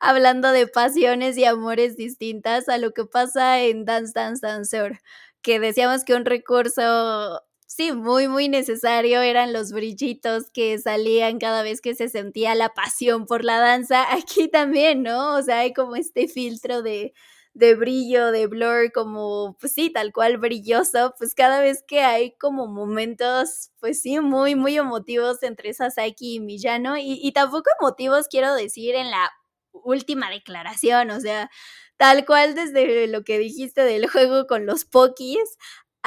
hablando 0.00 0.52
de 0.52 0.66
pasiones 0.68 1.36
y 1.38 1.44
amores 1.44 1.96
distintas 1.96 2.68
a 2.68 2.78
lo 2.78 2.92
que 2.92 3.04
pasa 3.04 3.60
en 3.62 3.84
Dance 3.84 4.12
Dance 4.14 4.46
Dancer, 4.46 5.00
que 5.42 5.60
decíamos 5.60 6.04
que 6.04 6.14
un 6.14 6.24
recurso 6.24 7.42
sí, 7.66 7.92
muy, 7.92 8.28
muy 8.28 8.48
necesario 8.48 9.20
eran 9.22 9.52
los 9.52 9.72
brillitos 9.72 10.50
que 10.50 10.78
salían 10.78 11.38
cada 11.38 11.62
vez 11.62 11.80
que 11.80 11.94
se 11.94 12.08
sentía 12.08 12.54
la 12.54 12.70
pasión 12.74 13.26
por 13.26 13.44
la 13.44 13.58
danza. 13.58 14.06
Aquí 14.14 14.48
también, 14.48 15.02
¿no? 15.02 15.34
O 15.36 15.42
sea, 15.42 15.60
hay 15.60 15.72
como 15.72 15.96
este 15.96 16.28
filtro 16.28 16.82
de, 16.82 17.12
de 17.54 17.74
brillo, 17.74 18.30
de 18.32 18.46
blur, 18.46 18.92
como, 18.92 19.56
pues 19.60 19.72
sí, 19.74 19.90
tal 19.90 20.12
cual 20.12 20.38
brilloso, 20.38 21.14
pues 21.18 21.34
cada 21.34 21.60
vez 21.60 21.82
que 21.86 22.00
hay 22.02 22.36
como 22.38 22.66
momentos, 22.68 23.70
pues 23.80 24.00
sí, 24.02 24.20
muy, 24.20 24.54
muy 24.54 24.76
emotivos 24.76 25.42
entre 25.42 25.72
Sasaki 25.74 26.34
y 26.36 26.40
Millano, 26.40 26.96
y, 26.98 27.18
y 27.22 27.32
tampoco 27.32 27.70
emotivos 27.80 28.28
quiero 28.28 28.54
decir 28.54 28.94
en 28.94 29.10
la 29.10 29.30
última 29.72 30.30
declaración, 30.30 31.10
o 31.10 31.20
sea, 31.20 31.50
tal 31.96 32.24
cual 32.26 32.54
desde 32.54 33.06
lo 33.06 33.24
que 33.24 33.38
dijiste 33.38 33.82
del 33.82 34.08
juego 34.08 34.46
con 34.46 34.66
los 34.66 34.84
pokis 34.84 35.38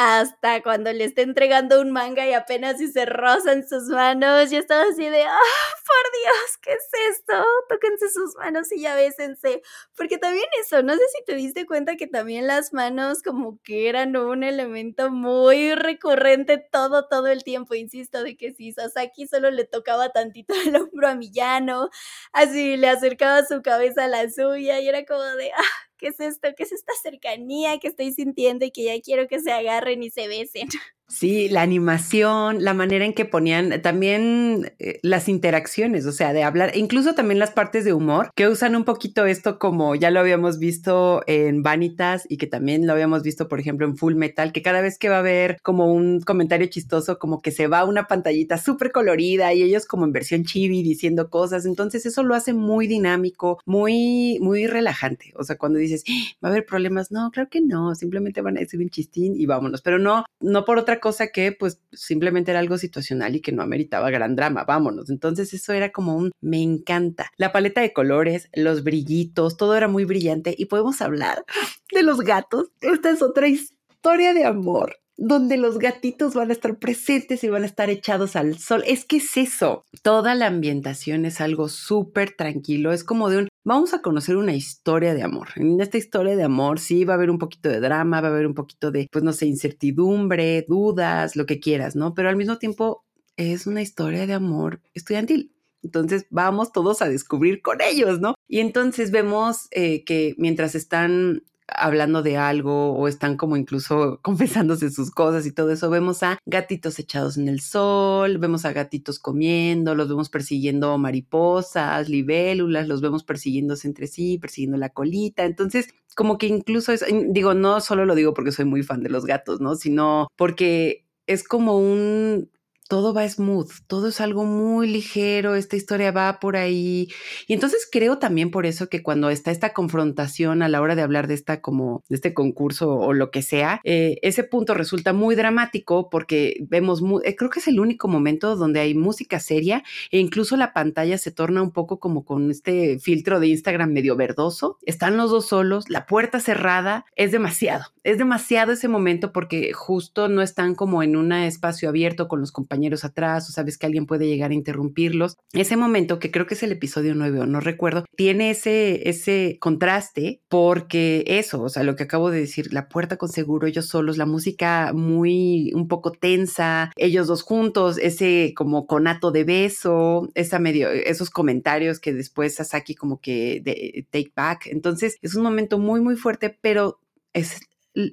hasta 0.01 0.63
cuando 0.63 0.93
le 0.93 1.03
está 1.03 1.23
entregando 1.23 1.81
un 1.81 1.91
manga 1.91 2.25
y 2.25 2.31
apenas 2.31 2.77
si 2.77 2.87
se 2.89 3.05
rozan 3.05 3.67
sus 3.67 3.83
manos, 3.89 4.49
yo 4.49 4.57
estaba 4.57 4.83
así 4.83 5.03
de, 5.09 5.23
¡ah, 5.23 5.37
por 5.85 6.11
Dios! 6.23 6.57
¿Qué 6.61 6.71
es 6.71 6.87
esto? 7.17 7.43
Tóquense 7.67 8.07
sus 8.09 8.33
manos 8.37 8.71
y 8.71 8.79
ya 8.79 8.95
bésense. 8.95 9.61
Porque 9.97 10.17
también 10.17 10.45
eso, 10.61 10.81
no 10.83 10.93
sé 10.93 11.01
si 11.17 11.25
te 11.25 11.35
diste 11.35 11.65
cuenta 11.65 11.97
que 11.97 12.07
también 12.07 12.47
las 12.47 12.71
manos 12.71 13.21
como 13.21 13.59
que 13.61 13.89
eran 13.89 14.15
un 14.15 14.43
elemento 14.45 15.11
muy 15.11 15.75
recurrente 15.75 16.59
todo, 16.71 17.09
todo 17.09 17.27
el 17.27 17.43
tiempo, 17.43 17.75
insisto, 17.75 18.23
de 18.23 18.37
que 18.37 18.53
si 18.53 18.71
Sasaki 18.71 19.27
solo 19.27 19.51
le 19.51 19.65
tocaba 19.65 20.11
tantito 20.11 20.53
el 20.65 20.77
hombro 20.77 21.09
a 21.09 21.15
Millano, 21.15 21.89
así 22.31 22.77
le 22.77 22.87
acercaba 22.87 23.43
su 23.45 23.61
cabeza 23.61 24.05
a 24.05 24.07
la 24.07 24.29
suya 24.29 24.79
y 24.79 24.87
era 24.87 25.03
como 25.03 25.23
de, 25.23 25.51
¡ah! 25.51 25.88
¿Qué 25.99 26.07
es 26.07 26.19
esto? 26.19 26.49
¿Qué 26.57 26.63
es 26.63 26.71
esta 26.71 26.93
cercanía 27.03 27.77
que 27.79 27.89
estoy 27.89 28.11
sintiendo 28.13 28.65
y 28.65 28.71
que 28.71 28.85
ya 28.85 28.99
quiero 29.01 29.27
que 29.27 29.39
se 29.39 29.51
agarren 29.51 30.01
y 30.01 30.09
se 30.09 30.27
besen? 30.27 30.67
Sí, 31.09 31.49
la 31.49 31.63
animación, 31.63 32.63
la 32.63 32.75
manera 32.75 33.03
en 33.03 33.13
que 33.13 33.25
ponían 33.25 33.81
también 33.81 34.71
eh, 34.77 34.99
las 35.01 35.27
interacciones, 35.27 36.05
o 36.05 36.11
sea, 36.11 36.33
de 36.33 36.43
hablar, 36.43 36.77
incluso 36.77 37.15
también 37.15 37.39
las 37.39 37.49
partes 37.49 37.83
de 37.83 37.93
humor, 37.93 38.29
que 38.35 38.47
usan 38.47 38.75
un 38.75 38.83
poquito 38.83 39.25
esto 39.25 39.57
como 39.57 39.95
ya 39.95 40.11
lo 40.11 40.19
habíamos 40.19 40.59
visto 40.59 41.23
en 41.25 41.63
Vanitas 41.63 42.25
y 42.29 42.37
que 42.37 42.45
también 42.45 42.85
lo 42.85 42.93
habíamos 42.93 43.23
visto, 43.23 43.47
por 43.47 43.59
ejemplo, 43.59 43.87
en 43.87 43.97
Full 43.97 44.13
Metal, 44.13 44.51
que 44.51 44.61
cada 44.61 44.81
vez 44.81 44.99
que 44.99 45.09
va 45.09 45.15
a 45.15 45.19
haber 45.19 45.57
como 45.63 45.91
un 45.91 46.21
comentario 46.21 46.67
chistoso, 46.67 47.17
como 47.17 47.41
que 47.41 47.49
se 47.49 47.65
va 47.65 47.85
una 47.85 48.07
pantallita 48.07 48.59
súper 48.59 48.91
colorida 48.91 49.51
y 49.51 49.63
ellos 49.63 49.87
como 49.87 50.05
en 50.05 50.11
versión 50.11 50.43
chibi 50.43 50.83
diciendo 50.83 51.31
cosas, 51.31 51.65
entonces 51.65 52.05
eso 52.05 52.21
lo 52.21 52.35
hace 52.35 52.53
muy 52.53 52.85
dinámico, 52.85 53.59
muy, 53.65 54.37
muy 54.41 54.67
relajante, 54.67 55.33
o 55.35 55.43
sea, 55.43 55.57
cuando 55.57 55.79
dices, 55.79 56.03
¡Ah! 56.07 56.37
va 56.45 56.49
a 56.49 56.51
haber 56.51 56.67
problemas, 56.67 57.11
no, 57.11 57.31
claro 57.31 57.49
que 57.49 57.61
no, 57.61 57.95
simplemente 57.95 58.41
van 58.41 58.57
a 58.57 58.59
decir 58.59 58.79
un 58.79 58.89
chistín 58.89 59.33
y 59.35 59.47
vámonos, 59.47 59.81
pero 59.81 59.97
no, 59.97 60.23
no 60.39 60.65
por 60.65 60.77
otra 60.77 60.98
cosa 60.99 61.27
que 61.27 61.51
pues 61.51 61.81
simplemente 61.91 62.51
era 62.51 62.59
algo 62.59 62.77
situacional 62.77 63.35
y 63.35 63.41
que 63.41 63.51
no 63.51 63.61
ameritaba 63.61 64.09
gran 64.09 64.35
drama, 64.35 64.63
vámonos. 64.65 65.09
Entonces 65.09 65.53
eso 65.53 65.73
era 65.73 65.91
como 65.91 66.15
un 66.15 66.31
me 66.41 66.61
encanta. 66.61 67.31
La 67.37 67.51
paleta 67.51 67.81
de 67.81 67.93
colores, 67.93 68.49
los 68.53 68.83
brillitos, 68.83 69.57
todo 69.57 69.75
era 69.75 69.87
muy 69.87 70.05
brillante 70.05 70.55
y 70.57 70.65
podemos 70.65 71.01
hablar 71.01 71.43
de 71.91 72.03
los 72.03 72.19
gatos. 72.19 72.71
Esta 72.81 73.09
es 73.09 73.21
otra 73.21 73.47
historia 73.47 74.33
de 74.33 74.45
amor 74.45 74.97
donde 75.21 75.57
los 75.57 75.79
gatitos 75.79 76.33
van 76.33 76.49
a 76.49 76.53
estar 76.53 76.79
presentes 76.79 77.43
y 77.43 77.49
van 77.49 77.63
a 77.63 77.65
estar 77.65 77.89
echados 77.89 78.37
al 78.37 78.57
sol. 78.57 78.83
Es 78.87 79.03
que 79.03 79.17
es 79.17 79.35
eso. 79.35 79.83
Toda 80.01 80.33
la 80.33 80.47
ambientación 80.47 81.25
es 81.25 81.41
algo 81.41 81.67
súper 81.67 82.31
tranquilo. 82.31 82.93
Es 82.93 83.03
como 83.03 83.29
de 83.29 83.39
un, 83.39 83.49
vamos 83.65 83.93
a 83.93 84.01
conocer 84.01 84.37
una 84.37 84.53
historia 84.53 85.13
de 85.13 85.23
amor. 85.23 85.49
En 85.57 85.81
esta 85.81 85.97
historia 85.97 86.37
de 86.37 86.43
amor 86.43 86.79
sí 86.79 87.03
va 87.03 87.13
a 87.13 87.17
haber 87.17 87.29
un 87.29 87.37
poquito 87.37 87.67
de 87.67 87.81
drama, 87.81 88.21
va 88.21 88.29
a 88.29 88.31
haber 88.31 88.47
un 88.47 88.53
poquito 88.53 88.91
de, 88.91 89.09
pues 89.11 89.21
no 89.21 89.33
sé, 89.33 89.45
incertidumbre, 89.45 90.65
dudas, 90.69 91.35
lo 91.35 91.45
que 91.45 91.59
quieras, 91.59 91.97
¿no? 91.97 92.13
Pero 92.13 92.29
al 92.29 92.37
mismo 92.37 92.57
tiempo 92.57 93.03
es 93.35 93.67
una 93.67 93.81
historia 93.81 94.25
de 94.25 94.33
amor 94.33 94.81
estudiantil. 94.93 95.53
Entonces 95.83 96.27
vamos 96.29 96.71
todos 96.71 97.01
a 97.01 97.09
descubrir 97.09 97.61
con 97.61 97.81
ellos, 97.81 98.21
¿no? 98.21 98.35
Y 98.47 98.59
entonces 98.59 99.11
vemos 99.11 99.67
eh, 99.71 100.05
que 100.05 100.33
mientras 100.37 100.75
están 100.75 101.43
hablando 101.75 102.21
de 102.21 102.37
algo 102.37 102.93
o 102.93 103.07
están 103.07 103.37
como 103.37 103.57
incluso 103.57 104.19
confesándose 104.23 104.89
sus 104.91 105.11
cosas 105.11 105.45
y 105.45 105.51
todo 105.51 105.71
eso. 105.71 105.89
Vemos 105.89 106.23
a 106.23 106.39
gatitos 106.45 106.99
echados 106.99 107.37
en 107.37 107.47
el 107.47 107.61
sol, 107.61 108.37
vemos 108.37 108.65
a 108.65 108.73
gatitos 108.73 109.19
comiendo, 109.19 109.95
los 109.95 110.09
vemos 110.09 110.29
persiguiendo 110.29 110.97
mariposas, 110.97 112.09
libélulas, 112.09 112.87
los 112.87 113.01
vemos 113.01 113.23
persiguiéndose 113.23 113.87
entre 113.87 114.07
sí, 114.07 114.37
persiguiendo 114.37 114.77
la 114.77 114.89
colita. 114.89 115.45
Entonces, 115.45 115.89
como 116.15 116.37
que 116.37 116.47
incluso 116.47 116.91
es, 116.91 117.05
digo, 117.29 117.53
no 117.53 117.81
solo 117.81 118.05
lo 118.05 118.15
digo 118.15 118.33
porque 118.33 118.51
soy 118.51 118.65
muy 118.65 118.83
fan 118.83 119.03
de 119.03 119.09
los 119.09 119.25
gatos, 119.25 119.61
¿no? 119.61 119.75
Sino 119.75 120.27
porque 120.35 121.05
es 121.27 121.43
como 121.43 121.77
un 121.77 122.49
todo 122.89 123.13
va 123.13 123.29
smooth, 123.29 123.69
todo 123.85 124.07
es 124.07 124.19
algo 124.19 124.45
muy 124.45 124.87
ligero, 124.87 125.53
esta 125.53 125.75
historia 125.75 126.11
va 126.11 126.39
por 126.39 126.57
ahí. 126.57 127.07
Y 127.47 127.53
entonces 127.53 127.87
creo 127.89 128.17
también 128.17 128.49
por 128.49 128.65
eso 128.65 128.89
que 128.89 129.03
cuando 129.03 129.29
está 129.29 129.51
esta 129.51 129.73
confrontación 129.73 130.63
a 130.63 130.69
la 130.69 130.81
hora 130.81 130.95
de 130.95 131.03
hablar 131.03 131.27
de 131.27 131.35
esta 131.35 131.61
como 131.61 132.03
de 132.09 132.15
este 132.15 132.33
concurso 132.33 132.95
o 132.95 133.13
lo 133.13 133.29
que 133.29 133.43
sea, 133.43 133.79
eh, 133.83 134.17
ese 134.23 134.43
punto 134.43 134.73
resulta 134.73 135.13
muy 135.13 135.35
dramático 135.35 136.09
porque 136.09 136.65
vemos, 136.67 137.03
eh, 137.23 137.35
creo 137.35 137.51
que 137.51 137.59
es 137.59 137.67
el 137.67 137.79
único 137.79 138.07
momento 138.07 138.55
donde 138.55 138.79
hay 138.79 138.95
música 138.95 139.39
seria 139.39 139.83
e 140.09 140.17
incluso 140.17 140.57
la 140.57 140.73
pantalla 140.73 141.19
se 141.19 141.29
torna 141.29 141.61
un 141.61 141.71
poco 141.71 141.99
como 141.99 142.25
con 142.25 142.49
este 142.49 142.97
filtro 142.97 143.39
de 143.39 143.49
Instagram 143.49 143.91
medio 143.91 144.15
verdoso. 144.15 144.79
Están 144.83 145.15
los 145.15 145.29
dos 145.29 145.45
solos, 145.45 145.89
la 145.89 146.07
puerta 146.07 146.39
cerrada, 146.39 147.05
es 147.15 147.31
demasiado, 147.31 147.85
es 148.03 148.17
demasiado 148.17 148.71
ese 148.71 148.87
momento 148.87 149.31
porque 149.31 149.73
justo 149.73 150.27
no 150.27 150.41
están 150.41 150.73
como 150.73 151.03
en 151.03 151.15
un 151.15 151.31
espacio 151.33 151.87
abierto 151.89 152.27
con 152.27 152.39
los 152.39 152.51
compañeros 152.51 152.78
atrás 153.03 153.49
o 153.49 153.51
sabes 153.51 153.77
que 153.77 153.85
alguien 153.85 154.05
puede 154.05 154.27
llegar 154.27 154.51
a 154.51 154.55
interrumpirlos. 154.55 155.37
Ese 155.53 155.77
momento, 155.77 156.19
que 156.19 156.31
creo 156.31 156.45
que 156.45 156.53
es 156.53 156.63
el 156.63 156.71
episodio 156.71 157.15
9 157.15 157.41
o 157.41 157.45
no 157.45 157.59
recuerdo, 157.59 158.05
tiene 158.15 158.51
ese, 158.51 159.09
ese 159.09 159.57
contraste 159.59 160.41
porque 160.49 161.23
eso, 161.27 161.61
o 161.61 161.69
sea, 161.69 161.83
lo 161.83 161.95
que 161.95 162.03
acabo 162.03 162.31
de 162.31 162.39
decir, 162.39 162.73
la 162.73 162.89
puerta 162.89 163.17
con 163.17 163.29
seguro, 163.29 163.67
ellos 163.67 163.87
solos, 163.87 164.17
la 164.17 164.25
música 164.25 164.91
muy 164.93 165.71
un 165.73 165.87
poco 165.87 166.11
tensa, 166.11 166.91
ellos 166.95 167.27
dos 167.27 167.41
juntos, 167.41 167.97
ese 167.97 168.53
como 168.55 168.87
conato 168.87 169.31
de 169.31 169.43
beso, 169.43 170.29
esa 170.35 170.59
medio, 170.59 170.89
esos 170.89 171.29
comentarios 171.29 171.99
que 171.99 172.13
después 172.13 172.55
Sasaki 172.55 172.95
como 172.95 173.19
que 173.19 173.61
de, 173.63 174.05
take 174.09 174.31
back. 174.35 174.67
Entonces 174.67 175.17
es 175.21 175.35
un 175.35 175.43
momento 175.43 175.79
muy, 175.79 176.01
muy 176.01 176.15
fuerte, 176.15 176.57
pero 176.61 176.99
es 177.33 177.61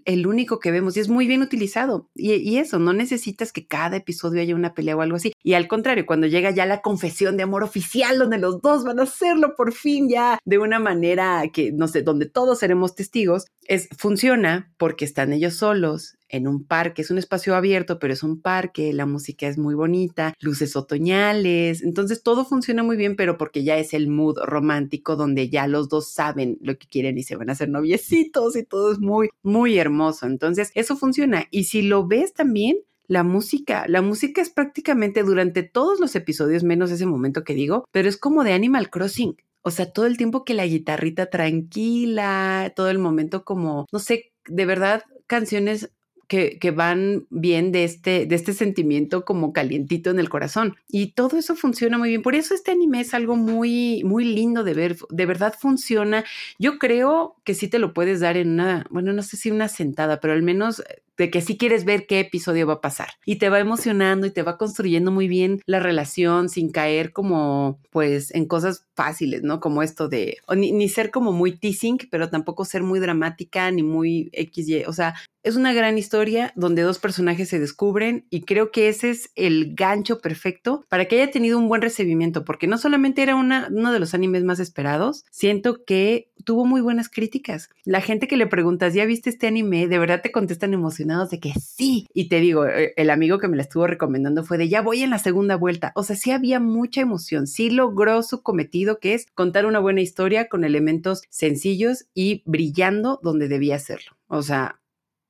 el 0.05 0.27
único 0.27 0.59
que 0.59 0.71
vemos 0.71 0.97
y 0.97 1.01
es 1.01 1.09
muy 1.09 1.27
bien 1.27 1.43
utilizado. 1.43 2.09
Y, 2.15 2.57
eso, 2.59 2.79
no 2.79 2.93
necesitas 2.93 3.53
que 3.53 3.67
cada 3.67 3.97
episodio 3.97 4.41
haya 4.41 4.55
una 4.55 4.75
pelea 4.75 4.97
o 4.97 5.01
algo 5.01 5.17
así. 5.17 5.33
Y 5.43 5.55
al 5.55 5.69
contrario, 5.69 6.07
cuando 6.07 6.27
llega 6.27 6.51
ya 6.51 6.67
la 6.67 6.83
confesión 6.83 7.37
de 7.37 7.43
amor 7.43 7.63
oficial, 7.63 8.19
donde 8.19 8.39
los 8.39 8.61
dos 8.61 8.85
van 8.85 9.01
a 9.01 9.05
hacerlo 9.05 9.55
por 9.57 9.73
fin 9.73 10.09
ya 10.09 10.39
de 10.45 10.59
una 10.59 10.79
manera 10.79 11.43
que, 11.53 11.73
no 11.73 11.89
sé, 11.89 12.03
donde 12.03 12.27
todos 12.27 12.59
seremos 12.59 12.95
testigos, 12.95 13.47
es, 13.67 13.89
funciona 13.97 14.73
porque 14.79 15.05
están 15.05 15.33
ellos 15.33 15.55
solos 15.55 16.17
en 16.29 16.49
un 16.49 16.65
parque, 16.65 17.03
es 17.03 17.11
un 17.11 17.19
espacio 17.19 17.55
abierto, 17.55 17.99
pero 17.99 18.13
es 18.13 18.23
un 18.23 18.41
parque, 18.41 18.93
la 18.93 19.07
música 19.07 19.47
es 19.49 19.59
muy 19.59 19.75
bonita, 19.75 20.35
luces 20.41 20.77
otoñales, 20.77 21.83
entonces 21.83 22.23
todo 22.23 22.45
funciona 22.45 22.83
muy 22.83 22.97
bien, 22.97 23.17
pero 23.17 23.39
porque 23.39 23.65
ya 23.65 23.77
es 23.79 23.95
el 23.95 24.09
mood 24.09 24.39
romántico 24.45 25.17
donde 25.17 25.49
ya 25.49 25.67
los 25.67 25.89
dos 25.89 26.11
saben 26.11 26.59
lo 26.61 26.79
que 26.79 26.87
quieren 26.87 27.19
y 27.19 27.23
se 27.23 27.37
van 27.37 27.49
a 27.49 27.53
hacer 27.53 27.69
noviecitos 27.69 28.57
y 28.57 28.65
todo 28.65 28.93
es 28.93 28.99
muy, 28.99 29.29
muy 29.43 29.79
hermoso. 29.79 30.27
Entonces, 30.27 30.71
eso 30.75 30.97
funciona. 30.97 31.47
Y 31.51 31.65
si 31.65 31.83
lo 31.83 32.07
ves 32.07 32.35
también, 32.35 32.79
la 33.09 33.23
música. 33.23 33.85
La 33.89 34.03
música 34.03 34.43
es 34.43 34.51
prácticamente 34.51 35.23
durante 35.23 35.63
todos 35.63 36.01
los 36.01 36.15
episodios, 36.17 36.65
menos 36.65 36.91
ese 36.91 37.07
momento 37.07 37.45
que 37.45 37.55
digo, 37.55 37.85
pero 37.93 38.09
es 38.09 38.17
como 38.17 38.45
de 38.45 38.53
Animal 38.53 38.91
Crossing. 38.91 39.37
O 39.63 39.71
sea, 39.71 39.93
todo 39.93 40.07
el 40.07 40.17
tiempo 40.17 40.45
que 40.45 40.55
la 40.55 40.67
guitarrita 40.67 41.27
tranquila, 41.27 42.73
todo 42.77 42.89
el 42.89 42.99
momento 42.99 43.45
como, 43.45 43.87
no 43.93 43.99
sé, 43.99 44.33
de 44.47 44.65
verdad, 44.65 45.03
canciones 45.27 45.91
que, 46.29 46.59
que, 46.59 46.71
van 46.71 47.27
bien 47.31 47.73
de 47.73 47.85
este, 47.85 48.27
de 48.27 48.35
este 48.35 48.53
sentimiento 48.53 49.25
como 49.25 49.53
calientito 49.53 50.11
en 50.11 50.19
el 50.19 50.29
corazón. 50.29 50.77
Y 50.89 51.13
todo 51.13 51.37
eso 51.39 51.57
funciona 51.57 51.99
muy 51.99 52.11
bien. 52.11 52.23
Por 52.23 52.35
eso 52.35 52.55
este 52.55 52.73
anime 52.73 53.01
es 53.01 53.15
algo 53.15 53.37
muy, 53.37 54.03
muy 54.05 54.25
lindo 54.25 54.65
de 54.65 54.75
ver. 54.75 54.97
De 55.11 55.27
verdad 55.27 55.55
funciona. 55.59 56.25
Yo 56.59 56.79
creo 56.79 57.37
que 57.45 57.55
sí 57.55 57.69
te 57.69 57.79
lo 57.79 57.95
puedes 57.95 58.21
dar 58.21 58.37
en 58.37 58.51
una, 58.51 58.87
bueno, 58.91 59.13
no 59.13 59.23
sé 59.23 59.37
si 59.37 59.51
una 59.51 59.69
sentada, 59.69 60.21
pero 60.21 60.33
al 60.33 60.43
menos 60.43 60.83
de 61.17 61.31
que 61.31 61.41
sí 61.41 61.57
quieres 61.57 61.85
ver 61.85 62.07
qué 62.07 62.21
episodio 62.21 62.67
va 62.67 62.75
a 62.75 62.81
pasar 62.81 63.09
y 63.25 63.37
te 63.37 63.49
va 63.49 63.61
emocionando 63.61 64.27
y 64.27 64.31
te 64.31 64.43
va 64.43 64.59
construyendo 64.59 65.11
muy 65.11 65.29
bien 65.29 65.61
la 65.67 65.81
relación 65.81 66.49
sin 66.49 66.71
caer 66.71 67.13
como 67.13 67.81
pues 67.91 68.35
en 68.35 68.47
cosas 68.47 68.87
fáciles, 68.95 69.43
¿no? 69.43 69.61
Como 69.61 69.83
esto 69.83 70.09
de, 70.09 70.39
ni, 70.57 70.89
ser 70.89 71.11
como 71.11 71.33
muy 71.33 71.57
teasing, 71.59 71.99
pero 72.11 72.31
tampoco 72.31 72.65
ser 72.65 72.83
muy 72.83 73.01
dramática 73.01 73.71
ni 73.71 73.83
muy 73.83 74.31
XY, 74.33 74.85
o 74.87 74.93
sea, 74.93 75.15
es 75.43 75.55
una 75.55 75.73
gran 75.73 75.97
historia 75.97 76.53
donde 76.57 76.83
dos 76.83 76.99
personajes 76.99 77.49
se 77.49 77.61
descubren 77.61 78.27
y 78.31 78.41
creo 78.41 78.73
que 78.73 78.89
ese 78.89 79.11
es 79.11 79.31
el 79.37 79.77
gancho 79.77 80.19
perfecto 80.19 80.85
para 80.89 81.05
que 81.05 81.21
haya 81.23 81.31
tenido 81.31 81.57
un 81.57 81.69
buen 81.69 81.83
recibimiento, 81.83 82.45
porque 82.45 82.67
no 82.67 82.79
solamente 82.79 83.23
era 83.23 83.37
una, 83.37 83.69
uno 83.71 83.93
de 83.93 84.01
los 84.01 84.13
animes 84.13 84.43
más 84.43 84.59
esperados, 84.59 85.25
siento 85.31 85.85
que 85.85 86.33
tuvo 86.45 86.65
muy 86.65 86.81
buenas 86.81 87.09
críticas. 87.09 87.71
La 87.85 88.01
gente 88.01 88.27
que 88.27 88.37
le 88.37 88.47
preguntas, 88.47 88.95
¿ya 88.95 89.05
viste 89.05 89.31
este 89.31 89.47
anime? 89.47 89.87
De 89.87 89.99
verdad 89.99 90.21
te 90.21 90.33
contestan 90.33 90.75
de 91.07 91.41
que 91.41 91.53
sí. 91.55 92.07
Y 92.13 92.29
te 92.29 92.41
digo, 92.41 92.67
eh, 92.67 92.93
el 92.97 93.11
amigo 93.11 93.39
que 93.39 93.49
me 93.49 93.57
la 93.57 93.63
estuvo 93.63 93.87
recomendando 93.87 94.45
fue 94.45 94.59
de 94.59 94.69
ya 94.69 94.83
voy 94.83 95.03
en 95.03 95.11
la 95.11 95.19
segunda 95.19 95.57
vuelta. 95.57 95.93
O 95.95 96.03
sea, 96.03 96.17
sí 96.17 96.31
había 96.31 96.61
mucha 96.61 97.01
emoción, 97.01 97.47
sí 97.47 97.71
logró 97.71 98.23
su 98.23 98.43
cometido 98.43 98.99
que 98.99 99.15
es 99.15 99.27
contar 99.35 99.67
una 99.67 99.79
buena 99.79 100.01
historia 100.01 100.49
con 100.49 100.65
elementos 100.65 101.23
sencillos 101.31 102.07
y 102.15 102.43
brillando 102.45 103.21
donde 103.23 103.49
debía 103.49 103.77
hacerlo. 103.77 104.17
O 104.29 104.43
sea, 104.43 104.81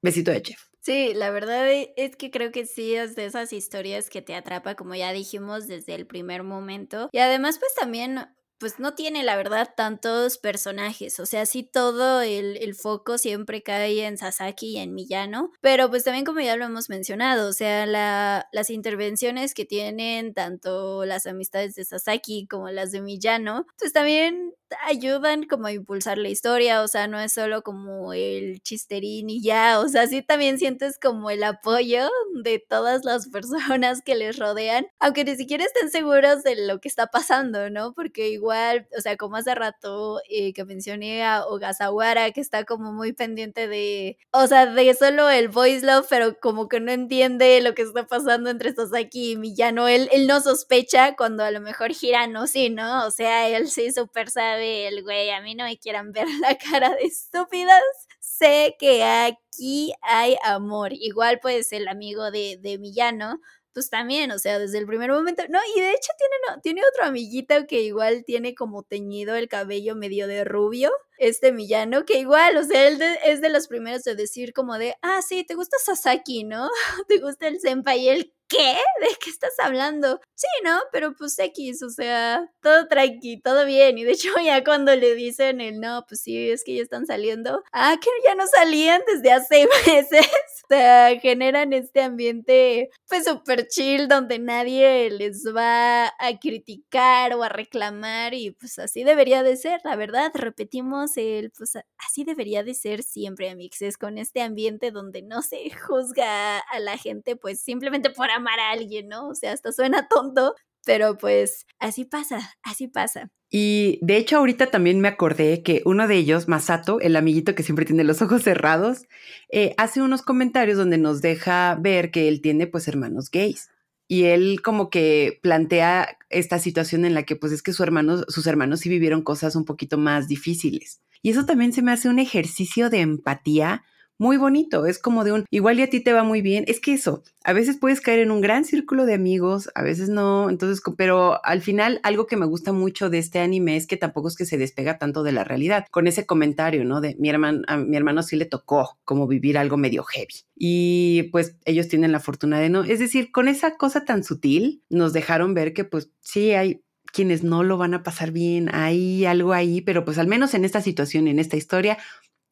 Besito 0.03 0.31
de 0.31 0.43
chef. 0.43 0.61
Sí, 0.81 1.15
la 1.15 1.31
verdad 1.31 1.69
e, 1.69 1.93
es 1.97 2.15
que 2.15 2.31
creo 2.31 2.53
que 2.53 2.65
sí 2.65 2.95
es 2.95 3.17
de 3.17 3.25
esas 3.25 3.53
historias 3.53 4.09
que 4.09 4.23
te 4.23 4.37
atrapa, 4.37 4.77
como 4.77 4.95
ya 4.95 5.13
dijimos, 5.13 5.67
desde 5.67 5.97
el 5.97 6.07
primer 6.07 6.45
momento. 6.45 7.09
Y 7.11 7.19
además, 7.19 7.59
pues 7.59 7.75
también 7.75 8.21
pues 8.59 8.79
no 8.79 8.95
tiene 8.95 9.23
la 9.23 9.37
verdad 9.37 9.71
tantos 9.77 10.39
personajes, 10.39 11.21
o 11.21 11.27
sea, 11.27 11.47
sí 11.47 11.63
todo 11.63 12.21
el, 12.23 12.57
el, 12.57 12.75
foco 12.75 13.19
siempre 13.19 13.63
cae 13.63 14.05
en 14.05 14.19
Sasaki 14.19 14.73
y 14.73 14.79
en 14.79 14.95
Miyano, 14.95 15.53
pero 15.61 15.89
pues 15.91 16.05
también 16.05 16.25
como 16.25 16.41
ya 16.41 16.57
lo 16.57 16.65
hemos 16.65 16.89
mencionado, 16.89 17.49
o 17.49 17.53
sea, 17.53 17.87
la, 17.87 18.49
las 18.53 18.71
intervenciones 18.71 19.55
que 19.55 19.65
tienen 19.65 20.35
tanto 20.35 21.05
las 21.05 21.27
amistades 21.27 21.75
de 21.75 21.85
Sasaki 21.85 22.47
como 22.47 22.71
las 22.71 22.93
de 22.93 23.01
Miyano, 23.01 23.67
pues 23.79 23.93
también 23.93 24.55
ayudan 24.87 25.45
como 25.45 25.67
a 25.67 25.73
impulsar 25.73 26.19
la 26.19 26.29
historia, 26.29 26.83
o 26.83 26.89
sea, 26.89 27.09
no 27.09 27.21
es 27.21 27.33
solo 27.33 27.63
como 27.63 28.13
el 28.13 28.61
chisterín 28.63 29.31
y 29.31 29.43
ya, 29.43 29.81
o 29.81 29.89
sea, 29.89 30.07
sí 30.07 30.23
también 30.23 30.59
sientes 30.59 30.99
como 30.99 31.31
el 31.31 31.43
apoyo 31.45 32.09
de 32.43 32.59
todas 32.59 33.05
las 33.05 33.29
personas 33.31 34.03
que 34.03 34.15
les 34.15 34.39
rodean, 34.39 34.87
aunque 34.99 35.25
ni 35.25 35.37
siquiera 35.37 35.65
estén 35.65 35.91
seguros 35.91 36.43
de 36.43 36.67
lo 36.67 36.81
que 36.81 36.89
está 36.89 37.07
pasando, 37.09 37.71
¿no? 37.71 37.93
Porque 37.95 38.29
igual, 38.31 38.89
o 38.97 39.01
sea, 39.01 39.17
como 39.17 39.37
hace 39.37 39.55
rato 39.55 40.21
eh, 40.29 40.53
que 40.53 40.65
mencioné 40.65 41.25
a 41.25 41.47
Ogasawara, 41.47 42.31
que 42.33 42.41
está 42.41 42.65
como 42.65 42.93
muy 42.93 43.13
pendiente 43.13 43.69
de, 43.69 44.19
o 44.33 44.47
sea, 44.47 44.67
de 44.67 44.95
solo 44.95 45.31
el 45.31 45.49
voice 45.49 45.85
love, 45.87 46.07
pero 46.09 46.39
como 46.41 46.69
que 46.69 46.81
no 46.81 46.93
entiende 46.93 47.61
lo 47.61 47.75
que 47.75 47.83
está 47.83 48.07
pasando 48.07 48.51
entre 48.51 48.75
Sasaki 48.75 49.33
y 49.33 49.37
Miyano, 49.37 49.89
él, 49.89 50.09
él 50.13 50.27
no 50.27 50.41
sospecha 50.41 51.17
cuando 51.17 51.45
a 51.45 51.51
lo 51.51 51.61
mejor 51.61 51.91
Hirano 52.01 52.47
sí, 52.47 52.71
¿no? 52.71 53.07
O 53.07 53.11
sea, 53.11 53.49
él 53.49 53.69
sí 53.69 53.93
súper 53.93 54.31
sabe 54.31 54.56
güey, 55.03 55.31
a 55.31 55.41
mí 55.41 55.55
no 55.55 55.65
me 55.65 55.79
quieran 55.79 56.13
ver 56.13 56.27
la 56.41 56.57
cara 56.59 56.91
de 56.91 57.05
estúpidas. 57.05 57.83
Sé 58.21 58.77
que 58.79 59.05
aquí 59.05 59.93
hay 60.03 60.37
amor. 60.45 60.93
Igual 60.93 61.39
pues 61.41 61.73
el 61.73 61.89
amigo 61.89 62.31
de, 62.31 62.59
de 62.61 62.79
Millano, 62.79 63.41
pues 63.77 63.91
también, 63.91 64.31
o 64.31 64.39
sea, 64.39 64.59
desde 64.59 64.79
el 64.79 64.87
primer 64.87 65.11
momento, 65.11 65.43
no, 65.51 65.59
y 65.77 65.81
de 65.81 65.91
hecho 65.91 66.11
tiene, 66.19 66.35
no, 66.49 66.61
tiene 66.63 66.81
otro 66.91 67.05
amiguito 67.05 67.67
que 67.67 67.83
igual 67.83 68.25
tiene 68.25 68.55
como 68.55 68.83
teñido 68.83 69.35
el 69.35 69.49
cabello 69.49 69.95
medio 69.95 70.27
de 70.27 70.45
rubio, 70.45 70.91
este 71.19 71.53
Millano, 71.53 72.05
que 72.05 72.19
igual, 72.19 72.57
o 72.57 72.65
sea, 72.65 72.89
él 72.89 73.01
es 73.25 73.41
de 73.41 73.49
los 73.51 73.69
primeros 73.69 74.03
de 74.05 74.15
decir 74.15 74.53
como 74.53 74.79
de, 74.79 74.95
ah, 75.03 75.21
sí, 75.23 75.45
te 75.45 75.55
gusta 75.55 75.77
Sasaki, 75.85 76.45
¿no? 76.45 76.69
Te 77.09 77.19
gusta 77.19 77.49
el 77.49 77.61
senpai, 77.61 78.01
y 78.01 78.09
él, 78.09 78.33
¿qué? 78.49 78.77
¿De 79.01 79.09
qué 79.21 79.31
estás 79.31 79.55
hablando? 79.59 80.21
Sí, 80.35 80.47
¿no? 80.65 80.79
Pero 80.93 81.15
pues 81.17 81.39
X, 81.39 81.83
o 81.83 81.91
sea, 81.91 82.49
todo 82.61 82.87
tranqui, 82.89 83.41
todo 83.41 83.65
bien. 83.65 83.99
Y 83.99 84.05
de 84.05 84.13
hecho 84.13 84.29
ya 84.45 84.63
cuando 84.65 84.95
le 84.95 85.15
dicen 85.15 85.61
el 85.61 85.81
no, 85.81 86.05
pues 86.09 86.23
sí, 86.23 86.51
es 86.51 86.65
que 86.65 86.77
ya 86.77 86.83
están 86.83 87.07
saliendo. 87.07 87.63
Ah, 87.73 87.97
que 88.01 88.11
ya 88.25 88.35
no 88.35 88.47
salían 88.47 89.03
desde 89.07 89.33
hace 89.33 89.67
meses. 89.87 90.27
O 90.65 90.75
sea, 90.75 91.19
generan 91.21 91.73
este 91.73 92.03
ambiente 92.03 92.91
pues 93.09 93.25
súper 93.25 93.69
chill 93.69 94.09
donde 94.09 94.39
nadie 94.39 95.11
les 95.11 95.45
va 95.55 96.07
a 96.07 96.39
criticar 96.41 97.35
o 97.35 97.43
a 97.45 97.49
reclamar 97.49 98.35
y 98.35 98.51
pues 98.51 98.79
así 98.81 99.05
debería 99.05 99.43
de 99.43 99.57
ser, 99.57 99.81
la 99.85 99.95
verdad. 99.97 100.33
Repetimos 100.35 101.06
el, 101.17 101.51
pues 101.51 101.73
así 101.99 102.25
debería 102.25 102.65
de 102.65 102.75
ser 102.75 103.03
siempre, 103.03 103.51
amixes, 103.51 103.99
con 103.99 104.19
este 104.19 104.43
ambiente 104.43 104.91
donde 104.91 105.23
no 105.23 105.43
se 105.43 105.71
juzga 105.87 106.59
a 106.59 106.81
la 106.81 106.97
gente 106.99 107.37
pues 107.37 107.61
simplemente 107.61 108.11
por 108.11 108.31
amar 108.31 108.59
a 108.61 108.71
alguien, 108.71 109.09
¿no? 109.09 109.29
O 109.29 109.35
sea, 109.35 109.53
hasta 109.53 109.73
suena 109.73 110.09
tonto, 110.09 110.55
pero 110.85 111.17
pues 111.19 111.67
así 111.79 112.05
pasa, 112.05 112.55
así 112.63 112.89
pasa. 112.89 113.31
Y 113.51 113.99
de 114.03 114.17
hecho 114.17 114.39
ahorita 114.39 114.71
también 114.71 115.01
me 115.01 115.09
acordé 115.09 115.63
que 115.63 115.83
uno 115.85 116.09
de 116.09 116.17
ellos, 116.17 116.49
Masato, 116.49 117.01
el 117.01 117.17
amiguito 117.17 117.55
que 117.55 117.63
siempre 117.63 117.85
tiene 117.85 118.05
los 118.05 118.23
ojos 118.23 118.43
cerrados, 118.43 119.03
eh, 119.51 119.75
hace 119.77 120.03
unos 120.03 120.23
comentarios 120.23 120.79
donde 120.79 120.99
nos 120.99 121.23
deja 121.23 121.77
ver 121.81 122.11
que 122.11 122.29
él 122.29 122.41
tiene 122.41 122.67
pues 122.67 122.89
hermanos 122.89 123.31
gays. 123.31 123.71
Y 124.09 124.25
él 124.25 124.61
como 124.63 124.89
que 124.91 125.41
plantea 125.43 126.19
esta 126.31 126.59
situación 126.59 127.05
en 127.05 127.15
la 127.15 127.25
que 127.25 127.37
pues 127.37 127.53
es 127.53 127.63
que 127.63 127.73
su 127.73 127.83
hermano, 127.83 128.23
sus 128.29 128.47
hermanos 128.47 128.81
sí 128.81 128.89
vivieron 128.89 129.23
cosas 129.23 129.57
un 129.57 129.65
poquito 129.65 129.99
más 129.99 130.29
difíciles. 130.29 131.01
Y 131.23 131.31
eso 131.31 131.45
también 131.45 131.73
se 131.73 131.83
me 131.83 131.93
hace 131.93 132.09
un 132.09 132.19
ejercicio 132.19 132.91
de 132.91 133.01
empatía 133.01 133.85
muy 134.19 134.37
bonito, 134.37 134.87
es 134.87 134.99
como 134.99 135.25
de 135.25 135.33
un, 135.33 135.45
igual 135.51 135.79
y 135.79 135.83
a 135.83 135.91
ti 135.91 136.01
te 136.01 136.13
va 136.13 136.25
muy 136.25 136.43
bien, 136.43 136.65
es 136.69 136.81
que 136.81 136.95
eso, 136.95 137.23
a 137.45 137.53
veces 137.53 137.77
puedes 137.79 138.01
caer 138.01 138.21
en 138.21 138.31
un 138.31 138.41
gran 138.41 138.65
círculo 138.65 139.07
de 139.07 139.15
amigos, 139.15 139.71
a 139.75 139.83
veces 139.83 140.09
no, 140.09 140.51
entonces, 140.51 140.83
pero 140.97 141.45
al 141.45 141.61
final 141.61 142.01
algo 142.03 142.27
que 142.27 142.37
me 142.37 142.47
gusta 142.47 142.73
mucho 142.73 143.11
de 143.11 143.19
este 143.19 143.39
anime 143.41 143.77
es 143.77 143.87
que 143.87 143.97
tampoco 143.97 144.29
es 144.29 144.37
que 144.37 144.47
se 144.47 144.59
despega 144.59 144.99
tanto 144.99 145.23
de 145.23 145.33
la 145.33 145.45
realidad, 145.45 145.87
con 145.91 146.07
ese 146.07 146.27
comentario, 146.27 146.85
¿no? 146.85 147.01
De 147.01 147.17
mi 147.19 147.29
hermano, 147.29 147.63
a 147.69 147.77
mi 147.77 147.97
hermano 147.97 148.23
sí 148.23 148.37
le 148.37 148.47
tocó 148.47 148.99
como 149.05 149.27
vivir 149.27 149.59
algo 149.59 149.77
medio 149.77 150.03
heavy 150.05 150.45
y 150.55 151.25
pues 151.33 151.57
ellos 151.65 151.89
tienen 151.89 152.13
la 152.13 152.21
fortuna 152.21 152.59
de 152.59 152.71
no, 152.71 152.85
es 152.85 152.99
decir, 152.99 153.31
con 153.31 153.49
esa 153.49 153.77
cosa 153.77 154.05
tan 154.05 154.25
sutil 154.25 154.83
nos 154.89 155.13
dejaron 155.13 155.55
ver 155.55 155.73
que 155.75 155.85
pues 155.85 156.11
sí 156.21 156.53
hay 156.53 156.83
quienes 157.13 157.43
no 157.43 157.63
lo 157.63 157.79
van 157.79 157.95
a 157.95 158.03
pasar 158.03 158.31
bien, 158.31 158.69
hay 158.75 159.25
algo 159.25 159.53
ahí, 159.53 159.81
pero 159.81 160.05
pues 160.05 160.19
al 160.19 160.27
menos 160.27 160.53
en 160.53 160.65
esta 160.65 160.83
situación, 160.83 161.29
en 161.29 161.39
esta 161.39 161.57
historia, 161.57 161.97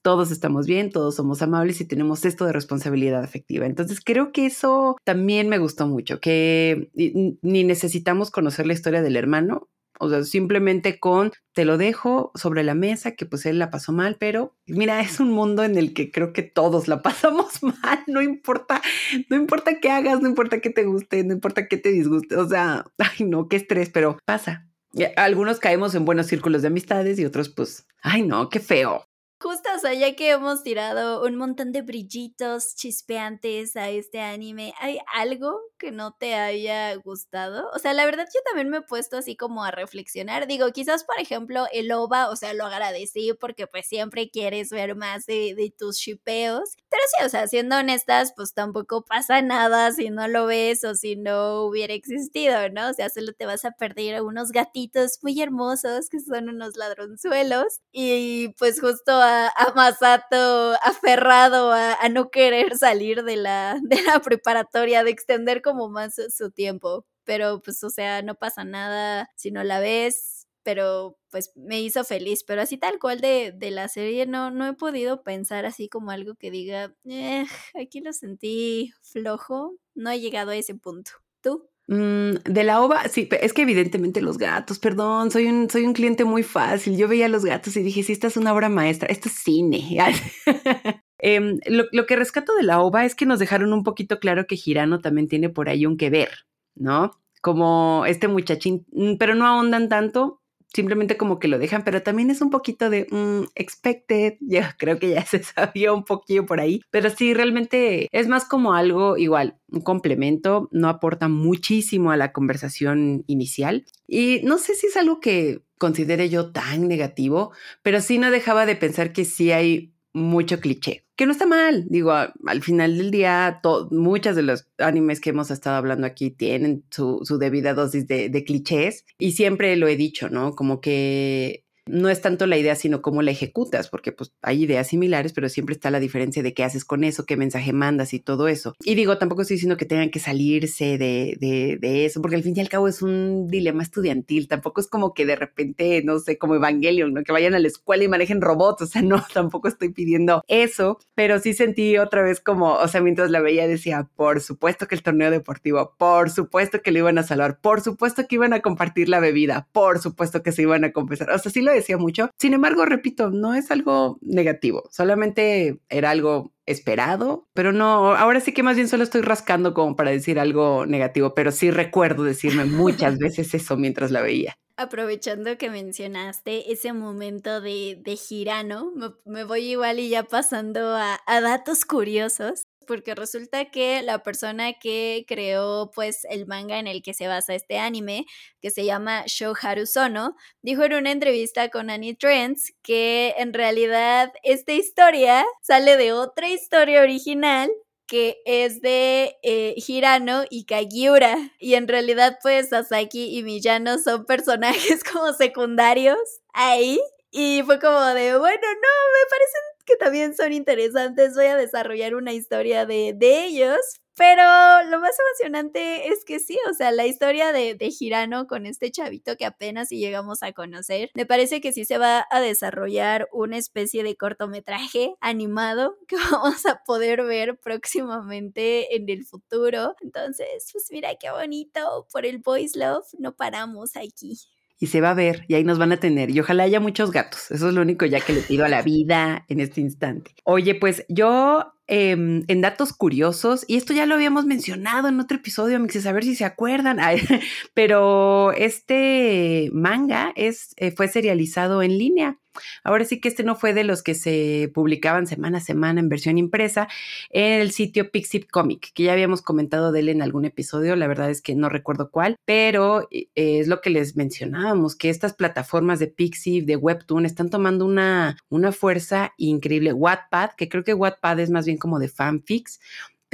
todos 0.05 0.31
estamos 0.31 0.67
bien, 0.67 0.91
todos 0.91 1.15
somos 1.17 1.41
amables 1.41 1.81
y 1.81 1.87
tenemos 1.87 2.27
esto 2.27 2.45
de 2.45 2.53
responsabilidad 2.53 3.25
afectiva. 3.25 3.65
Entonces 3.65 4.03
creo 4.05 4.33
que 4.33 4.45
eso 4.45 4.99
también 5.03 5.49
me 5.49 5.57
gustó 5.57 5.87
mucho, 5.87 6.21
que 6.21 6.91
ni 6.95 7.65
necesitamos 7.65 8.31
conocer 8.31 8.67
la 8.67 8.75
historia 8.75 9.01
del 9.01 9.17
hermano, 9.17 9.71
o 9.99 10.11
sea, 10.11 10.23
simplemente 10.25 11.01
con 11.01 11.33
te 11.55 11.65
lo 11.65 11.79
dejo 11.79 12.33
sobre 12.35 12.65
la 12.65 12.75
mesa, 12.75 13.13
que 13.13 13.25
pues 13.25 13.47
él 13.47 13.59
la 13.59 13.71
pasó 13.71 13.93
mal, 13.93 14.17
pero 14.21 14.55
mira, 14.67 15.01
es 15.01 15.21
un 15.21 15.31
mundo 15.31 15.65
en 15.65 15.79
el 15.79 15.95
que 15.95 16.11
creo 16.11 16.35
que 16.35 16.43
todos 16.43 16.87
la 16.87 17.01
pasamos 17.03 17.63
mal, 17.63 18.05
no 18.07 18.21
importa, 18.21 18.83
no 19.31 19.37
importa 19.37 19.81
qué 19.81 19.91
hagas, 19.91 20.21
no 20.21 20.29
importa 20.29 20.61
qué 20.61 20.69
te 20.69 20.85
guste, 20.85 21.25
no 21.25 21.33
importa 21.33 21.67
qué 21.67 21.79
te 21.79 21.91
disguste, 21.91 22.37
o 22.37 22.47
sea, 22.47 22.85
ay 22.99 23.25
no, 23.25 23.49
qué 23.49 23.57
estrés, 23.57 23.89
pero 23.89 24.19
pasa. 24.27 24.69
Algunos 25.17 25.61
caemos 25.61 25.95
en 25.95 26.05
buenos 26.05 26.27
círculos 26.27 26.61
de 26.61 26.69
amistades 26.69 27.19
y 27.19 27.25
otros 27.25 27.49
pues, 27.49 27.87
ay 28.03 28.23
no, 28.23 28.51
qué 28.51 28.61
feo. 28.61 29.07
Justo, 29.45 29.69
o 29.77 29.79
sea, 29.79 29.93
ya 29.93 30.17
que 30.17 30.31
hemos 30.31 30.63
tirado 30.63 31.23
un 31.23 31.37
montón 31.37 31.71
de 31.71 31.83
brillitos 31.83 32.75
chispeantes 32.77 33.77
a 33.77 33.91
este 33.91 34.19
anime, 34.23 34.73
¿hay 34.81 35.01
algo 35.15 35.61
que 35.79 35.93
no 35.93 36.13
te 36.19 36.35
haya 36.35 36.95
gustado? 36.95 37.69
O 37.75 37.79
sea, 37.79 37.93
la 37.93 38.07
verdad 38.07 38.25
yo 38.35 38.41
también 38.47 38.71
me 38.71 38.79
he 38.79 38.81
puesto 38.81 39.19
así 39.19 39.37
como 39.37 39.63
a 39.63 39.71
reflexionar. 39.71 40.47
Digo, 40.47 40.73
quizás, 40.73 41.05
por 41.05 41.21
ejemplo, 41.21 41.67
el 41.75 41.93
OVA, 41.93 42.31
o 42.31 42.37
sea, 42.37 42.55
lo 42.55 42.65
agradecí 42.65 43.35
porque 43.39 43.67
pues 43.67 43.85
siempre 43.87 44.31
quieres 44.31 44.71
ver 44.71 44.97
más 44.97 45.27
de, 45.27 45.55
de 45.55 45.71
tus 45.77 45.99
shipeos. 45.99 46.71
Pero 46.89 47.03
sí, 47.19 47.27
o 47.27 47.29
sea, 47.29 47.47
siendo 47.47 47.77
honestas, 47.77 48.33
pues 48.35 48.55
tampoco 48.55 49.05
pasa 49.05 49.43
nada 49.43 49.93
si 49.93 50.09
no 50.09 50.27
lo 50.27 50.47
ves 50.47 50.85
o 50.85 50.95
si 50.95 51.17
no 51.17 51.65
hubiera 51.65 51.93
existido, 51.93 52.71
¿no? 52.71 52.89
O 52.89 52.95
sea, 52.95 53.11
solo 53.11 53.35
te 53.35 53.45
vas 53.45 53.67
a 53.67 53.73
perder 53.73 54.15
a 54.17 54.23
unos 54.23 54.53
gatitos 54.53 55.19
muy 55.23 55.39
hermosos 55.43 56.09
que 56.09 56.19
son 56.21 56.49
unos 56.49 56.79
ladronzuelos. 56.79 57.81
Y 57.93 58.49
pues 58.59 58.81
justo 58.81 59.13
a 59.13 59.34
a, 59.57 59.73
Masato 59.75 60.75
aferrado 60.83 61.73
a, 61.73 62.09
no 62.11 62.31
querer 62.31 62.77
salir 62.77 63.25
de 63.25 63.37
la, 63.37 63.79
de 63.83 64.03
la 64.03 64.21
preparatoria, 64.21 65.05
de 65.05 65.11
extender 65.11 65.63
como 65.63 65.89
más 65.89 66.15
su 66.29 66.51
tiempo. 66.51 67.07
Pero 67.25 67.61
pues, 67.63 67.83
o 67.85 67.91
sea, 67.91 68.23
no 68.23 68.35
pasa 68.35 68.65
nada 68.65 69.31
si 69.37 69.51
no 69.51 69.65
la 69.65 69.81
ves, 69.81 70.47
pero 70.63 71.19
pues 71.31 71.53
me 71.57 71.81
hizo 71.81 72.05
feliz. 72.05 72.45
Pero 72.45 72.63
así 72.63 72.77
tal 72.79 72.99
cual 72.99 73.21
de, 73.21 73.53
de 73.57 73.71
la 73.71 73.89
serie 73.89 74.27
no, 74.27 74.51
no 74.51 74.67
he 74.67 74.75
podido 74.75 75.23
pensar 75.23 75.67
así 75.67 75.89
como 75.89 76.11
algo 76.11 76.35
que 76.35 76.51
diga, 76.51 76.95
eh, 77.05 77.47
aquí 77.81 78.01
lo 78.01 78.13
sentí 78.13 78.93
flojo. 79.03 79.77
No 79.95 80.11
he 80.11 80.21
llegado 80.21 80.51
a 80.51 80.57
ese 80.57 80.75
punto. 80.75 81.13
¿Tú? 81.41 81.69
Mm, 81.87 82.37
de 82.45 82.65
la 82.65 82.81
ova, 82.81 83.09
sí, 83.09 83.29
es 83.43 83.53
que 83.53 83.63
evidentemente 83.63 84.23
los 84.23 84.39
gatos, 84.39 84.79
perdón, 84.79 85.31
soy 85.31 85.47
un, 85.47 85.69
soy 85.69 85.85
un 85.85 85.93
cliente 85.93 86.25
muy 86.25 86.43
fácil. 86.43 86.97
Yo 86.97 87.09
veía 87.09 87.29
los 87.29 87.45
gatos 87.45 87.77
y 87.77 87.83
dije, 87.83 88.03
sí, 88.03 88.13
esta 88.13 88.27
es 88.29 88.37
una 88.37 88.53
obra 88.53 88.69
maestra, 88.69 89.09
esto 89.09 89.29
es 89.29 89.35
cine. 89.35 89.99
Em, 91.19 91.59
lo, 91.67 92.07
que 92.07 92.17
rescato 92.17 92.55
de 92.55 92.65
la 92.65 92.83
ova 92.83 93.07
es 93.07 93.15
que 93.15 93.25
nos 93.25 93.39
dejaron 93.39 93.73
un 93.73 93.83
poquito 93.83 94.19
claro 94.19 94.47
que 94.47 94.57
Girano 94.57 95.01
también 95.01 95.27
tiene 95.27 95.49
por 95.49 95.71
ahí 95.71 95.87
un 95.87 95.97
que 95.97 96.11
ver, 96.11 96.31
¿no? 96.75 97.13
Como 97.41 98.05
este 98.07 98.29
muchachín, 98.29 98.85
mm, 98.93 99.15
pero 99.17 99.35
no 99.35 99.47
ahondan 99.47 99.89
tanto, 99.89 100.43
simplemente 100.75 101.17
como 101.17 101.39
que 101.39 101.49
lo 101.49 101.59
dejan, 101.59 101.85
pero 101.85 102.03
también 102.03 102.31
es 102.31 102.41
un 102.43 102.51
poquito 102.51 102.91
de 102.91 103.07
mm, 103.11 103.53
expected, 103.55 104.35
yo 104.41 104.61
creo 104.79 104.99
que 104.99 105.11
ya 105.11 105.25
se 105.25 105.43
sabía 105.43 105.93
un 105.93 106.05
poquillo 106.05 106.45
por 106.45 106.61
ahí, 106.61 106.83
pero 106.91 107.09
sí, 107.11 107.33
realmente 107.33 108.09
es 108.13 108.29
más 108.29 108.45
como 108.45 108.75
algo 108.75 109.17
igual, 109.17 109.57
un 109.71 109.81
complemento, 109.81 110.69
no 110.73 110.89
aporta 110.89 111.29
muchísimo 111.29 112.11
a 112.11 112.17
la 112.17 112.33
conversación 112.33 113.25
inicial. 113.27 113.85
Y 114.07 114.41
no 114.45 114.59
sé 114.59 114.75
si 114.75 114.89
es 114.89 114.97
algo 114.97 115.21
que 115.21 115.63
considere 115.79 116.29
yo 116.29 116.53
tan 116.53 116.89
negativo, 116.89 117.53
pero 117.83 118.01
sí 118.01 118.19
no 118.19 118.31
dejaba 118.31 118.67
de 118.67 118.77
pensar 118.77 119.13
que 119.13 119.25
sí 119.25 119.53
hay 119.53 119.94
mucho 120.15 120.61
cliché, 120.61 121.05
que 121.17 121.27
no 121.27 121.33
está 121.33 121.45
mal. 121.45 121.87
Digo, 121.89 122.13
al 122.13 122.63
final 122.63 122.97
del 122.97 123.11
día, 123.11 123.61
muchas 123.91 124.37
de 124.37 124.43
los 124.43 124.69
animes 124.79 125.21
que 125.21 125.31
hemos 125.31 125.51
estado 125.51 125.77
hablando 125.77 126.07
aquí 126.07 126.31
tienen 126.31 126.85
su, 126.91 127.21
debida 127.39 127.75
dosis 127.75 128.07
de, 128.07 128.31
de, 128.31 128.45
clichés 128.45 129.05
y 129.19 129.33
siempre 129.33 129.77
lo 129.77 129.89
he 129.89 129.97
dicho, 129.97 130.31
¿no? 130.31 130.55
Como 130.55 130.81
que 130.81 131.64
no 131.87 132.09
es 132.09 132.21
tanto 132.21 132.47
la 132.47 132.57
idea, 132.57 132.75
sino 132.75 133.03
cómo 133.03 133.23
la 133.23 133.31
ejecutas, 133.31 133.89
porque 133.89 134.13
pues 134.13 134.33
hay 134.43 134.65
ideas 134.65 134.89
similares, 134.89 135.33
pero 135.33 135.49
siempre 135.49 135.75
está 135.75 135.91
la 135.91 136.01
diferencia 136.01 136.43
de 136.43 136.55
qué 136.55 136.65
haces 136.65 136.85
con 136.85 137.05
eso, 137.05 137.27
qué 137.27 137.37
mensaje 137.37 137.73
mandas 137.73 138.15
y 138.15 138.21
todo 138.21 138.49
eso. 138.49 138.75
Y 138.83 138.95
digo, 138.95 139.19
tampoco 139.19 139.43
estoy 139.43 139.57
diciendo 139.57 139.77
que 139.77 139.85
tengan 139.85 140.11
que 140.11 140.19
salirse 140.19 140.99
de, 140.99 141.37
de, 141.41 142.05
eso, 142.07 142.21
porque 142.21 142.37
al 142.37 142.43
fin 142.43 142.55
y 142.57 142.61
al 142.61 142.69
cabo 142.69 142.89
es 142.89 143.03
un 143.03 143.49
dilema 143.49 143.83
estudiantil, 143.83 144.49
tampoco 144.49 144.81
es 144.81 144.87
como 144.87 145.15
que 145.15 145.27
de 145.27 145.37
repente, 145.37 146.03
no 146.05 146.19
sé, 146.19 146.39
como 146.39 146.55
Evangelion, 146.55 147.13
¿no? 147.13 147.23
que 147.23 147.33
vayan 147.33 147.55
a 147.55 147.59
la 147.59 147.69
escuela 147.69 148.05
y 148.05 148.09
manejen 148.09 148.41
robots, 148.41 148.83
o 148.83 148.87
sea, 148.87 149.03
no, 149.03 149.25
tampoco 149.35 149.69
estoy 149.69 149.91
pidiendo 149.91 150.43
eso, 150.49 150.99
pero 151.15 151.39
sí 151.39 151.55
sentí 151.55 151.99
otra 151.99 152.23
vez 152.23 152.41
como, 152.41 152.75
o 152.75 152.89
sea, 152.89 153.01
mientras 153.01 153.31
la 153.31 153.41
veía 153.41 153.67
decía, 153.67 154.09
por 154.17 154.41
supuesto 154.41 154.87
que 154.87 154.95
el 154.95 155.03
torneo 155.03 155.31
deportivo, 155.31 155.95
por 155.99 156.31
supuesto 156.31 156.81
que 156.83 156.93
lo 156.93 157.01
iban 157.01 157.19
a 157.19 157.23
salvar, 157.23 157.61
por 157.61 157.81
supuesto 157.81 158.27
que 158.27 158.37
iban 158.37 158.53
a 158.53 158.61
compartir 158.61 159.09
la 159.09 159.21
bebida, 159.21 159.69
por 159.73 159.99
supuesto 159.99 160.43
que 160.43 160.53
se 160.53 160.63
iban 160.63 160.85
a 160.85 160.93
confesar, 160.93 161.31
o 161.31 161.39
sea, 161.39 161.53
sí 161.53 161.61
lo 161.61 161.74
decía 161.75 161.99
mucho. 161.99 162.31
Sin 162.39 162.55
embargo, 162.55 162.85
repito, 162.87 163.31
no 163.31 163.55
es 163.55 163.71
algo 163.71 164.19
negativo, 164.21 164.89
solamente 164.91 165.81
era 165.89 166.11
algo 166.11 166.53
esperado, 166.67 167.49
pero 167.53 167.73
no, 167.73 168.15
ahora 168.15 168.41
sí 168.41 168.53
que 168.53 168.63
más 168.63 168.77
bien 168.77 168.89
solo 168.89 169.05
estoy 169.05 169.21
rascando 169.21 169.75
como 169.75 169.97
para 169.97 170.11
decir 170.11 170.39
algo 170.39 170.87
negativo, 170.87 171.35
pero 171.35 171.53
sí 171.53 171.71
recuerdo 171.71 172.25
decirme 172.25 172.65
muchas 172.65 173.19
veces 173.19 173.55
eso 173.55 173.77
mientras 173.77 174.11
la 174.11 174.23
veía. 174.23 174.57
Aprovechando 174.77 175.57
que 175.57 175.71
mencionaste 175.71 176.73
ese 176.73 176.93
momento 176.93 177.61
de, 177.61 178.01
de 178.03 178.17
Girano, 178.17 178.93
me, 179.25 179.45
voy 179.45 179.71
igual 179.71 180.01
y 180.01 180.09
ya 180.09 180.25
pasando 180.25 180.97
a, 180.97 181.21
a 181.27 181.41
datos 181.41 181.85
curiosos 181.85 182.65
porque 182.87 183.15
resulta 183.15 183.67
que 183.71 184.03
la 184.03 184.23
persona 184.23 184.75
que 184.75 185.25
creó 185.29 185.91
pues 185.95 186.25
el 186.31 186.47
manga 186.47 186.79
en 186.79 186.87
el 186.87 187.03
que 187.03 187.15
se 187.15 187.27
basa 187.27 187.55
este 187.55 187.79
anime, 187.79 188.27
que 188.61 188.71
se 188.71 188.85
llama 188.85 189.25
Shoharu 189.27 189.87
Sono, 189.87 190.37
dijo 190.63 190.85
en 190.85 190.95
una 190.95 191.11
entrevista 191.11 191.69
con 191.69 191.91
Annie 191.91 192.15
Trends 192.15 192.73
que 192.83 193.35
en 193.39 193.53
realidad 193.53 194.33
esta 194.43 194.73
historia 194.73 195.45
sale 195.63 195.97
de 195.97 196.13
otra 196.13 196.49
historia 196.49 197.03
original 197.03 197.71
que 198.07 198.43
es 198.45 198.81
de 198.81 199.39
eh, 199.43 199.75
Hirano 199.77 200.45
y 200.51 200.67
Kagiura. 200.67 201.37
Y 201.59 201.75
en 201.75 201.89
realidad, 201.89 202.39
pues 202.43 202.69
Sasaki 202.69 203.37
y 203.37 203.43
Miyano 203.43 203.99
son 203.99 204.25
personajes 204.27 205.03
como 205.05 205.33
secundarios 205.33 206.19
ahí. 206.53 207.01
Y 207.31 207.63
fue 207.65 207.81
como 207.81 208.01
de, 208.01 208.39
bueno, 208.39 208.63
no, 208.63 208.95
me 209.13 209.31
parecen 209.31 209.74
que 209.85 209.97
también 209.97 210.35
son 210.35 210.53
interesantes. 210.53 211.35
Voy 211.35 211.47
a 211.47 211.57
desarrollar 211.57 212.15
una 212.15 212.33
historia 212.33 212.87
de, 212.87 213.15
de 213.17 213.45
ellos. 213.45 213.79
Pero 214.17 214.43
lo 214.91 215.01
más 215.01 215.17
emocionante 215.19 216.07
es 216.07 216.25
que 216.25 216.39
sí, 216.39 216.57
o 216.71 216.75
sea, 216.75 216.93
la 216.93 217.05
historia 217.05 217.51
de, 217.51 217.75
de 217.75 217.91
Girano 217.91 218.47
con 218.47 218.65
este 218.65 218.93
chavito 218.93 219.37
que 219.37 219.45
apenas 219.45 219.89
si 219.89 219.99
llegamos 219.99 220.45
a 220.45 220.53
conocer, 220.53 221.11
me 221.15 221.27
parece 221.27 221.61
que 221.61 221.73
sí 221.73 221.85
se 221.85 221.99
va 221.99 222.25
a 222.31 222.41
desarrollar 222.41 223.29
una 223.33 223.59
especie 223.59 224.05
de 224.05 224.17
cortometraje 224.17 225.17
animado 225.21 225.97
que 226.09 226.15
vamos 226.31 226.65
a 226.65 226.81
poder 226.87 227.25
ver 227.25 227.59
próximamente 227.59 228.95
en 228.95 229.09
el 229.09 229.25
futuro. 229.25 229.97
Entonces, 230.01 230.69
pues 230.73 230.87
mira 230.91 231.17
qué 231.17 231.33
bonito, 231.33 232.07
por 232.13 232.25
el 232.25 232.39
Boys 232.39 232.77
Love 232.77 233.07
no 233.19 233.35
paramos 233.35 233.97
aquí 233.97 234.39
y 234.79 234.87
se 234.89 235.01
va 235.01 235.11
a 235.11 235.15
ver 235.15 235.45
y 235.49 235.55
ahí 235.55 235.65
nos 235.65 235.79
van 235.79 235.93
a 235.93 235.99
tener. 235.99 236.31
Y 236.31 236.41
ojalá 236.41 236.65
haya 236.65 236.81
muchos 236.81 237.11
gatos. 237.11 237.51
Eso 237.51 237.69
es 237.69 237.75
lo 237.75 237.83
único 237.83 238.07
ya 238.07 238.21
que 238.21 238.33
le 238.33 238.41
pido 238.41 238.65
a 238.65 238.69
la 238.69 238.83
vida 238.83 239.45
en 239.49 239.61
este 239.61 239.81
instante. 239.81 240.35
Oye, 240.45 240.75
pues 240.75 241.05
yo 241.09 241.74
em, 241.87 242.45
en 242.49 242.61
datos 242.61 242.93
curiosos, 242.93 243.65
y 243.69 243.77
esto 243.77 243.93
ya 243.93 244.07
lo 244.07 244.15
habíamos 244.15 244.47
mencionado 244.47 245.09
en 245.09 245.21
otro 245.21 245.37
episodio, 245.37 245.77
a 245.77 246.13
ver 246.13 246.25
si 246.25 246.35
se 246.35 246.45
acuerdan, 246.45 246.99
pero 247.75 248.53
este 248.53 249.71
manga 249.73 250.33
es, 250.37 250.75
eh, 250.77 250.91
fue 250.91 251.09
serializado 251.09 251.83
en 251.83 251.99
línea. 251.99 252.39
Ahora 252.83 253.05
sí 253.05 253.21
que 253.21 253.29
este 253.29 253.43
no 253.43 253.57
fue 253.57 253.75
de 253.75 253.85
los 253.85 254.03
que 254.03 254.15
se 254.15 254.71
publicaban 254.75 255.27
semana 255.27 255.59
a 255.59 255.61
semana 255.61 256.01
en 256.01 256.09
versión 256.09 256.39
impresa 256.39 256.89
en 257.31 257.61
el 257.61 257.73
sitio 257.73 258.11
Pixip 258.11 258.51
Comic, 258.51 258.93
que 258.95 259.05
ya 259.05 259.13
habíamos 259.13 259.43
comentado 259.43 259.93
de 259.93 260.01
él 260.01 260.09
en 260.09 260.23
algún 260.23 260.45
episodio, 260.45 260.97
la 260.97 261.07
verdad 261.07 261.31
es 261.31 261.43
que 261.43 261.55
no 261.55 261.69
recuerdo 261.69 262.11
cuál, 262.11 262.37
pero 262.45 263.09
eh, 263.11 263.29
es 263.35 263.69
lo 263.69 263.81
que 263.81 263.91
les 263.91 264.17
mencionábamos, 264.17 264.97
que 264.97 265.11
estas 265.11 265.35
plataformas 265.35 265.99
de 265.99 266.07
Pixip, 266.09 266.67
de 266.67 266.77
Webtoon, 266.77 267.27
están 267.27 267.51
tomando 267.51 267.85
una, 267.85 268.37
una 268.49 268.73
fuerza 268.73 269.33
increíble. 269.37 269.93
Wattpad, 269.93 270.51
que 270.57 270.69
creo 270.69 270.85
que 270.85 270.95
Wattpad 270.95 271.41
es 271.41 271.51
más 271.51 271.67
bien 271.67 271.74
como 271.79 271.99
de 271.99 272.09
fanfics, 272.09 272.81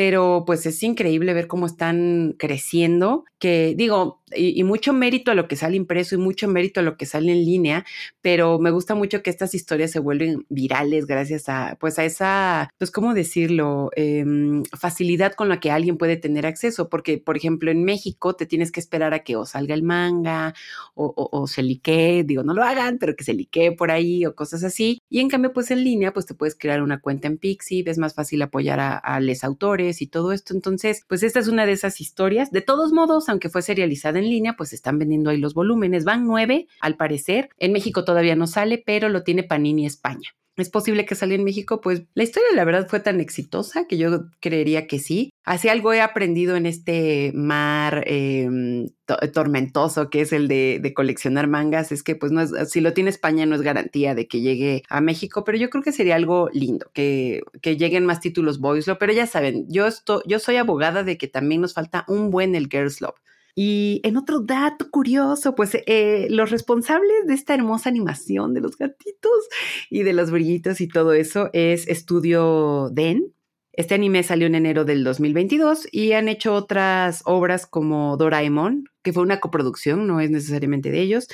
pero 0.00 0.44
pues 0.46 0.64
es 0.64 0.82
increíble 0.82 1.34
ver 1.34 1.46
cómo 1.46 1.66
están 1.66 2.34
creciendo, 2.38 3.26
que 3.38 3.74
digo, 3.76 4.22
y, 4.34 4.62
mucho 4.64 4.92
mérito 4.94 5.30
a 5.30 5.34
lo 5.34 5.46
que 5.46 5.56
sale 5.56 5.76
impreso 5.76 6.14
y 6.14 6.18
mucho 6.18 6.48
mérito 6.48 6.80
a 6.80 6.82
lo 6.82 6.96
que 6.96 7.04
sale 7.04 7.32
en 7.32 7.44
línea, 7.44 7.84
pero 8.22 8.58
me 8.58 8.70
gusta 8.70 8.94
mucho 8.94 9.22
que 9.22 9.28
estas 9.28 9.54
historias 9.54 9.90
se 9.90 9.98
vuelven 9.98 10.46
virales 10.48 11.06
gracias 11.06 11.50
a, 11.50 11.76
pues 11.80 11.98
a 11.98 12.04
esa, 12.04 12.70
pues 12.78 12.90
cómo 12.90 13.12
decirlo, 13.12 13.90
em, 13.94 14.62
facilidad 14.78 15.32
con 15.34 15.50
la 15.50 15.60
que 15.60 15.70
alguien 15.70 15.98
puede 15.98 16.16
tener 16.16 16.46
acceso, 16.46 16.88
porque 16.88 17.18
por 17.18 17.36
ejemplo 17.36 17.70
en 17.70 17.84
México 17.84 18.34
te 18.34 18.46
tienes 18.46 18.72
que 18.72 18.80
esperar 18.80 19.12
a 19.12 19.18
que 19.24 19.36
o 19.36 19.44
salga 19.44 19.74
el 19.74 19.82
manga 19.82 20.54
o, 20.94 21.46
se 21.46 21.62
liquee, 21.62 22.24
digo, 22.24 22.42
no 22.42 22.54
lo 22.54 22.62
hagan, 22.62 22.98
pero 22.98 23.16
que 23.16 23.24
se 23.24 23.34
liquee 23.34 23.72
por 23.72 23.90
ahí 23.90 24.24
o 24.24 24.34
cosas 24.34 24.64
así, 24.64 25.02
y 25.10 25.20
en 25.20 25.28
cambio 25.28 25.52
pues 25.52 25.70
en 25.70 25.84
línea 25.84 26.12
pues 26.12 26.26
te 26.26 26.34
puedes 26.34 26.54
crear 26.54 26.82
una 26.82 27.00
cuenta 27.00 27.28
en 27.28 27.36
Pixie, 27.38 27.84
es 27.86 27.98
más 27.98 28.14
fácil 28.14 28.40
apoyar 28.42 28.80
a 28.80 29.20
los 29.20 29.44
autores, 29.44 29.89
y 29.98 30.06
todo 30.06 30.32
esto. 30.32 30.54
Entonces, 30.54 31.04
pues 31.08 31.22
esta 31.22 31.40
es 31.40 31.48
una 31.48 31.66
de 31.66 31.72
esas 31.72 32.00
historias. 32.00 32.50
De 32.50 32.60
todos 32.60 32.92
modos, 32.92 33.28
aunque 33.28 33.48
fue 33.48 33.62
serializada 33.62 34.18
en 34.18 34.28
línea, 34.28 34.54
pues 34.56 34.72
están 34.72 34.98
vendiendo 34.98 35.30
ahí 35.30 35.38
los 35.38 35.54
volúmenes. 35.54 36.04
Van 36.04 36.26
nueve, 36.26 36.66
al 36.80 36.96
parecer. 36.96 37.50
En 37.58 37.72
México 37.72 38.04
todavía 38.04 38.36
no 38.36 38.46
sale, 38.46 38.82
pero 38.84 39.08
lo 39.08 39.22
tiene 39.22 39.42
Panini 39.42 39.86
España. 39.86 40.30
¿Es 40.56 40.68
posible 40.68 41.06
que 41.06 41.14
salga 41.14 41.34
en 41.34 41.44
México? 41.44 41.80
Pues 41.80 42.02
la 42.14 42.24
historia, 42.24 42.48
la 42.54 42.64
verdad, 42.64 42.88
fue 42.88 43.00
tan 43.00 43.20
exitosa 43.20 43.86
que 43.86 43.96
yo 43.96 44.26
creería 44.40 44.86
que 44.86 44.98
sí. 44.98 45.30
Así 45.44 45.68
algo 45.68 45.92
he 45.92 46.00
aprendido 46.00 46.56
en 46.56 46.66
este 46.66 47.32
mar 47.34 48.04
em, 48.06 48.88
tormentoso 49.32 50.10
que 50.10 50.20
es 50.20 50.32
el 50.32 50.48
de, 50.48 50.92
coleccionar 50.94 51.46
mangas, 51.46 51.92
es 51.92 52.02
que 52.02 52.14
pues 52.14 52.32
no 52.32 52.40
es, 52.42 52.52
si 52.70 52.80
lo 52.80 52.92
tiene 52.92 53.10
España 53.10 53.46
no 53.46 53.54
es 53.54 53.62
garantía 53.62 54.14
de 54.14 54.26
que 54.26 54.40
llegue 54.40 54.82
a 54.88 55.00
México, 55.00 55.44
pero 55.44 55.56
yo 55.56 55.70
creo 55.70 55.82
que 55.82 55.92
sería 55.92 56.16
algo 56.16 56.50
lindo, 56.52 56.90
que, 56.92 57.42
que 57.62 57.76
lleguen 57.76 58.04
más 58.04 58.20
títulos 58.20 58.60
Boys 58.60 58.86
pero 58.98 59.12
ya 59.12 59.26
saben, 59.26 59.66
yo, 59.68 59.86
estoy, 59.86 60.22
yo 60.26 60.38
soy 60.38 60.56
abogada 60.56 61.04
de 61.04 61.16
que 61.16 61.28
también 61.28 61.60
nos 61.60 61.74
falta 61.74 62.04
un 62.08 62.30
buen 62.30 62.54
el 62.54 62.68
Girls 62.68 63.00
Love. 63.00 63.14
Y 63.62 64.00
en 64.04 64.16
otro 64.16 64.40
dato 64.40 64.90
curioso, 64.90 65.54
pues 65.54 65.76
eh, 65.86 66.28
los 66.30 66.50
responsables 66.50 67.26
de 67.26 67.34
esta 67.34 67.52
hermosa 67.52 67.90
animación 67.90 68.54
de 68.54 68.62
los 68.62 68.78
gatitos 68.78 69.48
y 69.90 70.02
de 70.02 70.14
los 70.14 70.30
brillitos 70.30 70.80
y 70.80 70.88
todo 70.88 71.12
eso 71.12 71.50
es 71.52 71.86
Estudio 71.86 72.88
Den. 72.90 73.34
Este 73.74 73.94
anime 73.94 74.22
salió 74.22 74.46
en 74.46 74.54
enero 74.54 74.86
del 74.86 75.04
2022 75.04 75.88
y 75.92 76.12
han 76.12 76.28
hecho 76.28 76.54
otras 76.54 77.20
obras 77.26 77.66
como 77.66 78.16
Doraemon, 78.16 78.84
que 79.02 79.12
fue 79.12 79.22
una 79.22 79.40
coproducción, 79.40 80.06
no 80.06 80.20
es 80.20 80.30
necesariamente 80.30 80.90
de 80.90 81.00
ellos. 81.00 81.28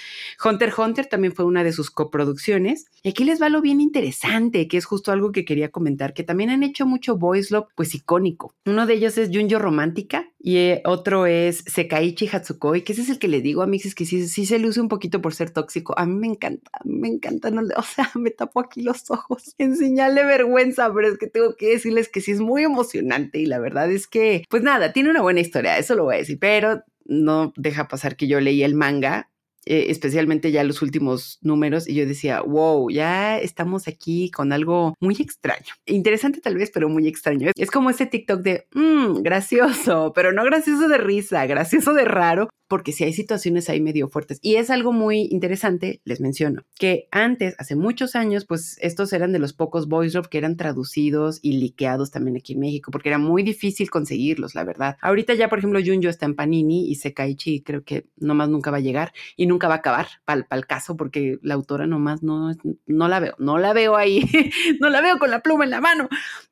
Hunter 0.45 0.73
Hunter 0.77 1.07
también 1.07 1.33
fue 1.33 1.45
una 1.45 1.65
de 1.65 1.73
sus 1.73 1.91
coproducciones. 1.91 2.87
Y 3.03 3.11
aquí 3.11 3.25
les 3.25 3.41
va 3.41 3.49
lo 3.49 3.61
bien 3.61 3.81
interesante, 3.81 4.69
que 4.69 4.77
es 4.77 4.85
justo 4.85 5.13
algo 5.13 5.33
que 5.33 5.45
quería 5.45 5.71
comentar, 5.71 6.15
que 6.15 6.25
también 6.25 6.51
han 6.51 6.63
hecho 6.63 6.87
mucho 6.87 7.17
voice 7.17 7.53
love, 7.53 7.67
pues 7.75 7.95
icónico. 7.95 8.55
Uno 8.67 8.87
de 8.87 8.95
ellos 8.95 9.19
es 9.19 9.31
Junjo 9.33 9.59
Romántica 9.59 10.29
y 10.39 10.59
eh, 10.59 10.83
otro 10.85 11.27
es 11.27 11.65
Sekaichi 11.67 12.29
Hatsukoi, 12.29 12.83
que 12.83 12.93
ese 12.93 13.03
es 13.03 13.11
el 13.11 13.19
que 13.19 13.29
le 13.29 13.41
digo 13.41 13.63
a 13.63 13.67
Mix, 13.67 13.87
es 13.87 13.95
que 13.95 14.05
sí, 14.05 14.29
sí 14.29 14.47
se 14.47 14.59
luce 14.59 14.81
un 14.81 14.89
poquito 14.89 15.21
por 15.21 15.35
ser 15.35 15.51
tóxico. 15.51 15.99
A 15.99 16.07
mí 16.07 16.15
me 16.15 16.29
encanta, 16.29 16.71
me 16.85 17.09
encanta, 17.09 17.51
no, 17.51 17.63
o 17.77 17.83
sea, 17.83 18.11
me 18.15 18.31
tapo 18.31 18.61
aquí 18.61 18.83
los 18.83 19.11
ojos 19.11 19.55
en 19.59 19.77
señal 19.77 20.15
de 20.15 20.25
vergüenza, 20.25 20.93
pero 20.95 21.09
es 21.09 21.19
que 21.19 21.27
tengo 21.27 21.57
que 21.57 21.71
decirles 21.71 22.09
que 22.09 22.21
sí 22.21 22.33
es 22.33 22.41
muy 22.41 22.63
emocionante 22.63 23.39
y 23.41 23.47
la 23.47 23.59
verdad 23.59 23.91
es 23.91 24.07
que, 24.07 24.45
pues 24.49 24.63
nada, 24.63 24.93
tiene 24.93 25.11
una 25.11 25.23
buena 25.23 25.41
historia, 25.41 25.79
eso 25.79 25.95
lo 25.95 26.05
voy 26.05 26.17
a 26.17 26.19
decir, 26.19 26.39
pero 26.41 26.83
no 27.09 27.53
deja 27.57 27.89
pasar 27.89 28.17
que 28.17 28.29
yo 28.29 28.41
leí 28.41 28.63
el 28.63 28.75
manga 28.75 29.31
eh, 29.69 29.87
especialmente 29.91 30.53
ya 30.53 30.63
los 30.63 30.81
últimos 30.81 31.41
números, 31.43 31.89
y 31.89 31.95
yo 31.95 32.07
decía, 32.07 32.41
wow, 32.41 32.89
ya 32.89 33.37
estamos 33.39 33.89
aquí 33.89 34.31
con 34.31 34.53
algo 34.53 34.95
muy 35.01 35.17
extraño. 35.17 35.75
Interesante 35.87 36.41
tal 36.41 36.55
vez, 36.55 36.71
pero 36.73 36.89
muy 36.89 37.09
extraño. 37.09 37.51
Es 37.57 37.73
como 37.73 37.91
ese 37.91 38.07
TikTok 38.07 38.43
de, 38.43 38.69
mmm, 38.75 39.23
gracioso, 39.23 40.13
pero 40.15 40.33
no 40.33 40.45
gracioso 40.45 40.87
de 40.87 40.99
risa, 40.99 41.47
gracioso 41.47 41.95
de 41.95 42.05
raro, 42.05 42.49
porque 42.69 42.93
si 42.93 43.05
hay 43.05 43.13
situaciones 43.13 43.69
ahí 43.69 43.81
medio 43.81 44.09
fuertes. 44.09 44.39
Y 44.43 44.57
es 44.57 44.71
algo 44.71 44.93
muy 44.93 45.29
interesante, 45.31 46.01
les 46.05 46.21
menciono, 46.21 46.65
que 46.79 47.09
antes, 47.11 47.55
hace 47.59 47.77
muchos 47.77 48.17
años, 48.17 48.45
pues 48.45 48.79
estos 48.81 49.13
eran 49.13 49.33
de 49.33 49.39
los 49.39 49.53
pocos 49.53 49.89
voice 49.89 50.13
drop 50.13 50.27
que 50.27 50.39
eran 50.39 50.57
traducidos 50.57 51.39
y 51.43 51.59
liqueados 51.59 52.11
también 52.11 52.37
aquí 52.37 52.55
en 52.55 52.61
México, 52.61 52.91
porque 52.91 53.09
era 53.09 53.19
muy 53.19 53.43
difícil 53.43 53.91
conseguirlos, 53.91 54.55
la 54.55 54.65
verdad. 54.65 54.97
Ahorita 55.01 55.35
ya, 55.35 55.49
por 55.49 55.59
ejemplo, 55.59 55.81
Junjo 55.85 56.09
está 56.09 56.27
en 56.27 56.35
Panini 56.35 56.91
y 56.91 56.97
Sekaichi 56.97 57.63
creo 57.63 57.85
que 57.85 58.07
nomás 58.17 58.49
nunca 58.49 58.71
va 58.71 58.79
a 58.79 58.81
llegar 58.81 59.13
y 59.37 59.47
nunca 59.47 59.69
va 59.69 59.75
a 59.75 59.79
acabar 59.79 60.07
para 60.25 60.45
el 60.51 60.67
caso, 60.67 60.97
porque 60.97 61.39
la 61.43 61.55
autora 61.55 61.87
nomás 61.87 62.23
no, 62.23 62.53
no 62.87 63.09
la 63.09 63.21
veo, 63.21 63.35
no 63.39 63.59
la 63.59 63.73
veo 63.73 63.97
ahí, 63.97 64.23
no 64.81 64.91
la 64.91 65.01
veo 65.01 65.19
con 65.19 65.31
la 65.31 65.41
pluma 65.41 65.65
en 65.65 65.71
la 65.71 65.81
mano, 65.81 66.09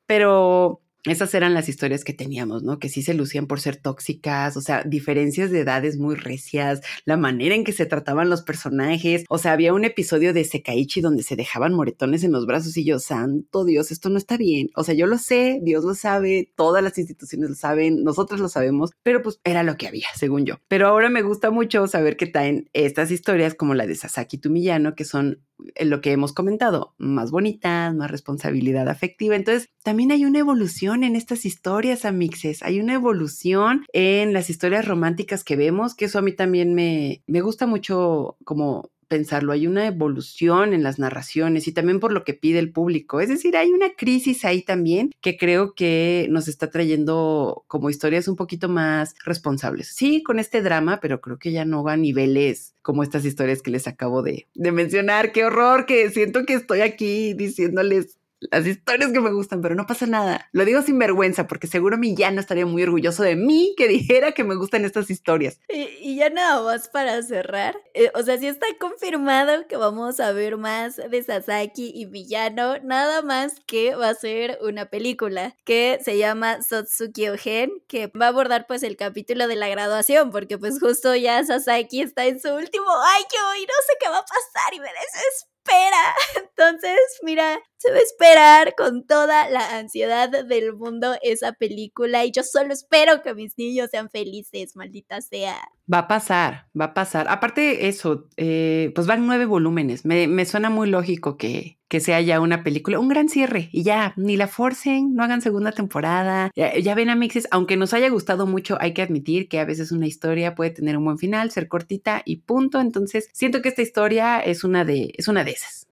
pero 0.07 0.84
esas 1.05 1.35
eran 1.35 1.55
las 1.55 1.69
historias 1.69 2.05
que 2.05 2.13
teníamos, 2.13 2.63
¿no? 2.63 2.79
Que 2.79 2.89
sí 2.89 3.03
se 3.03 3.15
lucían 3.15 3.47
por 3.47 3.61
ser 3.61 3.77
tóxicas, 3.77 4.57
o 4.57 4.61
sea, 4.61 4.83
diferencias 4.85 5.51
de 5.51 5.61
edades 5.61 5.99
muy 5.99 6.15
recias, 6.15 6.81
la 7.05 7.17
manera 7.17 7.55
en 7.55 7.65
que 7.65 7.73
se 7.73 7.87
trataban 7.87 8.31
los 8.31 8.43
personajes, 8.43 9.25
o 9.29 9.39
sea, 9.39 9.53
había 9.53 9.75
un 9.75 9.85
episodio 9.85 10.33
de 10.33 10.45
Sekaichi 10.45 11.01
donde 11.01 11.23
se 11.23 11.37
dejaban 11.37 11.75
moretones 11.75 12.25
en 12.25 12.33
los 12.33 12.47
brazos 12.47 12.77
y 12.77 12.85
yo, 12.85 12.99
santo 12.99 13.65
Dios, 13.65 13.91
esto 13.91 14.09
no 14.09 14.19
está 14.19 14.37
bien. 14.37 14.71
O 14.77 14.85
sea, 14.85 14.95
yo 14.95 15.07
lo 15.07 15.19
sé, 15.19 15.61
Dios 15.63 15.85
lo 15.85 15.95
sabe, 15.95 16.53
todas 16.57 16.83
las 16.83 16.97
instituciones 16.99 17.51
lo 17.51 17.57
saben, 17.57 18.03
nosotros 18.03 18.41
lo 18.41 18.49
sabemos, 18.49 18.91
pero 19.03 19.23
pues 19.23 19.41
era 19.45 19.63
lo 19.63 19.77
que 19.77 19.89
había, 19.89 20.07
según 20.15 20.47
yo. 20.47 20.57
Pero 20.69 20.89
ahora 20.89 21.11
me 21.11 21.23
gusta 21.23 21.51
mucho 21.51 21.87
saber 21.87 22.17
que 22.17 22.27
traen 22.27 22.71
estas 22.73 23.11
historias 23.11 23.55
como 23.55 23.75
la 23.75 23.87
de 23.87 23.95
Sasaki 23.95 24.39
Tumillano, 24.39 24.95
que 24.95 25.05
son 25.05 25.43
lo 25.81 26.01
que 26.01 26.13
hemos 26.13 26.33
comentado, 26.33 26.95
más 26.99 27.31
bonitas, 27.31 27.95
más 27.95 28.11
responsabilidad 28.11 28.89
afectiva. 28.89 29.37
Entonces, 29.37 29.71
también 29.83 30.13
hay 30.13 30.25
una 30.25 30.39
evolución 30.39 31.05
en 31.05 31.17
estas 31.17 31.45
historias, 31.45 32.05
amixes. 32.05 32.63
Hay 32.63 32.81
una 32.81 32.95
evolución 32.95 33.85
en 33.93 34.33
las 34.33 34.51
historias 34.51 34.87
románticas 34.87 35.45
que 35.45 35.57
vemos, 35.57 35.95
que 35.95 36.07
eso 36.07 36.19
a 36.19 36.23
mí 36.23 36.33
también 36.33 36.75
me, 36.75 37.23
me 37.27 37.41
gusta 37.41 37.67
mucho 37.67 38.37
como 38.45 38.91
pensarlo, 39.09 39.53
hay 39.53 39.67
una 39.67 39.87
evolución 39.87 40.73
en 40.73 40.83
las 40.83 40.99
narraciones 40.99 41.69
y 41.69 41.73
también 41.73 42.01
por 42.01 42.13
lo 42.13 42.25
que 42.25 42.35
pide 42.35 42.59
el 42.59 42.73
público. 42.73 43.21
Es 43.21 43.29
decir, 43.29 43.57
hay 43.57 43.71
una 43.71 43.95
crisis 43.95 44.45
ahí 44.45 44.63
también 44.63 45.13
que 45.21 45.37
creo 45.37 45.75
que 45.75 46.27
nos 46.31 46.49
está 46.49 46.71
trayendo 46.71 47.65
como 47.67 47.91
historias 47.91 48.29
un 48.29 48.37
poquito 48.37 48.69
más 48.69 49.15
responsables. 49.25 49.89
Sí, 49.95 50.23
con 50.23 50.39
este 50.39 50.63
drama, 50.63 51.01
pero 51.01 51.21
creo 51.21 51.39
que 51.39 51.53
ya 51.53 51.65
no 51.65 51.83
va 51.83 51.93
a 51.93 51.97
niveles 51.97 52.75
como 52.83 53.03
estas 53.03 53.25
historias 53.25 53.63
que 53.63 53.71
les 53.71 53.87
acabo 53.87 54.23
de, 54.23 54.47
de 54.55 54.73
mencionar. 54.73 55.33
Qué 55.33 55.45
horror 55.45 55.87
que 55.87 56.11
siento 56.11 56.45
que 56.45 56.55
estoy 56.55 56.81
aquí 56.81 57.35
diciéndoles 57.35 58.19
las 58.51 58.67
historias 58.67 59.13
que 59.13 59.21
me 59.21 59.33
gustan, 59.33 59.61
pero 59.61 59.75
no 59.75 59.87
pasa 59.87 60.07
nada. 60.07 60.49
Lo 60.53 60.65
digo 60.65 60.83
sin 60.83 60.99
vergüenza 60.99 61.47
porque 61.47 61.67
seguro 61.67 61.99
mi 61.99 62.15
no 62.15 62.41
estaría 62.41 62.67
muy 62.67 62.83
orgulloso 62.83 63.23
de 63.23 63.37
mí 63.37 63.75
que 63.77 63.89
dijera 63.89 64.33
que 64.33 64.45
me 64.45 64.55
gustan 64.55 64.85
estas 64.85 65.11
historias. 65.11 65.59
Y, 65.69 66.17
ya 66.17 66.31
nada 66.31 66.63
más 66.63 66.89
para 66.89 67.21
cerrar, 67.23 67.77
eh, 67.93 68.11
o 68.15 68.23
sea, 68.23 68.39
si 68.39 68.47
está 68.47 68.67
confirmado 68.79 69.67
que 69.67 69.77
vamos 69.77 70.21
a 70.21 70.33
ver 70.33 70.57
más 70.57 70.97
de 70.97 71.23
Sasaki 71.23 71.91
y 71.95 72.07
Villano, 72.07 72.79
nada 72.83 73.23
más 73.23 73.61
que 73.67 73.95
va 73.97 74.11
a 74.11 74.15
ser 74.15 74.59
una 74.63 74.87
película 74.87 75.57
que 75.65 75.99
se 76.05 76.17
llama 76.19 76.63
Sotsuki 76.63 77.29
Ogen, 77.29 77.73
que 77.89 78.07
va 78.09 78.27
a 78.27 78.29
abordar 78.29 78.67
pues 78.67 78.83
el 78.85 78.97
capítulo 78.97 79.49
de 79.49 79.57
la 79.57 79.69
graduación, 79.69 80.31
porque 80.31 80.57
pues 80.57 80.79
justo 80.79 81.15
ya 81.17 81.45
Sasaki 81.45 82.03
está 82.03 82.27
en 82.27 82.41
su 82.41 82.49
último 82.49 82.91
año 82.91 83.55
y 83.59 83.63
no 83.63 83.75
sé 83.87 83.97
qué 84.01 84.09
va 84.09 84.19
a 84.19 84.25
pasar 84.25 84.75
y 84.75 84.81
me 84.81 84.87
desespero 84.87 85.54
espera. 85.65 86.15
Entonces, 86.57 86.99
mira, 87.23 87.59
se 87.79 87.91
va 87.91 87.99
a 87.99 88.01
esperar 88.01 88.75
con 88.77 89.07
toda 89.07 89.49
la 89.51 89.77
ansiedad 89.77 90.31
del 90.45 90.75
mundo 90.75 91.17
esa 91.23 91.53
película 91.53 92.25
y 92.25 92.33
yo 92.33 92.43
solo 92.43 92.73
espero 92.73 93.23
que 93.23 93.35
mis 93.35 93.59
niños 93.59 93.91
sean 93.91 94.09
felices, 94.11 94.77
maldita 94.77 95.21
sea. 95.21 95.57
Va 95.93 95.99
a 95.99 96.09
pasar, 96.09 96.69
va 96.79 96.87
a 96.87 96.95
pasar. 96.95 97.27
Aparte 97.29 97.89
eso, 97.89 98.29
eh, 98.37 98.93
pues 98.95 99.07
van 99.07 99.27
nueve 99.27 99.47
volúmenes. 99.47 100.05
Me, 100.05 100.27
me, 100.29 100.45
suena 100.47 100.71
muy 100.71 100.89
lógico 100.89 101.37
que, 101.37 101.79
que 101.95 102.01
sea 102.01 102.21
ya 102.21 102.41
una 102.41 102.65
película, 102.65 102.99
un 102.99 103.07
gran 103.07 103.29
cierre 103.29 103.69
y 103.71 103.85
ya, 103.85 104.15
ni 104.17 104.37
la 104.37 104.49
forcen, 104.49 105.15
no 105.15 105.23
hagan 105.23 105.41
segunda 105.41 105.71
temporada. 105.71 106.51
Ya, 106.57 106.95
ven 106.97 107.09
a 107.09 107.15
Mixes, 107.15 107.47
aunque 107.53 107.77
nos 107.77 107.95
haya 107.95 108.09
gustado 108.09 108.49
mucho, 108.49 108.77
hay 108.81 108.95
que 108.95 109.03
admitir 109.03 109.49
que 109.49 109.61
a 109.61 109.65
veces 109.65 109.93
una 109.93 110.09
historia 110.09 110.57
puede 110.57 110.71
tener 110.71 110.97
un 110.97 111.05
buen 111.05 111.19
final, 111.19 111.53
ser 111.53 111.69
cortita 111.69 112.23
y 112.25 112.39
punto. 112.39 112.81
Entonces, 112.81 113.29
siento 113.33 113.63
que 113.63 113.69
esta 113.69 113.83
historia 113.83 114.41
es 114.41 114.65
una 114.65 114.85
de, 114.85 115.13
es 115.17 115.29
una 115.29 115.45
de 115.45 115.53
esas. 115.53 115.87